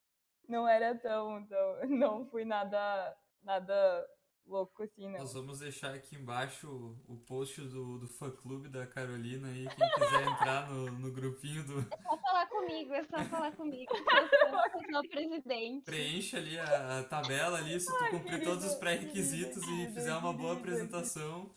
Não 0.48 0.68
era 0.68 0.98
tão, 0.98 1.46
tão. 1.46 1.80
Não 1.88 2.26
fui 2.26 2.44
nada. 2.44 3.16
Nada 3.42 4.06
louco 4.46 4.82
assim, 4.82 5.08
né? 5.08 5.18
Nós 5.18 5.32
vamos 5.32 5.60
deixar 5.60 5.94
aqui 5.94 6.16
embaixo 6.16 6.96
o, 7.08 7.16
post 7.16 7.60
do, 7.60 7.98
do 7.98 8.08
fã 8.08 8.30
clube 8.30 8.68
da 8.68 8.86
Carolina 8.86 9.48
aí, 9.48 9.66
quem 9.68 9.88
quiser 9.90 10.22
entrar 10.22 10.70
no, 10.70 10.90
no 10.90 11.12
grupinho 11.12 11.64
do. 11.64 11.80
É 11.80 12.02
só 12.02 12.16
falar 12.18 12.46
comigo, 12.46 12.94
é 12.94 13.04
só 13.04 13.24
falar 13.24 13.52
comigo. 13.52 13.92
Eu 13.94 14.92
sou 14.92 15.00
o 15.00 15.08
presidente. 15.08 15.84
Preenche 15.84 16.36
ali 16.36 16.58
a, 16.58 17.00
a 17.00 17.04
tabela 17.04 17.58
ali, 17.58 17.78
se 17.80 17.86
tu 17.86 18.10
cumprir 18.10 18.42
todos 18.42 18.64
os 18.64 18.74
pré-requisitos 18.74 19.62
e 19.62 19.92
fizer 19.92 20.14
uma 20.14 20.32
boa 20.32 20.54
apresentação. 20.54 21.50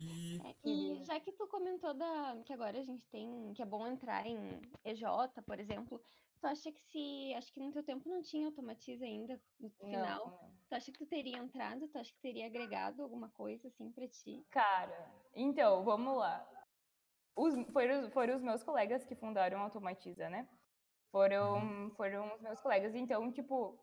E... 0.00 0.40
É, 0.44 0.54
e 0.64 1.04
já 1.04 1.18
que 1.18 1.32
tu 1.32 1.46
comentou 1.48 1.92
da, 1.92 2.40
que 2.44 2.52
agora 2.52 2.78
a 2.78 2.84
gente 2.84 3.04
tem, 3.08 3.52
que 3.54 3.62
é 3.62 3.66
bom 3.66 3.86
entrar 3.86 4.24
em 4.26 4.38
EJ, 4.84 5.02
por 5.44 5.58
exemplo, 5.58 6.00
Tu 6.40 6.46
acha 6.46 6.72
que 6.72 6.80
se. 6.80 7.34
Acho 7.34 7.52
que 7.52 7.60
no 7.60 7.72
teu 7.72 7.82
tempo 7.82 8.08
não 8.08 8.22
tinha 8.22 8.46
automatiza 8.46 9.04
ainda 9.04 9.40
no 9.58 9.70
final. 9.70 10.26
Não. 10.26 10.58
Tu 10.68 10.74
acha 10.74 10.92
que 10.92 10.98
tu 10.98 11.06
teria 11.06 11.38
entrado? 11.38 11.88
Tu 11.88 11.98
acha 11.98 12.12
que 12.12 12.20
teria 12.20 12.46
agregado 12.46 13.02
alguma 13.02 13.28
coisa 13.30 13.66
assim 13.68 13.90
pra 13.90 14.06
ti? 14.06 14.46
Cara, 14.50 15.10
então, 15.34 15.84
vamos 15.84 16.16
lá. 16.16 16.46
Os, 17.34 17.54
foram, 17.72 18.10
foram 18.10 18.36
os 18.36 18.42
meus 18.42 18.62
colegas 18.62 19.04
que 19.04 19.14
fundaram 19.14 19.58
a 19.58 19.62
Automatiza, 19.62 20.28
né? 20.28 20.48
Foram, 21.10 21.58
uhum. 21.58 21.90
foram 21.92 22.34
os 22.34 22.40
meus 22.40 22.60
colegas. 22.60 22.94
Então, 22.94 23.32
tipo, 23.32 23.78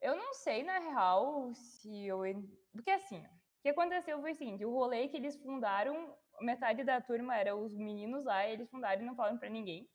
eu 0.00 0.16
não 0.16 0.32
sei, 0.34 0.62
na 0.62 0.78
real, 0.78 1.52
se 1.54 2.06
eu. 2.06 2.20
Porque 2.72 2.90
assim, 2.90 3.18
o 3.20 3.62
que 3.62 3.68
aconteceu 3.68 4.20
foi 4.20 4.32
o 4.32 4.36
seguinte: 4.36 4.64
o 4.64 4.72
rolê 4.72 5.08
que 5.08 5.16
eles 5.16 5.36
fundaram, 5.36 6.16
metade 6.40 6.82
da 6.84 7.00
turma 7.00 7.36
era 7.36 7.54
os 7.54 7.76
meninos 7.76 8.24
lá, 8.24 8.46
eles 8.46 8.70
fundaram 8.70 9.02
e 9.02 9.04
não 9.04 9.14
falaram 9.14 9.38
para 9.38 9.50
ninguém. 9.50 9.86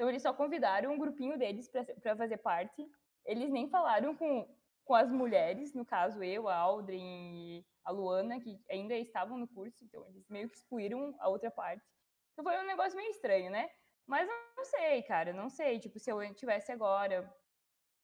Então, 0.00 0.08
eles 0.08 0.22
só 0.22 0.32
convidaram 0.32 0.94
um 0.94 0.98
grupinho 0.98 1.36
deles 1.38 1.68
para 1.68 2.16
fazer 2.16 2.38
parte. 2.38 2.90
Eles 3.22 3.50
nem 3.50 3.68
falaram 3.68 4.16
com, 4.16 4.48
com 4.82 4.94
as 4.94 5.12
mulheres, 5.12 5.74
no 5.74 5.84
caso 5.84 6.24
eu, 6.24 6.48
a 6.48 6.56
Aldrin 6.56 7.58
e 7.58 7.66
a 7.84 7.90
Luana, 7.90 8.40
que 8.40 8.58
ainda 8.70 8.94
estavam 8.94 9.36
no 9.36 9.46
curso, 9.46 9.84
então 9.84 10.02
eles 10.08 10.26
meio 10.30 10.48
que 10.48 10.56
excluíram 10.56 11.14
a 11.18 11.28
outra 11.28 11.50
parte. 11.50 11.84
Então 12.32 12.42
foi 12.42 12.58
um 12.62 12.66
negócio 12.66 12.96
meio 12.96 13.10
estranho, 13.10 13.50
né? 13.50 13.68
Mas 14.06 14.26
não 14.26 14.64
sei, 14.64 15.02
cara, 15.02 15.34
não 15.34 15.50
sei. 15.50 15.78
Tipo, 15.78 15.98
se 15.98 16.10
eu 16.10 16.34
tivesse 16.34 16.72
agora 16.72 17.30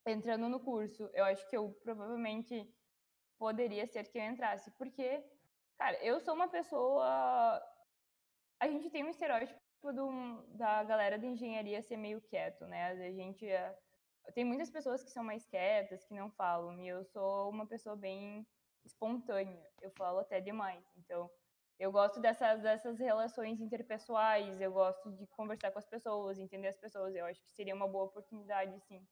entrando 0.06 0.50
no 0.50 0.60
curso, 0.60 1.08
eu 1.14 1.24
acho 1.24 1.48
que 1.48 1.56
eu 1.56 1.72
provavelmente 1.82 2.70
poderia 3.38 3.86
ser 3.86 4.04
que 4.04 4.18
eu 4.18 4.22
entrasse, 4.22 4.70
porque, 4.72 5.24
cara, 5.78 5.96
eu 6.04 6.20
sou 6.20 6.34
uma 6.34 6.48
pessoa. 6.48 7.58
A 8.60 8.68
gente 8.68 8.90
tem 8.90 9.02
um 9.02 9.08
estereótipo 9.08 9.65
tipo 9.86 9.92
do, 9.92 10.42
da 10.56 10.82
galera 10.82 11.18
da 11.18 11.26
engenharia 11.26 11.82
ser 11.82 11.96
meio 11.96 12.20
quieto, 12.20 12.66
né? 12.66 12.88
A 12.88 13.12
gente 13.12 13.46
é, 13.46 13.76
tem 14.34 14.44
muitas 14.44 14.70
pessoas 14.70 15.02
que 15.02 15.10
são 15.10 15.22
mais 15.22 15.46
quietas, 15.46 16.04
que 16.04 16.14
não 16.14 16.30
falam, 16.30 16.80
e 16.80 16.88
eu 16.88 17.04
sou 17.04 17.50
uma 17.50 17.66
pessoa 17.66 17.94
bem 17.94 18.46
espontânea. 18.84 19.64
Eu 19.80 19.90
falo 19.92 20.18
até 20.18 20.40
demais. 20.40 20.84
Então, 20.96 21.30
eu 21.78 21.92
gosto 21.92 22.20
dessas, 22.20 22.62
dessas 22.62 22.98
relações 22.98 23.60
interpessoais, 23.60 24.60
eu 24.60 24.72
gosto 24.72 25.12
de 25.12 25.26
conversar 25.28 25.70
com 25.70 25.78
as 25.78 25.86
pessoas, 25.86 26.38
entender 26.38 26.68
as 26.68 26.78
pessoas. 26.78 27.14
Eu 27.14 27.24
acho 27.26 27.42
que 27.44 27.52
seria 27.52 27.74
uma 27.74 27.86
boa 27.86 28.04
oportunidade, 28.04 28.78
sim. 28.80 29.06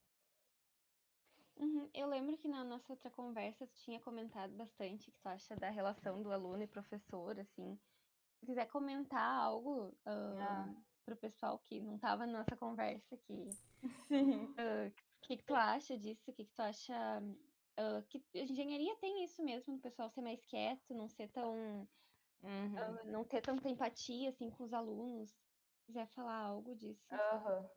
Uhum. 1.57 1.89
Eu 1.95 2.09
lembro 2.09 2.37
que 2.37 2.49
na 2.49 2.65
nossa 2.65 2.93
outra 2.93 3.09
conversa 3.11 3.65
tu 3.65 3.75
tinha 3.75 4.01
comentado 4.01 4.53
bastante 4.57 5.13
que 5.13 5.21
tu 5.21 5.29
acha 5.29 5.55
da 5.55 5.71
relação 5.71 6.21
do 6.21 6.33
aluno 6.33 6.65
e 6.65 6.67
professor, 6.67 7.39
assim 7.39 7.79
quiser 8.45 8.67
comentar 8.67 9.23
algo 9.23 9.89
uh, 10.07 10.41
ah. 10.41 10.75
pro 11.05 11.17
pessoal 11.17 11.59
que 11.59 11.81
não 11.81 11.97
estava 11.97 12.27
na 12.27 12.39
nossa 12.39 12.57
conversa 12.57 13.15
aqui. 13.15 13.51
Sim. 14.09 14.45
O 14.45 14.89
uh, 14.89 14.93
que, 15.23 15.37
que 15.37 15.45
tu 15.45 15.55
acha 15.55 15.97
disso? 15.99 16.23
O 16.29 16.33
que, 16.33 16.45
que 16.45 16.55
tu 16.55 16.61
acha 16.61 17.23
uh, 17.79 18.03
que 18.09 18.23
a 18.35 18.39
engenharia 18.39 18.97
tem 18.97 19.25
isso 19.25 19.43
mesmo, 19.43 19.77
o 19.77 19.81
pessoal 19.81 20.11
ser 20.11 20.23
mais 20.23 20.45
quieto, 20.45 20.95
não 20.95 21.09
ser 21.09 21.29
tão. 21.29 21.89
Uhum. 22.43 22.75
Uh, 22.75 23.11
não 23.11 23.25
ter 23.25 23.41
tanta 23.41 23.69
empatia 23.69 24.29
assim 24.29 24.51
com 24.51 24.65
os 24.65 24.73
alunos. 24.73 25.31
Se 25.31 25.87
quiser 25.87 26.07
falar 26.09 26.37
algo 26.37 26.75
disso. 26.75 27.07
Uhum. 27.11 27.69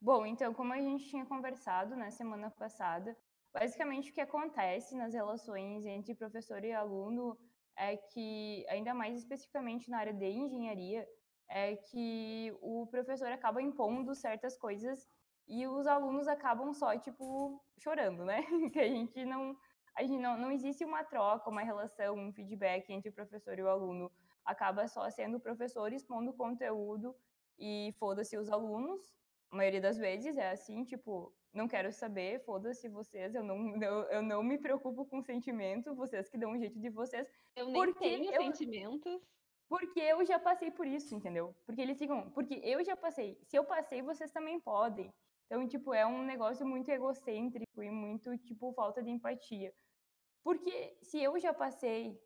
Bom, 0.00 0.26
então, 0.26 0.54
como 0.54 0.72
a 0.72 0.80
gente 0.80 1.08
tinha 1.08 1.26
conversado 1.26 1.94
na 1.94 2.10
semana 2.10 2.50
passada, 2.50 3.16
basicamente 3.52 4.10
o 4.10 4.14
que 4.14 4.20
acontece 4.20 4.96
nas 4.96 5.12
relações 5.12 5.84
entre 5.84 6.14
professor 6.14 6.64
e 6.64 6.72
aluno 6.72 7.38
é 7.76 7.96
que, 7.96 8.64
ainda 8.68 8.92
mais 8.94 9.16
especificamente 9.16 9.90
na 9.90 9.98
área 9.98 10.12
de 10.12 10.26
engenharia, 10.26 11.08
é 11.48 11.76
que 11.76 12.56
o 12.60 12.86
professor 12.86 13.28
acaba 13.32 13.60
impondo 13.60 14.14
certas 14.14 14.56
coisas 14.56 15.08
e 15.48 15.66
os 15.66 15.86
alunos 15.86 16.28
acabam 16.28 16.72
só, 16.72 16.96
tipo, 16.96 17.60
chorando, 17.78 18.24
né? 18.24 18.44
Que 18.72 18.80
a 18.80 18.88
gente 18.88 19.24
não. 19.24 19.56
A 19.96 20.02
gente 20.02 20.18
não, 20.18 20.38
não 20.38 20.52
existe 20.52 20.84
uma 20.84 21.02
troca, 21.02 21.50
uma 21.50 21.62
relação, 21.62 22.14
um 22.14 22.32
feedback 22.32 22.90
entre 22.90 23.10
o 23.10 23.12
professor 23.12 23.58
e 23.58 23.62
o 23.62 23.68
aluno. 23.68 24.10
Acaba 24.44 24.86
só 24.86 25.10
sendo 25.10 25.38
o 25.38 25.40
professor 25.40 25.92
expondo 25.92 26.32
conteúdo 26.32 27.14
e 27.58 27.92
foda-se 27.98 28.38
os 28.38 28.48
alunos. 28.48 29.12
A 29.50 29.56
maioria 29.56 29.80
das 29.80 29.98
vezes 29.98 30.36
é 30.36 30.52
assim, 30.52 30.84
tipo, 30.84 31.34
não 31.52 31.66
quero 31.68 31.92
saber, 31.92 32.40
foda-se 32.44 32.88
vocês, 32.88 33.34
eu 33.34 33.42
não, 33.42 33.82
eu, 33.82 34.02
eu 34.04 34.22
não 34.22 34.42
me 34.42 34.56
preocupo 34.58 35.04
com 35.04 35.20
sentimento, 35.22 35.94
vocês 35.94 36.28
que 36.28 36.38
dão 36.38 36.52
um 36.52 36.58
jeito 36.58 36.78
de 36.78 36.88
vocês. 36.90 37.28
Eu 37.56 37.66
nem 37.66 37.74
Porque 37.74 37.98
tenho 37.98 38.32
eu- 38.32 38.42
sentimentos. 38.42 39.20
Porque 39.68 40.00
eu 40.00 40.24
já 40.24 40.36
passei 40.38 40.70
por 40.72 40.84
isso, 40.86 41.14
entendeu? 41.14 41.54
Porque 41.64 41.80
eles 41.80 41.96
ficam, 41.96 42.28
porque 42.32 42.54
eu 42.64 42.84
já 42.84 42.96
passei. 42.96 43.38
Se 43.44 43.56
eu 43.56 43.64
passei, 43.64 44.02
vocês 44.02 44.32
também 44.32 44.58
podem. 44.58 45.12
Então, 45.46 45.66
tipo, 45.66 45.94
é 45.94 46.04
um 46.04 46.22
negócio 46.22 46.66
muito 46.66 46.88
egocêntrico 46.88 47.80
e 47.82 47.90
muito, 47.90 48.36
tipo, 48.38 48.72
falta 48.72 49.00
de 49.02 49.10
empatia. 49.10 49.72
Porque 50.42 50.96
se 51.02 51.22
eu 51.22 51.38
já 51.38 51.52
passei, 51.54 52.18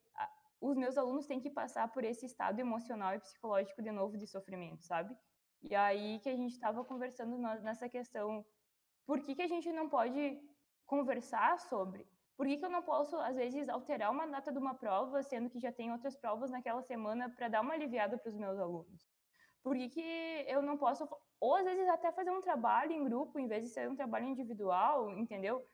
os 0.61 0.75
meus 0.77 0.97
alunos 0.97 1.27
têm 1.27 1.41
que 1.41 1.51
passar 1.51 1.91
por 1.93 2.03
esse 2.05 2.25
estado 2.25 2.59
emocional 2.61 3.15
e 3.15 3.19
psicológico 3.21 3.83
de 3.83 3.91
novo 3.91 4.17
de 4.17 4.27
sofrimento, 4.27 4.83
sabe? 4.83 5.15
E 5.63 5.75
aí 5.75 6.21
que 6.21 6.29
a 6.31 6.37
gente 6.37 6.53
estava 6.53 6.83
conversando 6.85 7.37
nessa 7.39 7.89
questão, 7.89 8.45
por 9.07 9.21
que, 9.21 9.35
que 9.35 9.43
a 9.43 9.49
gente 9.49 9.73
não 9.73 9.89
pode 9.89 10.41
conversar 10.87 11.59
sobre? 11.59 12.09
Por 12.37 12.47
que, 12.47 12.57
que 12.57 12.65
eu 12.65 12.71
não 12.71 12.83
posso, 12.83 13.17
às 13.17 13.37
vezes, 13.37 13.69
alterar 13.69 14.11
uma 14.11 14.27
data 14.27 14.51
de 14.51 14.59
uma 14.59 14.75
prova, 14.75 15.23
sendo 15.23 15.49
que 15.49 15.61
já 15.61 15.73
tem 15.73 15.93
outras 15.93 16.17
provas 16.17 16.51
naquela 16.51 16.83
semana, 16.83 17.31
para 17.31 17.49
dar 17.49 17.61
uma 17.61 17.75
aliviada 17.75 18.19
para 18.19 18.31
os 18.31 18.37
meus 18.37 18.59
alunos? 18.59 19.09
Por 19.63 19.77
que, 19.77 19.89
que 19.89 20.45
eu 20.49 20.61
não 20.61 20.77
posso, 20.77 21.09
ou 21.41 21.55
às 21.55 21.65
vezes 21.65 21.89
até 21.89 22.13
fazer 22.13 22.31
um 22.31 22.41
trabalho 22.41 22.93
em 22.93 23.05
grupo, 23.05 23.39
em 23.39 23.47
vez 23.47 23.63
de 23.65 23.71
ser 23.71 23.89
um 23.89 23.97
trabalho 23.97 24.27
individual, 24.27 25.11
entendeu? 25.11 25.65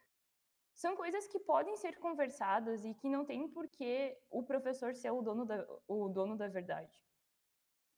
São 0.74 0.94
coisas 0.96 1.26
que 1.26 1.40
podem 1.40 1.76
ser 1.76 1.98
conversadas 1.98 2.84
e 2.84 2.94
que 2.94 3.08
não 3.08 3.24
tem 3.24 3.48
por 3.48 3.68
que 3.68 4.16
o 4.30 4.42
professor 4.44 4.94
ser 4.94 5.10
o 5.10 5.22
dono 5.22 5.44
da, 5.44 5.66
o 5.88 6.08
dono 6.08 6.36
da 6.36 6.48
verdade. 6.48 7.02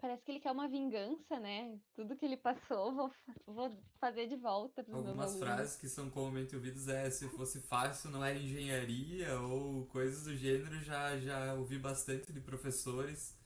Parece 0.02 0.24
que 0.24 0.32
ele 0.32 0.40
quer 0.40 0.50
uma 0.50 0.66
vingança, 0.66 1.38
né? 1.38 1.78
Tudo 1.94 2.16
que 2.16 2.24
ele 2.24 2.36
passou, 2.36 2.92
vou, 2.92 3.12
vou 3.46 3.70
fazer 4.00 4.26
de 4.26 4.34
volta 4.34 4.84
Algumas 4.90 5.38
frases 5.38 5.76
que 5.76 5.88
são 5.88 6.10
comumente 6.10 6.56
ouvidas 6.56 6.88
é 6.88 7.08
se 7.08 7.28
fosse 7.28 7.60
fácil 7.60 8.10
não 8.10 8.24
era 8.24 8.36
engenharia 8.36 9.38
ou 9.38 9.86
coisas 9.86 10.24
do 10.24 10.34
gênero, 10.34 10.80
já, 10.80 11.16
já 11.20 11.54
ouvi 11.54 11.78
bastante 11.78 12.32
de 12.32 12.40
professores. 12.40 13.40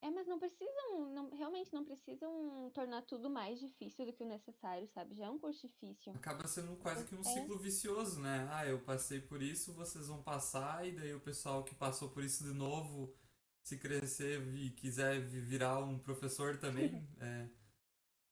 É, 0.00 0.10
mas 0.10 0.28
não 0.28 0.38
precisam, 0.38 1.10
não, 1.12 1.28
realmente 1.30 1.74
não 1.74 1.84
precisam 1.84 2.70
tornar 2.72 3.02
tudo 3.02 3.28
mais 3.28 3.58
difícil 3.58 4.06
do 4.06 4.12
que 4.12 4.22
o 4.22 4.28
necessário, 4.28 4.86
sabe? 4.94 5.16
Já 5.16 5.26
é 5.26 5.30
um 5.30 5.40
curso 5.40 5.66
difícil. 5.66 6.12
Acaba 6.14 6.46
sendo 6.46 6.76
quase 6.76 7.04
que 7.04 7.16
um 7.16 7.20
É. 7.20 7.24
ciclo 7.24 7.58
vicioso, 7.58 8.20
né? 8.20 8.48
Ah, 8.52 8.64
eu 8.64 8.78
passei 8.78 9.20
por 9.20 9.42
isso, 9.42 9.72
vocês 9.72 10.06
vão 10.06 10.22
passar, 10.22 10.86
e 10.86 10.92
daí 10.92 11.12
o 11.12 11.20
pessoal 11.20 11.64
que 11.64 11.74
passou 11.74 12.10
por 12.10 12.22
isso 12.22 12.44
de 12.44 12.52
novo, 12.54 13.12
se 13.68 13.78
crescer 13.78 14.42
e 14.54 14.70
quiser 14.70 15.20
vi- 15.20 15.40
virar 15.40 15.78
um 15.80 15.98
professor 15.98 16.58
também, 16.58 17.06
é, 17.20 17.48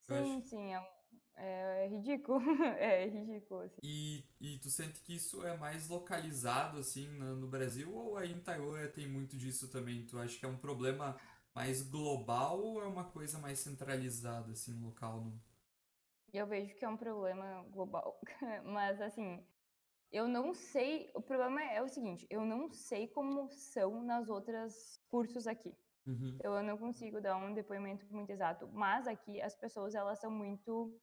Sim, 0.01 0.41
sim, 0.43 0.75
é, 0.75 0.89
é- 1.37 1.85
é 1.85 1.89
ridículo. 1.89 2.41
é 2.79 3.07
ridículo. 3.07 3.61
assim. 3.63 3.83
E, 3.83 4.25
e 4.41 4.59
tu 4.59 4.71
sente 4.71 5.01
que 5.01 5.15
isso 5.15 5.45
é 5.47 5.57
mais 5.57 5.89
localizado, 5.89 6.79
assim, 6.79 7.09
no, 7.09 7.37
no 7.37 7.49
Brasil, 7.49 7.93
ou 7.95 8.17
aí 8.19 8.33
em 8.33 8.41
Taiwan 8.41 8.87
tem 8.89 9.07
muito 9.09 9.37
disso 9.37 9.69
também? 9.69 10.05
Tu 10.07 10.19
acha 10.19 10.39
que 10.39 10.45
é 10.45 10.49
um 10.49 10.57
problema 10.59 11.17
mais 11.55 11.83
global 11.83 12.61
ou 12.61 12.83
é 12.83 12.87
uma 12.87 13.05
coisa 13.05 13.39
mais 13.39 13.59
centralizada, 13.61 14.53
assim, 14.53 14.75
local? 14.81 15.21
No... 15.25 15.41
Eu 16.33 16.47
vejo 16.47 16.75
que 16.77 16.85
é 16.85 16.89
um 16.89 16.97
problema 16.97 17.63
global. 17.71 18.21
Mas, 18.65 19.01
assim, 19.01 19.45
eu 20.17 20.27
não 20.27 20.55
sei. 20.55 21.11
O 21.15 21.21
problema 21.21 21.63
é 21.63 21.83
o 21.83 21.89
seguinte: 21.89 22.27
eu 22.31 22.45
não 22.45 22.71
sei 22.71 23.07
como 23.09 23.51
são 23.51 24.03
nas 24.03 24.29
outras 24.29 24.99
cursos 25.09 25.47
aqui. 25.47 25.75
Uhum. 26.07 26.39
Eu 26.43 26.63
não 26.63 26.79
consigo 26.79 27.21
dar 27.21 27.37
um 27.37 27.53
depoimento 27.53 28.07
muito 28.11 28.31
exato. 28.31 28.69
Mas 28.73 29.07
aqui 29.07 29.43
as 29.43 29.55
pessoas, 29.55 29.95
elas 29.95 30.19
são 30.19 30.31
muito. 30.31 30.99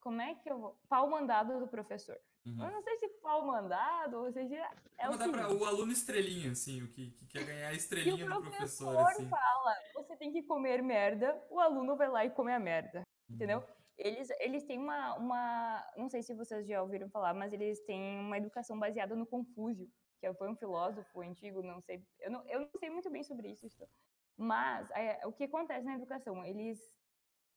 Como 0.00 0.20
é 0.20 0.34
que 0.36 0.50
eu 0.50 0.58
vou. 0.60 0.80
Pau 0.88 1.10
mandado 1.10 1.58
do 1.58 1.66
professor. 1.66 2.16
Uhum. 2.46 2.64
Eu 2.64 2.70
não 2.70 2.82
sei 2.82 2.96
se 2.98 3.08
pau 3.20 3.44
mandado 3.44 4.18
ou 4.18 4.32
seja. 4.32 4.56
É 4.96 5.08
o 5.08 5.12
seguinte, 5.12 5.38
o 5.38 5.64
aluno 5.64 5.92
estrelinha, 5.92 6.52
assim, 6.52 6.82
o 6.82 6.88
que, 6.88 7.10
que 7.10 7.26
quer 7.26 7.44
ganhar 7.44 7.68
a 7.68 7.74
estrelinha 7.74 8.26
o 8.26 8.28
do 8.28 8.42
professor, 8.42 8.94
professor 8.94 9.22
assim. 9.22 9.28
fala, 9.28 9.74
você 9.94 10.16
tem 10.16 10.32
que 10.32 10.42
comer 10.44 10.82
merda, 10.82 11.38
o 11.50 11.58
aluno 11.58 11.96
vai 11.96 12.08
lá 12.08 12.24
e 12.24 12.30
come 12.30 12.52
a 12.52 12.60
merda. 12.60 13.02
Uhum. 13.28 13.36
entendeu? 13.36 13.64
Eles, 14.00 14.30
eles 14.40 14.64
têm 14.64 14.78
uma, 14.78 15.14
uma. 15.16 15.92
Não 15.96 16.08
sei 16.08 16.22
se 16.22 16.34
vocês 16.34 16.66
já 16.66 16.82
ouviram 16.82 17.08
falar, 17.10 17.34
mas 17.34 17.52
eles 17.52 17.80
têm 17.80 18.18
uma 18.18 18.38
educação 18.38 18.78
baseada 18.78 19.14
no 19.14 19.26
Confúcio, 19.26 19.88
que 20.18 20.32
foi 20.34 20.48
um 20.48 20.56
filósofo 20.56 21.20
antigo, 21.20 21.62
não 21.62 21.80
sei. 21.80 22.02
Eu 22.18 22.30
não, 22.30 22.42
eu 22.48 22.60
não 22.60 22.70
sei 22.78 22.90
muito 22.90 23.10
bem 23.10 23.22
sobre 23.22 23.50
isso. 23.50 23.66
Mas 24.36 24.90
é, 24.92 25.26
o 25.26 25.32
que 25.32 25.44
acontece 25.44 25.84
na 25.84 25.94
educação? 25.94 26.44
Eles 26.44 26.80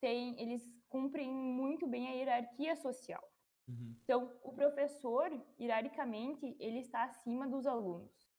têm. 0.01 0.39
Eles 0.41 0.61
cumprem 0.89 1.31
muito 1.31 1.87
bem 1.87 2.07
a 2.07 2.11
hierarquia 2.11 2.75
social. 2.75 3.23
Uhum. 3.67 3.95
Então, 4.03 4.39
o 4.43 4.51
professor, 4.51 5.31
hierarquicamente, 5.59 6.55
ele 6.59 6.79
está 6.79 7.05
acima 7.05 7.47
dos 7.47 7.65
alunos. 7.65 8.29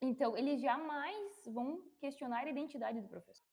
Então, 0.00 0.36
eles 0.36 0.60
jamais 0.60 1.42
vão 1.46 1.82
questionar 1.98 2.46
a 2.46 2.50
identidade 2.50 3.00
do 3.00 3.08
professor. 3.08 3.50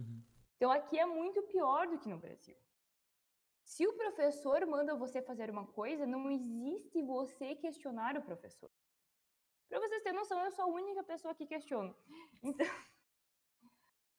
Uhum. 0.00 0.22
Então 0.58 0.72
aqui 0.72 0.98
é 0.98 1.06
muito 1.06 1.40
pior 1.44 1.86
do 1.86 1.98
que 1.98 2.08
no 2.08 2.18
Brasil. 2.18 2.56
Se 3.78 3.86
o 3.86 3.92
professor 3.92 4.66
manda 4.66 4.96
você 4.96 5.22
fazer 5.22 5.48
uma 5.50 5.64
coisa, 5.64 6.04
não 6.04 6.28
existe 6.28 7.00
você 7.00 7.54
questionar 7.54 8.16
o 8.16 8.22
professor. 8.22 8.68
Para 9.68 9.78
vocês 9.78 10.02
terem 10.02 10.18
noção, 10.18 10.44
eu 10.44 10.50
sou 10.50 10.64
a 10.64 10.68
única 10.68 11.04
pessoa 11.04 11.32
que 11.32 11.46
questiono. 11.46 11.94
Então, 12.42 12.66
A 12.66 12.74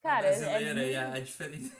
cara, 0.02 0.28
é 0.28 0.30
brasileira 0.38 0.86
e 0.86 0.96
a, 0.96 1.08
muito- 1.08 1.16
a 1.18 1.20
diferença. 1.28 1.76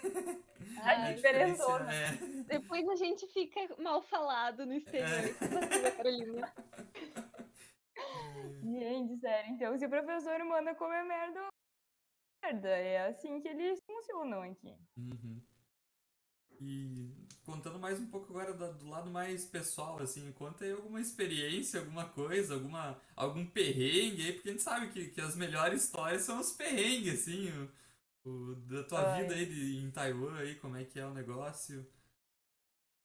a 0.83 0.91
a 0.91 1.13
diferença. 1.15 1.65
é. 1.91 2.43
Depois 2.45 2.87
a 2.87 2.97
gente 2.97 3.27
fica 3.29 3.61
mal 3.83 4.03
falado 4.03 4.67
no 4.67 4.75
exterior. 4.75 5.09
É. 5.09 5.91
Carolina. 5.93 6.53
Gente, 8.63 9.19
sério. 9.21 9.53
Então, 9.55 9.79
se 9.79 9.87
o 9.87 9.89
professor 9.89 10.39
manda 10.45 10.75
comer 10.75 11.03
merda, 11.05 11.49
merda. 12.45 12.69
É 12.69 13.07
assim 13.09 13.41
que 13.41 13.49
eles 13.49 13.81
funcionam 13.87 14.43
aqui. 14.43 14.77
Uhum. 14.99 15.41
E 16.61 17.11
contando 17.45 17.79
mais 17.79 17.99
um 17.99 18.07
pouco 18.11 18.27
agora 18.31 18.53
do, 18.53 18.75
do 18.75 18.89
lado 18.89 19.11
mais 19.11 19.47
pessoal, 19.47 19.99
assim, 20.03 20.31
conta 20.33 20.65
aí 20.65 20.73
alguma 20.73 21.01
experiência, 21.01 21.81
alguma 21.81 22.07
coisa, 22.09 22.55
alguma, 22.55 23.01
algum 23.17 23.47
perrengue 23.47 24.27
aí, 24.27 24.33
porque 24.35 24.51
a 24.51 24.53
gente 24.53 24.63
sabe 24.63 24.89
que, 24.93 25.09
que 25.09 25.21
as 25.23 25.35
melhores 25.37 25.85
histórias 25.85 26.23
são 26.23 26.39
os 26.39 26.53
perrengues, 26.53 27.23
assim, 27.23 27.49
o, 28.25 28.31
o- 28.31 28.55
da 28.57 28.85
tua 28.85 29.01
Ai. 29.15 29.23
vida 29.23 29.35
aí 29.35 29.47
de, 29.47 29.79
em 29.79 29.91
Taiwan 29.91 30.37
aí, 30.39 30.55
como 30.57 30.77
é 30.77 30.85
que 30.85 31.01
é 31.01 31.07
o 31.07 31.15
negócio. 31.15 31.87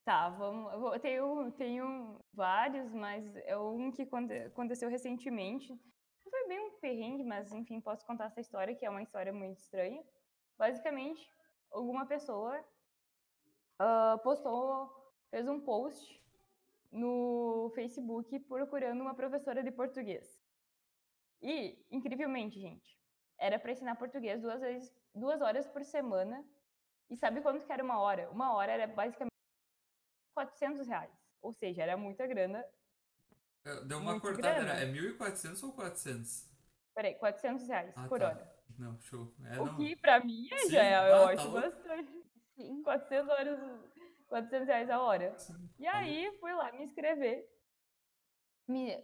Tá, 0.04 0.28
vamos. 0.28 0.72
eu 0.94 1.00
Tenho, 1.00 1.50
tenho 1.52 2.20
vários, 2.32 2.92
mas 2.92 3.24
é 3.36 3.56
um 3.56 3.90
que 3.90 4.02
aconte- 4.02 4.34
aconteceu 4.34 4.88
recentemente. 4.88 5.72
Não 5.72 6.30
foi 6.30 6.46
bem 6.48 6.60
um 6.60 6.78
perrengue, 6.78 7.24
mas 7.24 7.52
enfim, 7.52 7.80
posso 7.80 8.04
contar 8.06 8.26
essa 8.26 8.40
história, 8.40 8.74
que 8.74 8.84
é 8.84 8.90
uma 8.90 9.02
história 9.02 9.32
muito 9.32 9.58
estranha. 9.58 10.04
Basicamente, 10.58 11.28
alguma 11.72 12.06
pessoa 12.06 12.62
ah, 13.78 14.18
postou, 14.22 14.90
fez 15.30 15.48
um 15.48 15.60
post 15.60 16.22
no 16.90 17.70
Facebook 17.74 18.38
procurando 18.40 19.00
uma 19.00 19.14
professora 19.14 19.62
de 19.62 19.70
português. 19.70 20.40
E, 21.42 21.78
incrivelmente, 21.90 22.58
gente, 22.58 22.98
era 23.38 23.58
para 23.58 23.72
ensinar 23.72 23.96
português 23.96 24.40
duas 24.40 24.60
vezes, 24.60 24.92
duas 25.14 25.40
horas 25.40 25.66
por 25.66 25.84
semana. 25.84 26.44
E 27.10 27.16
sabe 27.16 27.40
quanto 27.40 27.64
que 27.64 27.72
era 27.72 27.84
uma 27.84 28.00
hora? 28.00 28.30
Uma 28.30 28.52
hora 28.54 28.72
era 28.72 28.86
basicamente 28.86 29.30
400 30.34 30.86
reais. 30.86 31.12
Ou 31.40 31.52
seja, 31.52 31.82
era 31.82 31.96
muita 31.96 32.26
grana. 32.26 32.64
É, 33.64 33.80
Deu 33.82 33.98
uma 33.98 34.20
cortada, 34.20 34.54
grana. 34.54 34.72
era, 34.72 34.82
é 34.82 34.92
1.400 34.92 35.62
ou 35.62 35.72
400? 35.72 36.48
Peraí, 36.94 37.14
400 37.16 37.68
reais 37.68 37.92
Ah, 37.96 38.08
por 38.08 38.18
tá. 38.18 38.28
hora. 38.28 38.56
Não, 38.78 38.98
show. 39.00 39.32
É, 39.44 39.60
o 39.60 39.66
não. 39.66 39.76
que 39.76 39.94
pra 39.96 40.18
mim 40.24 40.48
Sim, 40.48 40.70
já 40.70 40.82
é, 40.82 40.94
ah, 40.96 41.08
eu 41.08 41.24
tá 41.26 41.30
acho 41.32 41.48
louco. 41.50 41.60
bastante. 41.60 42.15
Sim. 42.56 42.82
400 42.82 43.28
horas, 43.28 43.60
400 44.28 44.66
reais 44.66 44.90
a 44.90 45.00
hora. 45.00 45.38
Sim, 45.38 45.54
E 45.78 45.86
aí, 45.86 46.30
fui 46.40 46.52
lá 46.54 46.72
me 46.72 46.84
inscrever. 46.84 47.46
Me, 48.68 48.96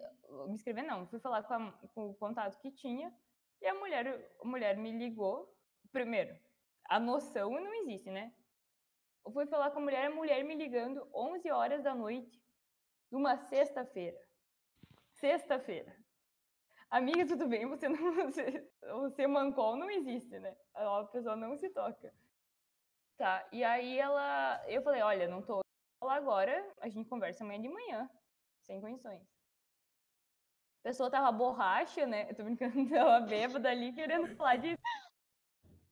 me 0.48 0.54
inscrever 0.54 0.82
não, 0.84 1.06
fui 1.06 1.20
falar 1.20 1.42
com, 1.44 1.54
a- 1.54 1.72
com 1.94 2.10
o 2.10 2.14
contato 2.14 2.58
que 2.60 2.70
tinha. 2.72 3.14
E 3.60 3.66
a 3.66 3.74
mulher, 3.74 4.34
a 4.40 4.44
mulher 4.46 4.76
me 4.76 4.90
ligou. 4.90 5.54
Primeiro, 5.92 6.36
a 6.88 6.98
noção 6.98 7.50
não 7.50 7.74
existe, 7.74 8.10
né? 8.10 8.34
Eu 9.24 9.30
fui 9.32 9.46
falar 9.46 9.70
com 9.70 9.78
a 9.78 9.82
mulher, 9.82 10.06
a 10.06 10.14
mulher 10.14 10.42
me 10.42 10.54
ligando 10.56 11.08
11 11.14 11.48
horas 11.50 11.82
da 11.84 11.94
noite, 11.94 12.42
numa 13.10 13.36
sexta-feira. 13.36 14.18
Sexta-feira. 15.12 15.94
amiga, 16.90 17.24
tudo 17.26 17.46
bem, 17.46 17.66
você 17.66 17.88
não. 17.88 17.98
Você, 18.32 18.68
você 18.82 19.26
mancou, 19.26 19.76
não 19.76 19.88
existe, 19.90 20.38
né? 20.40 20.56
A 20.74 21.04
pessoa 21.04 21.36
não 21.36 21.56
se 21.56 21.68
toca. 21.70 22.12
Tá, 23.16 23.46
e 23.52 23.62
aí 23.62 23.98
ela. 23.98 24.62
Eu 24.68 24.82
falei, 24.82 25.02
olha, 25.02 25.28
não 25.28 25.42
tô 25.42 25.60
lá 26.02 26.14
agora, 26.14 26.66
a 26.80 26.88
gente 26.88 27.08
conversa 27.08 27.44
amanhã 27.44 27.60
de 27.60 27.68
manhã. 27.68 28.10
Sem 28.62 28.80
condições. 28.80 29.22
A 30.80 30.88
pessoa 30.88 31.10
tava 31.10 31.30
borracha, 31.30 32.06
né? 32.06 32.28
Eu 32.30 32.34
tô 32.34 32.44
brincando, 32.44 32.74
tava 32.90 33.20
bêbada 33.26 33.70
ali 33.70 33.92
querendo 33.92 34.34
falar 34.36 34.56
de. 34.56 34.76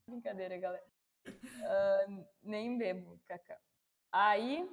Brincadeira, 0.07 0.59
galera. 0.59 0.85
Uh, 1.27 2.27
nem 2.43 2.77
bebo, 2.77 3.21
kaká. 3.27 3.59
Aí 4.11 4.69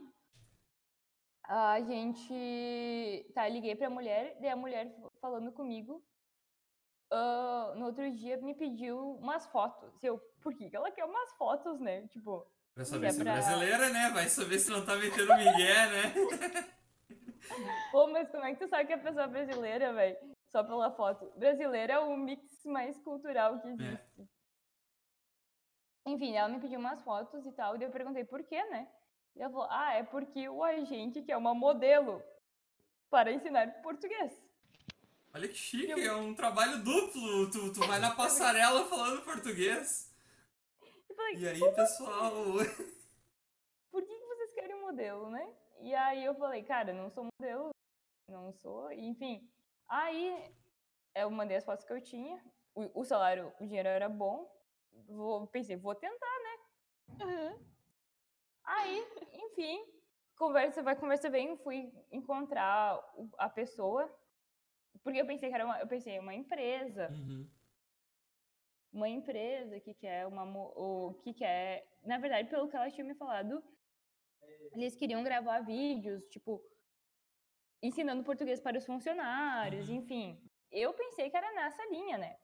a 1.44 1.80
gente. 1.82 3.32
Tá, 3.34 3.48
liguei 3.48 3.76
pra 3.76 3.90
mulher, 3.90 4.38
daí 4.40 4.50
a 4.50 4.56
mulher 4.56 4.92
falando 5.22 5.52
comigo. 5.52 6.04
Uh, 7.12 7.76
no 7.76 7.86
outro 7.86 8.12
dia 8.12 8.38
me 8.38 8.54
pediu 8.54 9.18
umas 9.18 9.46
fotos. 9.48 10.04
Eu, 10.04 10.20
por 10.42 10.54
que 10.54 10.70
ela 10.74 10.92
quer 10.92 11.06
umas 11.06 11.32
fotos, 11.34 11.80
né? 11.80 12.06
Tipo. 12.08 12.46
Pra 12.74 12.86
saber 12.86 13.12
se 13.12 13.22
é 13.22 13.24
pra... 13.24 13.34
brasileira, 13.34 13.90
né? 13.90 14.10
Vai 14.10 14.28
saber 14.28 14.60
se 14.60 14.70
não 14.70 14.86
tá 14.86 14.96
metendo 14.96 15.36
migué, 15.36 15.88
né? 15.90 16.14
Pô, 17.92 18.08
mas 18.08 18.30
como 18.30 18.44
é 18.44 18.54
que 18.54 18.60
tu 18.60 18.68
sabe 18.68 18.86
que 18.86 18.94
a 18.94 18.98
pessoa 18.98 19.24
é 19.24 19.28
brasileira, 19.28 19.94
velho? 19.94 20.18
Só 20.50 20.64
pela 20.64 20.92
foto. 20.92 21.32
Brasileira 21.38 21.94
é 21.94 22.00
o 22.00 22.16
mix 22.18 22.66
mais 22.66 22.98
cultural 23.00 23.60
que 23.62 23.68
é. 23.68 23.72
existe. 23.72 24.22
É. 24.22 26.12
Enfim, 26.12 26.36
ela 26.36 26.48
me 26.48 26.60
pediu 26.60 26.80
umas 26.80 27.02
fotos 27.04 27.46
e 27.46 27.52
tal, 27.52 27.76
e 27.76 27.84
eu 27.84 27.92
perguntei 27.92 28.24
por 28.24 28.42
quê, 28.44 28.64
né? 28.66 28.88
E 29.36 29.42
ela 29.42 29.52
falou, 29.52 29.68
ah, 29.70 29.94
é 29.94 30.04
porque 30.04 30.48
o 30.48 30.64
agente 30.64 31.22
quer 31.22 31.36
uma 31.36 31.54
modelo 31.54 32.24
para 33.10 33.32
ensinar 33.32 33.82
português. 33.82 34.47
Olha 35.38 35.48
que 35.48 35.54
chique, 35.54 35.92
eu... 35.92 36.00
é 36.00 36.16
um 36.16 36.34
trabalho 36.34 36.84
duplo. 36.84 37.52
Tu, 37.52 37.72
tu 37.72 37.82
vai 37.82 38.00
na 38.00 38.16
passarela 38.16 38.86
falando 38.86 39.24
português. 39.24 40.12
Falei, 41.16 41.36
e 41.36 41.48
aí, 41.48 41.74
pessoal... 41.76 42.32
Por 43.92 44.04
que, 44.04 44.26
vocês 44.26 44.54
querem 44.54 44.76
um 44.78 44.82
modelo, 44.82 45.30
né? 45.30 45.56
E 45.82 45.94
aí 45.94 46.26
eu 46.26 46.34
falei, 46.34 46.64
cara, 46.64 46.92
não 46.92 47.12
sou 47.12 47.30
modelo, 47.40 47.70
não 48.28 48.52
sou, 48.52 48.92
enfim. 48.92 49.48
Aí 49.88 50.52
eu 51.14 51.30
mandei 51.30 51.58
as 51.58 51.66
fotos 51.66 51.86
que 51.86 51.94
eu 51.94 52.02
tinha, 52.02 52.44
o, 52.74 53.02
o 53.02 53.06
salário, 53.06 53.54
o 53.60 53.66
dinheiro 53.66 53.90
era 53.90 54.10
bom, 54.10 54.52
vou, 55.08 55.46
pensei, 55.46 55.76
vou 55.76 55.94
tentar, 55.94 56.40
né? 56.40 57.26
Uhum. 57.26 57.60
Aí, 58.64 59.08
enfim, 59.34 59.86
conversa 60.36 60.82
vai, 60.82 60.96
conversa 60.96 61.30
bem, 61.30 61.58
fui 61.58 61.94
encontrar 62.12 63.00
a 63.38 63.50
pessoa, 63.50 64.12
porque 65.04 65.20
eu 65.20 65.26
pensei 65.26 65.50
que 65.50 65.56
era 65.56 65.66
uma, 65.66 65.80
eu 65.80 65.88
pensei, 65.88 66.20
uma 66.20 66.34
empresa. 66.34 67.10
Uhum. 67.12 67.50
Uma 68.92 69.10
empresa 69.10 69.80
que 69.80 69.94
quer 69.94 70.26
uma, 70.26 70.44
o 70.46 71.14
que 71.22 71.34
quer, 71.34 71.88
na 72.04 72.18
verdade, 72.18 72.50
pelo 72.50 72.68
que 72.68 72.76
ela 72.76 72.90
tinha 72.90 73.06
me 73.06 73.14
falado, 73.14 73.64
eles 74.74 74.96
queriam 74.96 75.24
gravar 75.24 75.60
vídeos, 75.62 76.26
tipo, 76.28 76.62
ensinando 77.82 78.24
português 78.24 78.60
para 78.60 78.78
os 78.78 78.86
funcionários, 78.86 79.90
uhum. 79.90 79.96
enfim. 79.96 80.42
Eu 80.72 80.94
pensei 80.94 81.30
que 81.30 81.38
era 81.38 81.54
nessa 81.54 81.86
linha, 81.90 82.18
né? 82.18 82.38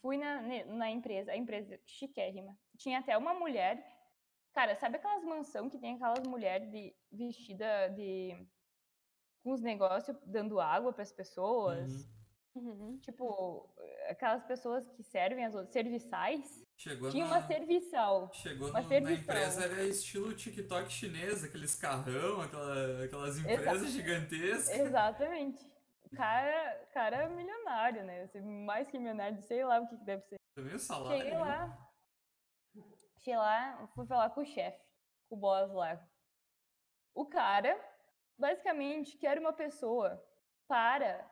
Fui 0.00 0.16
na, 0.16 0.40
na 0.64 0.90
empresa, 0.90 1.32
a 1.32 1.36
empresa 1.36 1.78
chiquérrima. 1.84 2.56
Tinha 2.76 3.00
até 3.00 3.16
uma 3.16 3.34
mulher. 3.34 3.84
Cara, 4.52 4.74
sabe 4.76 4.96
aquelas 4.96 5.24
mansão 5.24 5.68
que 5.68 5.78
tem 5.78 5.94
aquelas 5.94 6.26
mulheres 6.26 6.70
de, 6.70 6.94
vestida 7.10 7.88
de. 7.88 8.34
Com 9.48 9.54
os 9.54 9.62
negócios 9.62 10.14
dando 10.26 10.60
água 10.60 10.92
para 10.92 11.02
as 11.02 11.10
pessoas? 11.10 11.90
Uhum. 12.54 12.68
Uhum. 12.70 12.98
Tipo, 12.98 13.72
aquelas 14.10 14.44
pessoas 14.44 14.86
que 14.88 15.02
servem 15.02 15.44
as 15.44 15.54
outras, 15.54 15.72
serviçais. 15.72 16.66
Chegou 16.76 17.10
Tinha 17.10 17.26
na... 17.26 17.38
uma 17.38 17.46
serviçal. 17.46 18.30
Chegou 18.34 18.68
uma 18.68 18.82
no, 18.82 18.88
serviçal. 18.88 19.16
na 19.16 19.22
empresa, 19.22 19.64
era 19.64 19.84
estilo 19.84 20.34
TikTok 20.34 20.92
chinês, 20.92 21.44
aqueles 21.44 21.74
carrão, 21.76 22.42
aquela, 22.42 23.04
aquelas 23.04 23.38
empresas 23.38 23.82
Exa 23.82 23.90
gigantescas. 23.90 24.80
Exatamente. 24.80 25.66
Cara, 26.14 26.86
cara 26.92 27.16
é 27.24 27.28
milionário, 27.28 28.04
né? 28.04 28.28
Mais 28.66 28.90
que 28.90 28.98
milionário, 28.98 29.40
sei 29.42 29.64
lá 29.64 29.80
o 29.80 29.88
que, 29.88 29.96
que 29.96 30.04
deve 30.04 30.22
ser. 30.24 30.36
Também 30.54 30.74
o 30.74 30.78
salário. 30.78 31.18
Cheguei 31.18 31.32
né? 31.32 31.38
lá. 31.38 31.88
Cheguei 33.18 33.36
lá, 33.36 33.88
fui 33.94 34.06
falar 34.06 34.30
com 34.30 34.42
o 34.42 34.46
chefe, 34.46 34.82
com 35.28 35.36
o 35.36 35.38
boss 35.38 35.72
lá. 35.72 36.02
O 37.14 37.26
cara, 37.26 37.78
basicamente, 38.38 39.16
quer 39.16 39.38
uma 39.38 39.52
pessoa 39.52 40.22
para 40.66 41.28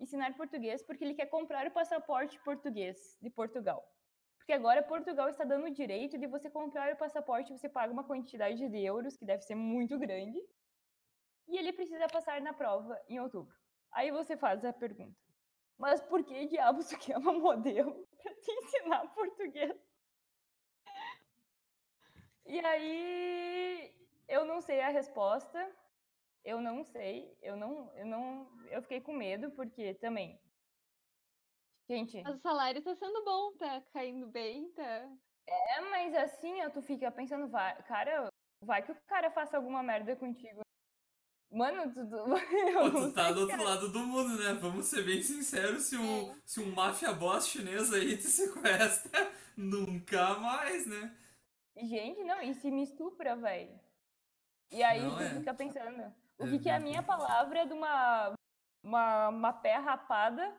ensinar 0.00 0.34
português 0.34 0.82
porque 0.82 1.04
ele 1.04 1.14
quer 1.14 1.26
comprar 1.26 1.66
o 1.66 1.70
passaporte 1.70 2.38
português 2.40 3.18
de 3.20 3.30
Portugal. 3.30 3.84
Porque 4.38 4.52
agora 4.52 4.82
Portugal 4.82 5.28
está 5.28 5.44
dando 5.44 5.66
o 5.66 5.70
direito 5.70 6.16
de 6.16 6.26
você 6.26 6.48
comprar 6.48 6.92
o 6.92 6.96
passaporte, 6.96 7.52
você 7.52 7.68
paga 7.68 7.92
uma 7.92 8.04
quantidade 8.04 8.66
de 8.68 8.78
euros, 8.78 9.16
que 9.16 9.26
deve 9.26 9.42
ser 9.42 9.54
muito 9.54 9.98
grande, 9.98 10.38
e 11.46 11.58
ele 11.58 11.72
precisa 11.72 12.06
passar 12.08 12.40
na 12.40 12.54
prova 12.54 12.98
em 13.08 13.20
outubro. 13.20 13.54
Aí 13.92 14.10
você 14.10 14.36
faz 14.36 14.64
a 14.64 14.72
pergunta: 14.72 15.18
mas 15.76 16.00
por 16.00 16.24
que 16.24 16.46
diabos 16.46 16.88
tu 16.88 16.98
quer 16.98 17.18
uma 17.18 17.32
modelo 17.32 18.06
para 18.22 18.34
te 18.34 18.50
ensinar 18.50 19.06
português? 19.14 19.76
E 22.46 22.58
aí 22.60 23.94
eu 24.26 24.44
não 24.46 24.62
sei 24.62 24.80
a 24.80 24.88
resposta, 24.88 25.60
eu 26.44 26.60
não 26.60 26.84
sei, 26.84 27.36
eu 27.42 27.56
não, 27.56 27.92
eu 27.94 28.06
não, 28.06 28.48
eu 28.70 28.82
fiquei 28.82 29.00
com 29.00 29.12
medo 29.12 29.50
porque 29.52 29.94
também 29.94 30.40
Gente. 31.88 32.22
Mas 32.22 32.36
o 32.36 32.40
salário 32.40 32.82
tá 32.82 32.94
sendo 32.94 33.24
bom, 33.24 33.52
tá 33.54 33.82
caindo 33.94 34.26
bem, 34.26 34.70
tá. 34.72 35.10
É, 35.46 35.80
mas 35.80 36.14
assim, 36.14 36.62
ó, 36.62 36.68
tu 36.68 36.82
fica 36.82 37.10
pensando, 37.10 37.48
vai, 37.48 37.82
cara, 37.84 38.28
vai 38.62 38.82
que 38.82 38.92
o 38.92 38.96
cara 39.06 39.30
faça 39.30 39.56
alguma 39.56 39.82
merda 39.82 40.14
contigo. 40.14 40.60
Mano, 41.50 41.90
tu, 41.94 42.06
tu, 42.06 42.24
Pô, 42.92 43.08
tu 43.08 43.12
tá 43.14 43.32
do 43.32 43.40
outro 43.40 43.64
lado 43.64 43.90
do 43.90 44.00
mundo, 44.00 44.36
né? 44.36 44.52
Vamos 44.60 44.84
ser 44.84 45.02
bem 45.02 45.22
sinceros, 45.22 45.84
se 45.84 45.96
um, 45.96 46.30
é. 46.30 46.36
se 46.44 46.60
um 46.60 46.74
máfia 46.74 47.10
boss 47.14 47.48
chinês 47.48 47.90
aí 47.90 48.18
te 48.18 48.24
sequestra, 48.28 49.32
nunca 49.56 50.34
mais, 50.34 50.86
né? 50.86 51.16
Gente, 51.74 52.22
não, 52.22 52.42
e 52.42 52.52
se 52.52 52.70
me 52.70 52.82
estupra, 52.82 53.34
velho? 53.34 53.80
E 54.70 54.82
aí 54.82 55.00
não, 55.00 55.16
tu 55.16 55.22
é. 55.22 55.30
fica 55.36 55.54
pensando, 55.54 56.14
o 56.38 56.46
que, 56.46 56.58
que 56.58 56.68
é 56.68 56.76
a 56.76 56.80
minha 56.80 57.02
palavra 57.02 57.66
de 57.66 57.72
uma, 57.72 58.32
uma, 58.82 59.28
uma 59.28 59.52
pé 59.52 59.76
rapada 59.76 60.54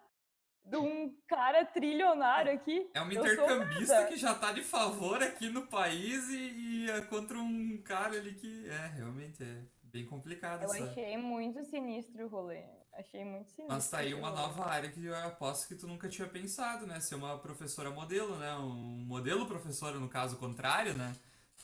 de 0.63 0.77
um 0.77 1.15
cara 1.27 1.65
trilionário 1.65 2.53
aqui. 2.53 2.89
É 2.93 3.01
um 3.01 3.11
intercambista 3.11 4.05
que 4.05 4.17
já 4.17 4.35
tá 4.35 4.51
de 4.51 4.61
favor 4.61 5.21
aqui 5.23 5.49
no 5.49 5.67
país 5.67 6.29
e, 6.29 6.85
e, 6.85 6.91
é 6.91 7.01
contra 7.01 7.37
um 7.37 7.81
cara 7.83 8.17
ali 8.17 8.33
que 8.35 8.69
é, 8.69 8.87
realmente 8.87 9.41
é 9.41 9.63
bem 9.83 10.05
complicado. 10.05 10.63
Eu 10.63 10.73
essa... 10.73 10.85
achei 10.85 11.17
muito 11.17 11.63
sinistro 11.65 12.25
o 12.25 12.29
rolê. 12.29 12.63
Achei 12.93 13.23
muito 13.23 13.49
sinistro. 13.51 13.75
Mas 13.75 13.89
tá 13.89 13.99
aí 13.99 14.13
uma 14.13 14.31
nova 14.31 14.65
área 14.65 14.91
que 14.91 15.05
eu 15.05 15.15
aposto 15.15 15.67
que 15.67 15.75
tu 15.75 15.87
nunca 15.87 16.07
tinha 16.09 16.27
pensado, 16.27 16.85
né? 16.85 16.99
Ser 16.99 17.15
uma 17.15 17.37
professora 17.39 17.89
modelo, 17.89 18.37
né? 18.37 18.53
Um 18.55 19.05
modelo 19.05 19.47
professora, 19.47 19.97
no 19.99 20.09
caso 20.09 20.37
contrário, 20.37 20.93
né? 20.93 21.15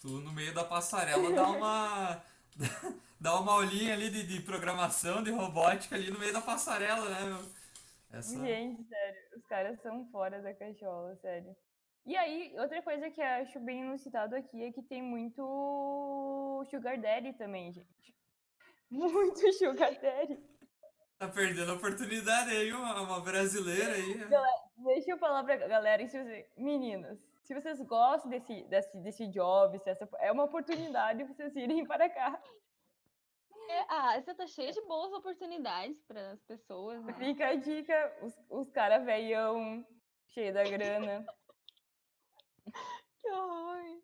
Tu 0.01 0.07
no 0.07 0.32
meio 0.32 0.53
da 0.53 0.63
passarela 0.63 1.32
dá 1.32 1.47
uma. 1.49 2.24
dá 3.20 3.39
uma 3.39 3.53
aulinha 3.53 3.93
ali 3.93 4.10
de, 4.10 4.26
de 4.26 4.41
programação, 4.41 5.24
de 5.24 5.32
robótica 5.32 5.95
ali 5.95 6.12
no 6.12 6.20
meio 6.20 6.34
da 6.34 6.41
passarela, 6.41 7.10
né? 7.10 7.49
Essa... 8.12 8.39
Gente, 8.39 8.84
sério, 8.88 9.22
os 9.36 9.45
caras 9.45 9.82
são 9.82 10.06
fora 10.12 10.41
da 10.41 10.53
cachola, 10.53 11.16
sério. 11.18 11.56
E 12.06 12.16
aí, 12.16 12.53
outra 12.60 12.82
coisa 12.82 13.10
que 13.10 13.22
acho 13.22 13.60
bem 13.60 13.82
inusitado 13.82 14.36
aqui 14.36 14.64
é 14.64 14.72
que 14.72 14.84
tem 14.84 15.01
muito 15.01 16.64
Sugar 16.70 16.99
Daddy 16.99 17.34
também, 17.34 17.72
gente. 17.74 18.16
Muito 18.89 19.51
Sugar 19.53 19.99
Daddy. 19.99 20.39
Tá 21.18 21.28
perdendo 21.28 21.72
a 21.72 21.76
oportunidade 21.76 22.51
aí, 22.51 22.72
uma, 22.72 23.01
uma 23.01 23.22
brasileira 23.22 23.93
aí. 23.93 24.14
Galera, 24.26 24.64
deixa 24.78 25.12
eu 25.12 25.18
falar 25.18 25.43
pra 25.43 25.56
galera, 25.56 26.08
você, 26.08 26.47
meninas, 26.58 27.18
se 27.46 27.54
vocês 27.54 27.80
gostam 27.82 28.30
desse, 28.30 28.64
desse, 28.64 28.98
desse 28.98 29.28
job, 29.28 29.78
se 29.80 29.89
essa, 29.89 30.10
é 30.20 30.32
uma 30.32 30.43
oportunidade 30.43 31.24
vocês 31.24 31.56
irem 31.56 31.86
para 31.88 32.10
cá. 32.10 32.41
É, 33.70 33.80
a 33.88 34.12
Ásia 34.14 34.36
tá 34.36 34.48
cheia 34.48 34.72
de 34.72 34.82
boas 34.82 35.14
oportunidades 35.14 36.02
para 36.04 36.32
as 36.32 36.41
pessoas. 36.43 37.04
Né? 37.04 37.14
Fica 37.14 37.48
a 37.48 37.56
dica, 37.56 38.18
os, 38.22 38.34
os 38.50 38.70
caras 38.72 39.06
velhão, 39.06 39.86
cheio 40.28 40.54
da 40.54 40.64
grana. 40.64 41.26
que 43.22 43.32
horror. 43.32 44.02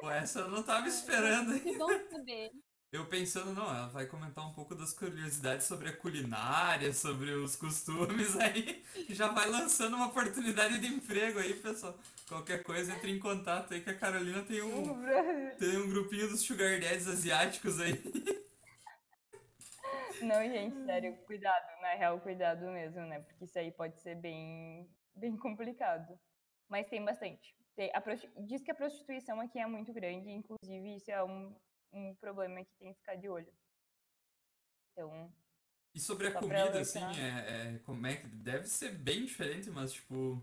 Pô, 0.00 0.10
essa 0.10 0.40
eu 0.40 0.48
não 0.48 0.62
tava 0.62 0.88
esperando. 0.88 1.60
Que 1.60 1.78
bom 1.78 1.88
saber. 2.10 2.50
Eu 2.94 3.04
pensando, 3.06 3.52
não, 3.52 3.64
ela 3.64 3.88
vai 3.88 4.06
comentar 4.06 4.48
um 4.48 4.52
pouco 4.52 4.72
das 4.72 4.92
curiosidades 4.92 5.66
sobre 5.66 5.88
a 5.88 5.96
culinária, 5.96 6.92
sobre 6.92 7.32
os 7.32 7.56
costumes 7.56 8.34
aí, 8.38 8.84
já 9.08 9.32
vai 9.32 9.50
lançando 9.50 9.96
uma 9.96 10.06
oportunidade 10.06 10.78
de 10.78 10.86
emprego 10.86 11.40
aí, 11.40 11.54
pessoal. 11.54 11.98
Qualquer 12.28 12.62
coisa, 12.62 12.94
entre 12.94 13.10
em 13.10 13.18
contato 13.18 13.74
aí 13.74 13.80
que 13.80 13.90
a 13.90 13.98
Carolina 13.98 14.44
tem 14.44 14.62
um, 14.62 14.94
tem 15.58 15.76
um 15.76 15.88
grupinho 15.88 16.28
dos 16.28 16.42
sugar 16.42 16.78
daddies 16.78 17.08
asiáticos 17.08 17.80
aí. 17.80 17.94
Não, 20.22 20.40
gente, 20.44 20.86
sério, 20.86 21.16
cuidado, 21.26 21.66
na 21.82 21.94
real, 21.94 22.20
cuidado 22.20 22.64
mesmo, 22.66 23.00
né? 23.00 23.18
Porque 23.22 23.44
isso 23.44 23.58
aí 23.58 23.72
pode 23.72 24.00
ser 24.02 24.14
bem, 24.14 24.88
bem 25.16 25.36
complicado. 25.36 26.16
Mas 26.68 26.86
tem 26.86 27.04
bastante. 27.04 27.56
Tem, 27.74 27.90
a 27.92 28.00
prosti- 28.00 28.30
diz 28.46 28.62
que 28.62 28.70
a 28.70 28.74
prostituição 28.74 29.40
aqui 29.40 29.58
é 29.58 29.66
muito 29.66 29.92
grande, 29.92 30.30
inclusive 30.30 30.94
isso 30.94 31.10
é 31.10 31.24
um, 31.24 31.52
um 31.94 32.14
problema 32.16 32.64
que 32.64 32.74
tem 32.78 32.92
que 32.92 32.98
ficar 32.98 33.14
de 33.14 33.28
olho. 33.28 33.52
Então, 34.92 35.32
E 35.94 36.00
sobre 36.00 36.26
a 36.26 36.32
comida, 36.32 36.80
assim, 36.80 37.00
é, 37.20 37.74
é- 37.74 37.78
como 37.80 38.06
é 38.06 38.16
que. 38.16 38.26
Deve 38.28 38.66
ser 38.66 38.92
bem 38.98 39.24
diferente, 39.24 39.70
mas 39.70 39.92
tipo. 39.92 40.42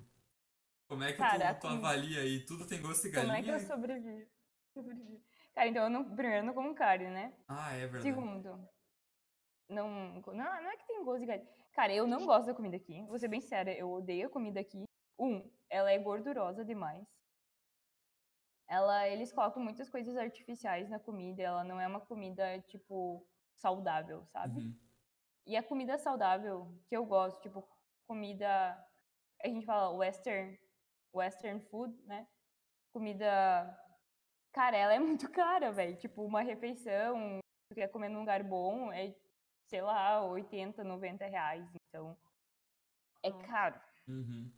Como 0.88 1.04
é 1.04 1.12
que 1.14 1.18
Cara, 1.20 1.54
tu, 1.54 1.62
tu 1.62 1.68
avalia 1.68 2.22
aí? 2.22 2.45
Tudo 2.45 2.68
tem 2.68 2.82
gosto 2.82 3.04
de 3.04 3.16
como 3.16 3.32
é 3.32 3.41
que 3.41 3.49
eu 3.49 3.54
galinha? 3.54 3.68
sobrevivo? 3.68 4.30
Sobrevivo. 4.74 5.22
Cara, 5.54 5.68
então 5.68 5.84
eu 5.84 5.89
não, 5.89 6.04
primeiro 6.16 6.38
eu 6.39 6.43
não 6.45 6.54
como 6.54 6.74
carne, 6.76 7.10
né? 7.10 7.34
Ah, 7.47 7.74
é 7.74 7.88
verdade. 7.88 8.04
Segundo, 8.04 8.70
não, 9.70 9.89
não, 9.89 10.34
não 10.34 10.70
é 10.72 10.78
que 10.78 10.88
tem 10.88 11.04
gosto 11.04 11.22
de 11.22 11.26
galinha. 11.28 11.47
Cara, 11.74 11.93
eu 11.93 12.06
não 12.08 12.26
gosto 12.26 12.47
da 12.47 12.54
comida 12.54 12.76
aqui. 12.76 13.02
Vou 13.06 13.18
ser 13.18 13.28
bem 13.30 13.39
séria, 13.41 13.78
eu 13.78 13.89
odeio 13.89 14.28
a 14.28 14.30
comida 14.30 14.60
aqui. 14.60 14.84
Um, 15.18 15.49
ela 15.70 15.91
é 15.91 15.97
gordurosa 15.97 16.66
demais. 16.66 17.06
Ela, 18.72 19.05
eles 19.09 19.34
colocam 19.34 19.61
muitas 19.61 19.89
coisas 19.89 20.15
artificiais 20.15 20.89
na 20.89 20.97
comida. 20.97 21.43
Ela 21.43 21.61
não 21.61 21.78
é 21.78 21.86
uma 21.86 21.99
comida, 21.99 22.57
tipo, 22.69 23.28
saudável, 23.53 24.26
sabe? 24.28 24.61
Uhum. 24.61 24.80
E 25.45 25.57
a 25.57 25.61
comida 25.61 25.97
saudável 25.97 26.74
que 26.88 26.95
eu 26.95 27.05
gosto, 27.05 27.41
tipo, 27.41 27.67
comida. 28.07 28.47
A 29.43 29.47
gente 29.49 29.65
fala 29.65 29.89
western, 29.89 30.57
western 31.13 31.59
food, 31.65 31.93
né? 32.05 32.26
Comida. 32.93 33.78
Cara, 34.53 34.78
ela 34.78 34.93
é 34.93 34.99
muito 35.03 35.30
cara, 35.30 35.74
velho. 35.74 35.97
Tipo, 35.97 36.24
uma 36.24 36.41
refeição, 36.41 37.39
tu 37.69 37.76
quer 37.76 37.89
comer 37.89 38.07
num 38.07 38.22
lugar 38.22 38.41
bom, 38.41 38.89
é, 38.93 39.13
sei 39.67 39.82
lá, 39.82 40.26
80, 40.26 40.82
90 40.82 41.26
reais. 41.26 41.69
Então, 41.89 42.17
é 43.22 43.34
caro. 43.45 43.78
Uhum. 44.07 44.49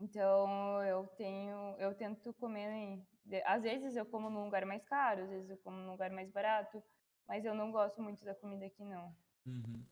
Então, 0.00 0.82
eu 0.84 1.06
tenho. 1.16 1.76
Eu 1.78 1.94
tento 1.94 2.32
comer. 2.34 3.02
Às 3.44 3.62
vezes 3.62 3.96
eu 3.96 4.06
como 4.06 4.30
num 4.30 4.44
lugar 4.44 4.64
mais 4.64 4.82
caro, 4.84 5.22
às 5.24 5.30
vezes 5.30 5.50
eu 5.50 5.58
como 5.58 5.76
num 5.76 5.92
lugar 5.92 6.10
mais 6.10 6.30
barato. 6.30 6.82
Mas 7.28 7.44
eu 7.44 7.54
não 7.54 7.70
gosto 7.70 8.02
muito 8.02 8.24
da 8.24 8.34
comida 8.34 8.66
aqui, 8.66 8.84
não 8.84 9.14
Uhum. 9.46 9.84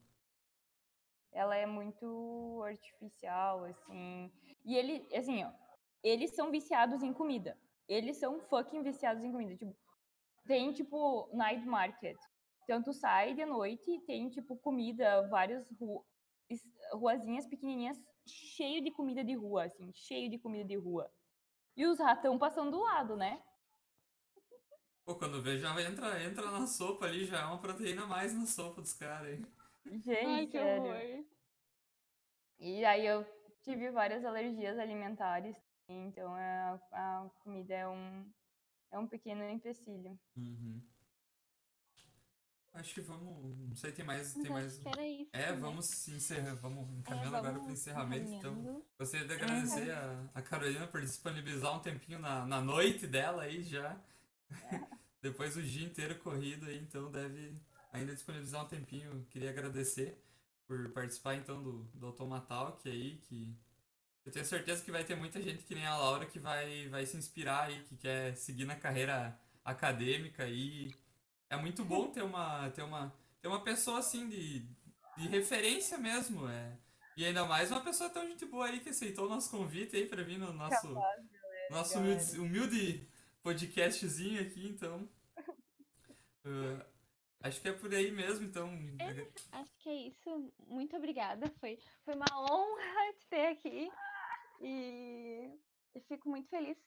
ela 1.31 1.55
é 1.55 1.65
muito 1.65 2.61
artificial, 2.65 3.63
assim. 3.65 4.31
E 4.65 4.75
ele, 4.75 5.07
assim, 5.15 5.43
ó, 5.43 5.51
eles 6.03 6.31
são 6.31 6.51
viciados 6.51 7.01
em 7.03 7.13
comida. 7.13 7.57
Eles 7.87 8.17
são 8.17 8.39
fucking 8.41 8.81
viciados 8.83 9.23
em 9.23 9.31
comida. 9.31 9.55
Tipo, 9.55 9.75
tem, 10.45 10.71
tipo, 10.73 11.29
night 11.33 11.65
market. 11.65 12.17
Então, 12.63 12.81
tu 12.81 12.93
sai 12.93 13.33
de 13.33 13.45
noite 13.45 13.89
e 13.89 13.99
tem, 14.01 14.29
tipo, 14.29 14.55
comida, 14.57 15.27
várias 15.29 15.69
ru 15.79 16.05
ruazinhas 16.93 17.45
pequenininhas, 17.45 18.01
cheio 18.29 18.83
de 18.83 18.91
comida 18.91 19.23
de 19.23 19.33
rua, 19.35 19.65
assim, 19.65 19.91
cheio 19.93 20.29
de 20.29 20.37
comida 20.37 20.65
de 20.65 20.75
rua. 20.75 21.11
E 21.75 21.85
os 21.85 21.99
ratão 21.99 22.37
passando 22.37 22.71
do 22.71 22.79
lado, 22.81 23.15
né? 23.15 23.41
Pô, 25.05 25.15
quando 25.15 25.41
vê, 25.41 25.57
já 25.57 25.69
entra, 25.81 26.23
entra 26.23 26.51
na 26.51 26.67
sopa 26.67 27.05
ali, 27.05 27.25
já 27.25 27.39
é 27.39 27.45
uma 27.45 27.59
proteína 27.59 28.03
a 28.03 28.07
mais 28.07 28.33
na 28.33 28.45
sopa 28.45 28.81
dos 28.81 28.93
caras 28.93 29.27
aí. 29.27 29.45
Gente, 29.99 30.25
Ai, 30.25 30.45
que 30.45 30.51
sério. 30.51 30.83
horror. 30.83 31.25
E 32.59 32.85
aí 32.85 33.05
eu 33.05 33.25
tive 33.63 33.89
várias 33.89 34.23
alergias 34.23 34.77
alimentares, 34.77 35.55
então 35.87 36.33
a, 36.35 36.79
a 36.91 37.29
comida 37.39 37.73
é 37.73 37.87
um, 37.87 38.31
é 38.91 38.99
um 38.99 39.07
pequeno 39.07 39.43
empecilho. 39.49 40.19
Uhum. 40.35 40.81
Acho 42.73 42.93
que 42.93 43.01
vamos. 43.01 43.57
Não 43.57 43.75
sei, 43.75 43.91
tem 43.91 44.05
mais. 44.05 44.33
Tem 44.33 44.49
mais... 44.49 44.77
que. 44.77 45.29
É, 45.33 45.53
vamos 45.53 46.07
encerrar, 46.07 46.55
vamos 46.55 46.89
encaminhando 46.97 47.35
É, 47.35 47.39
agora 47.39 47.59
para 47.59 47.67
o 47.67 47.71
encerramento, 47.71 48.31
então. 48.31 48.83
Gostaria 48.97 49.27
de 49.27 49.33
agradecer 49.33 49.91
a, 49.91 50.29
a 50.33 50.41
Carolina 50.41 50.87
por 50.87 51.01
disponibilizar 51.01 51.75
um 51.75 51.79
tempinho 51.79 52.19
na, 52.19 52.45
na 52.45 52.61
noite 52.61 53.07
dela 53.07 53.43
aí 53.43 53.63
já. 53.63 53.99
Depois 55.21 55.57
o 55.57 55.61
dia 55.61 55.85
inteiro 55.85 56.15
corrido 56.19 56.67
aí, 56.67 56.77
então 56.77 57.11
deve 57.11 57.53
ainda 57.91 58.13
disponibilizar 58.13 58.63
um 58.63 58.67
tempinho. 58.67 59.25
Queria 59.29 59.49
agradecer 59.49 60.23
por 60.67 60.89
participar 60.91 61.35
então 61.35 61.61
do, 61.61 61.83
do 61.95 62.05
Automatalk 62.05 62.87
aí, 62.87 63.17
que 63.27 63.53
eu 64.23 64.31
tenho 64.31 64.45
certeza 64.45 64.83
que 64.83 64.91
vai 64.91 65.03
ter 65.03 65.15
muita 65.15 65.41
gente 65.41 65.63
que 65.63 65.73
nem 65.73 65.85
a 65.85 65.97
Laura 65.97 66.25
que 66.27 66.37
vai, 66.37 66.87
vai 66.87 67.05
se 67.05 67.17
inspirar 67.17 67.63
aí, 67.63 67.83
que 67.85 67.97
quer 67.97 68.35
seguir 68.35 68.65
na 68.65 68.75
carreira 68.75 69.37
acadêmica 69.65 70.47
e 70.47 70.93
é 71.49 71.57
muito 71.57 71.83
bom 71.83 72.09
ter 72.11 72.23
uma, 72.23 72.69
ter 72.71 72.83
uma, 72.83 73.13
ter 73.41 73.47
uma 73.47 73.63
pessoa 73.63 73.99
assim 73.99 74.29
de, 74.29 74.59
de 75.17 75.27
referência 75.27 75.97
mesmo, 75.97 76.47
é. 76.47 76.77
E 77.17 77.25
ainda 77.25 77.45
mais 77.45 77.71
uma 77.71 77.81
pessoa 77.81 78.09
tão 78.09 78.25
gente 78.25 78.45
boa 78.45 78.67
aí 78.67 78.79
que 78.79 78.89
aceitou 78.89 79.25
o 79.25 79.29
nosso 79.29 79.51
convite 79.51 79.95
aí 79.95 80.07
pra 80.07 80.23
vir 80.23 80.37
no 80.37 80.53
nosso, 80.53 80.87
nosso 81.69 81.95
galera. 81.95 82.15
humilde, 82.15 82.39
humilde 82.39 83.09
podcastzinho 83.41 84.41
aqui, 84.41 84.67
então. 84.67 85.09
Ah, 86.45 86.85
acho 87.41 87.61
que 87.61 87.67
é 87.67 87.73
por 87.73 87.93
aí 87.93 88.11
mesmo, 88.11 88.45
então. 88.45 88.71
Acho 89.51 89.77
que 89.79 89.89
é 89.89 90.07
isso. 90.07 90.53
Muito 90.65 90.95
obrigada. 90.95 91.51
Foi, 91.59 91.77
foi 92.05 92.15
uma 92.15 92.25
honra 92.33 93.13
te 93.13 93.27
ter 93.27 93.47
aqui. 93.47 93.91
E 94.61 95.51
eu 95.93 96.01
fico 96.03 96.29
muito 96.29 96.47
feliz 96.47 96.77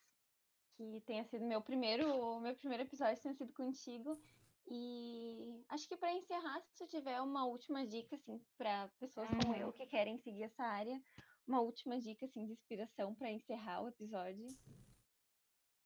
que 0.75 1.03
tenha 1.03 1.23
sido 1.25 1.45
meu 1.45 1.61
primeiro, 1.61 2.41
meu 2.41 2.57
primeiro 2.57 2.85
episódio 2.85 3.23
tenha 3.23 3.35
sido 3.35 3.53
contigo. 3.53 4.19
E 4.67 5.65
acho 5.69 5.89
que 5.89 5.97
para 5.97 6.13
encerrar, 6.13 6.63
se 6.75 6.87
tiver 6.87 7.21
uma 7.21 7.45
última 7.47 7.87
dica 7.87 8.17
assim 8.17 8.41
para 8.57 8.89
pessoas 8.99 9.33
como 9.35 9.55
Uhum. 9.55 9.61
eu 9.61 9.73
que 9.73 9.87
querem 9.87 10.19
seguir 10.19 10.45
essa 10.45 10.63
área, 10.65 11.01
uma 11.47 11.61
última 11.61 11.99
dica 12.01 12.27
assim 12.27 12.47
de 12.47 12.53
inspiração 12.53 13.15
para 13.15 13.31
encerrar 13.31 13.83
o 13.83 13.89
episódio. 13.89 14.47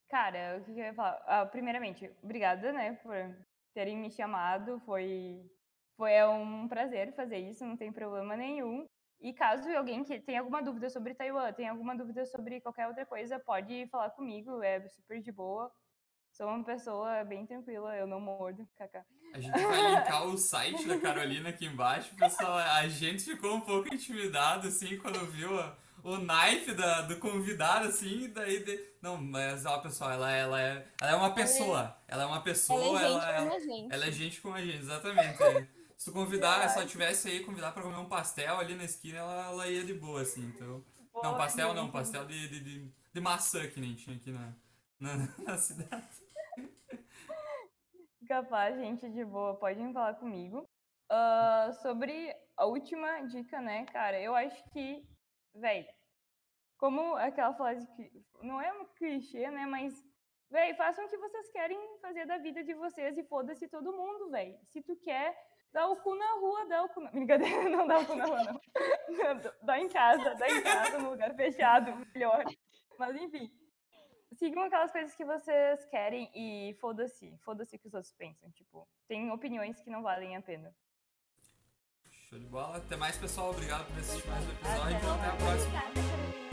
Cara, 0.09 0.59
o 0.59 0.65
que, 0.65 0.73
que 0.75 0.81
eu 0.81 0.85
ia 0.85 0.95
falar? 0.95 1.21
Ah, 1.27 1.47
primeiramente, 1.47 2.11
obrigada, 2.23 2.73
né, 2.73 2.93
por 2.95 3.15
terem 3.75 3.97
me 3.97 4.11
chamado. 4.11 4.79
Foi, 4.81 5.51
foi 5.97 6.13
é 6.13 6.27
um 6.27 6.69
prazer 6.69 7.13
fazer 7.15 7.39
isso, 7.39 7.65
não 7.67 7.77
tem 7.77 7.93
problema 7.93 8.37
nenhum. 8.37 8.87
E 9.21 9.33
caso 9.33 9.69
alguém 9.71 10.05
que 10.05 10.21
tenha 10.21 10.41
alguma 10.41 10.63
dúvida 10.63 10.91
sobre 10.91 11.15
Taiwan, 11.15 11.53
tenha 11.53 11.71
alguma 11.73 11.97
dúvida 11.97 12.25
sobre 12.27 12.61
qualquer 12.61 12.87
outra 12.87 13.05
coisa, 13.07 13.41
pode 13.41 13.87
falar 13.89 14.11
comigo, 14.11 14.63
é 14.63 14.87
super 14.89 15.21
de 15.23 15.33
boa. 15.33 15.73
Sou 16.37 16.47
uma 16.49 16.63
pessoa 16.63 17.25
bem 17.25 17.47
tranquila, 17.47 17.97
eu 17.97 18.07
não 18.07 18.21
mordo, 18.21 18.69
kaká. 18.77 19.05
A 19.33 19.41
gente 19.41 19.53
vai 19.59 19.91
linkar 19.95 20.27
o 20.27 20.37
site 20.39 20.87
da 20.87 20.99
Carolina 21.01 21.49
aqui 21.49 21.65
embaixo, 21.65 22.15
pessoal. 22.15 22.59
A 22.59 22.87
gente 22.89 23.25
ficou 23.25 23.55
um 23.55 23.61
pouco 23.63 23.93
intimidado, 23.95 24.69
assim, 24.69 24.99
quando 24.99 25.19
viu 25.31 25.59
a- 25.59 25.75
o 26.03 26.17
knife 26.19 26.75
da, 26.75 27.01
do 27.03 27.17
convidado, 27.19 27.89
assim, 27.89 28.25
e 28.25 28.29
daí. 28.29 28.63
de- 28.63 28.79
Não, 29.01 29.17
mas 29.17 29.65
ó, 29.65 29.79
pessoal, 29.79 30.11
ela, 30.13 30.31
ela, 30.31 30.61
é, 30.61 30.87
ela 31.01 31.11
é 31.13 31.15
uma 31.15 31.33
pessoa. 31.35 31.97
Ela 32.07 32.23
é 32.25 32.27
uma 32.27 32.43
pessoa, 32.43 33.01
ela 33.01 33.01
é 33.01 33.07
ela, 33.07 33.19
gente 33.19 33.23
como 33.23 33.47
ela, 33.49 33.57
a 33.57 33.61
gente. 33.61 33.95
ela 33.95 34.07
é 34.07 34.13
gente 34.13 34.41
como 34.43 34.55
a 34.57 34.61
gente, 34.61 34.77
exatamente. 34.77 35.43
é. 35.43 35.67
Se 35.97 36.05
tu 36.05 36.13
convidar, 36.13 36.69
se 36.69 36.77
ela 36.77 36.87
tivesse 36.87 37.29
aí, 37.29 37.41
convidar 37.41 37.73
pra 37.73 37.83
comer 37.83 37.97
um 37.97 38.09
pastel 38.09 38.59
ali 38.59 38.75
na 38.75 38.85
esquina, 38.85 39.19
ela, 39.21 39.47
ela 39.47 39.69
ia 39.69 39.83
de 39.83 39.95
boa, 39.95 40.21
assim, 40.21 40.45
então. 40.55 40.85
Não, 41.15 41.23
Boa, 41.23 41.37
pastel 41.39 41.73
não, 41.73 41.85
gente. 41.85 41.93
pastel 41.93 42.27
de, 42.27 42.49
de, 42.49 42.61
de, 42.61 42.93
de 43.15 43.21
maçã 43.23 43.67
que 43.67 43.81
nem 43.81 43.95
tinha 43.95 44.15
aqui 44.15 44.31
na, 44.31 44.53
na, 45.01 45.17
na 45.43 45.57
cidade. 45.57 46.07
Capaz, 48.27 48.77
gente 48.77 49.09
de 49.09 49.25
boa, 49.25 49.57
podem 49.57 49.93
falar 49.93 50.15
comigo. 50.15 50.69
Ah, 51.09 51.71
sobre 51.81 52.35
a 52.57 52.67
última 52.67 53.21
dica, 53.27 53.61
né, 53.61 53.87
cara, 53.87 54.21
eu 54.21 54.35
acho 54.35 54.63
que, 54.71 55.07
velho, 55.55 55.87
como 56.77 57.15
aquela 57.17 57.55
frase 57.55 57.87
que 57.95 58.11
não 58.43 58.61
é 58.61 58.73
um 58.73 58.85
clichê, 58.95 59.49
né, 59.51 59.65
mas, 59.67 59.95
velho, 60.51 60.77
façam 60.77 61.05
o 61.05 61.09
que 61.09 61.17
vocês 61.17 61.51
querem 61.51 61.79
fazer 62.01 62.27
da 62.27 62.39
vida 62.39 62.65
de 62.65 62.75
vocês 62.75 63.17
e 63.17 63.25
foda-se 63.25 63.69
todo 63.69 63.97
mundo, 63.97 64.31
velho. 64.31 64.59
Se 64.73 64.83
tu 64.83 64.97
quer 64.97 65.37
dar 65.73 65.87
o 65.89 65.97
cu 65.97 66.15
na 66.17 66.33
rua, 66.41 66.67
dá 66.67 66.83
o 66.83 66.89
cu 66.89 67.01
na... 67.01 67.11
Brincadeira, 67.13 67.69
não 67.69 67.87
dá 67.87 68.01
o 68.01 68.07
cu 68.07 68.17
na 68.17 68.25
rua, 68.25 68.43
não. 68.43 68.61
dá 69.63 69.79
em 69.79 69.89
casa, 69.89 70.35
dá 70.35 70.49
em 70.49 70.63
casa, 70.63 70.99
no 70.99 71.11
lugar 71.11 71.33
fechado, 71.37 71.93
melhor. 72.13 72.45
Mas, 72.99 73.15
enfim, 73.15 73.49
sigam 74.37 74.65
aquelas 74.65 74.93
coisas 74.93 75.15
que 75.15 75.25
vocês 75.25 75.85
querem 75.87 76.31
e 76.35 76.75
foda-se, 76.81 77.37
foda-se 77.39 77.77
o 77.77 77.79
que 77.79 77.89
os 77.89 77.95
outros 77.95 78.13
pensam. 78.15 78.51
Tipo, 78.53 78.89
tem 79.09 79.31
opiniões 79.31 79.81
que 79.81 79.91
não 79.91 80.03
valem 80.03 80.37
a 80.37 80.43
pena. 80.43 80.75
Show 82.29 82.39
de 82.39 82.47
bola. 82.47 82.79
Até 82.79 82.97
mais, 82.97 83.17
pessoal. 83.17 83.51
Obrigado 83.51 83.87
por 83.87 83.99
assistir 83.99 84.29
mais 84.29 84.45
um 84.47 84.51
episódio. 84.53 84.97
Até 84.97 85.29
a 85.29 85.37
próxima. 85.37 85.79
Obrigada, 85.79 85.93
Carolina. 85.95 86.46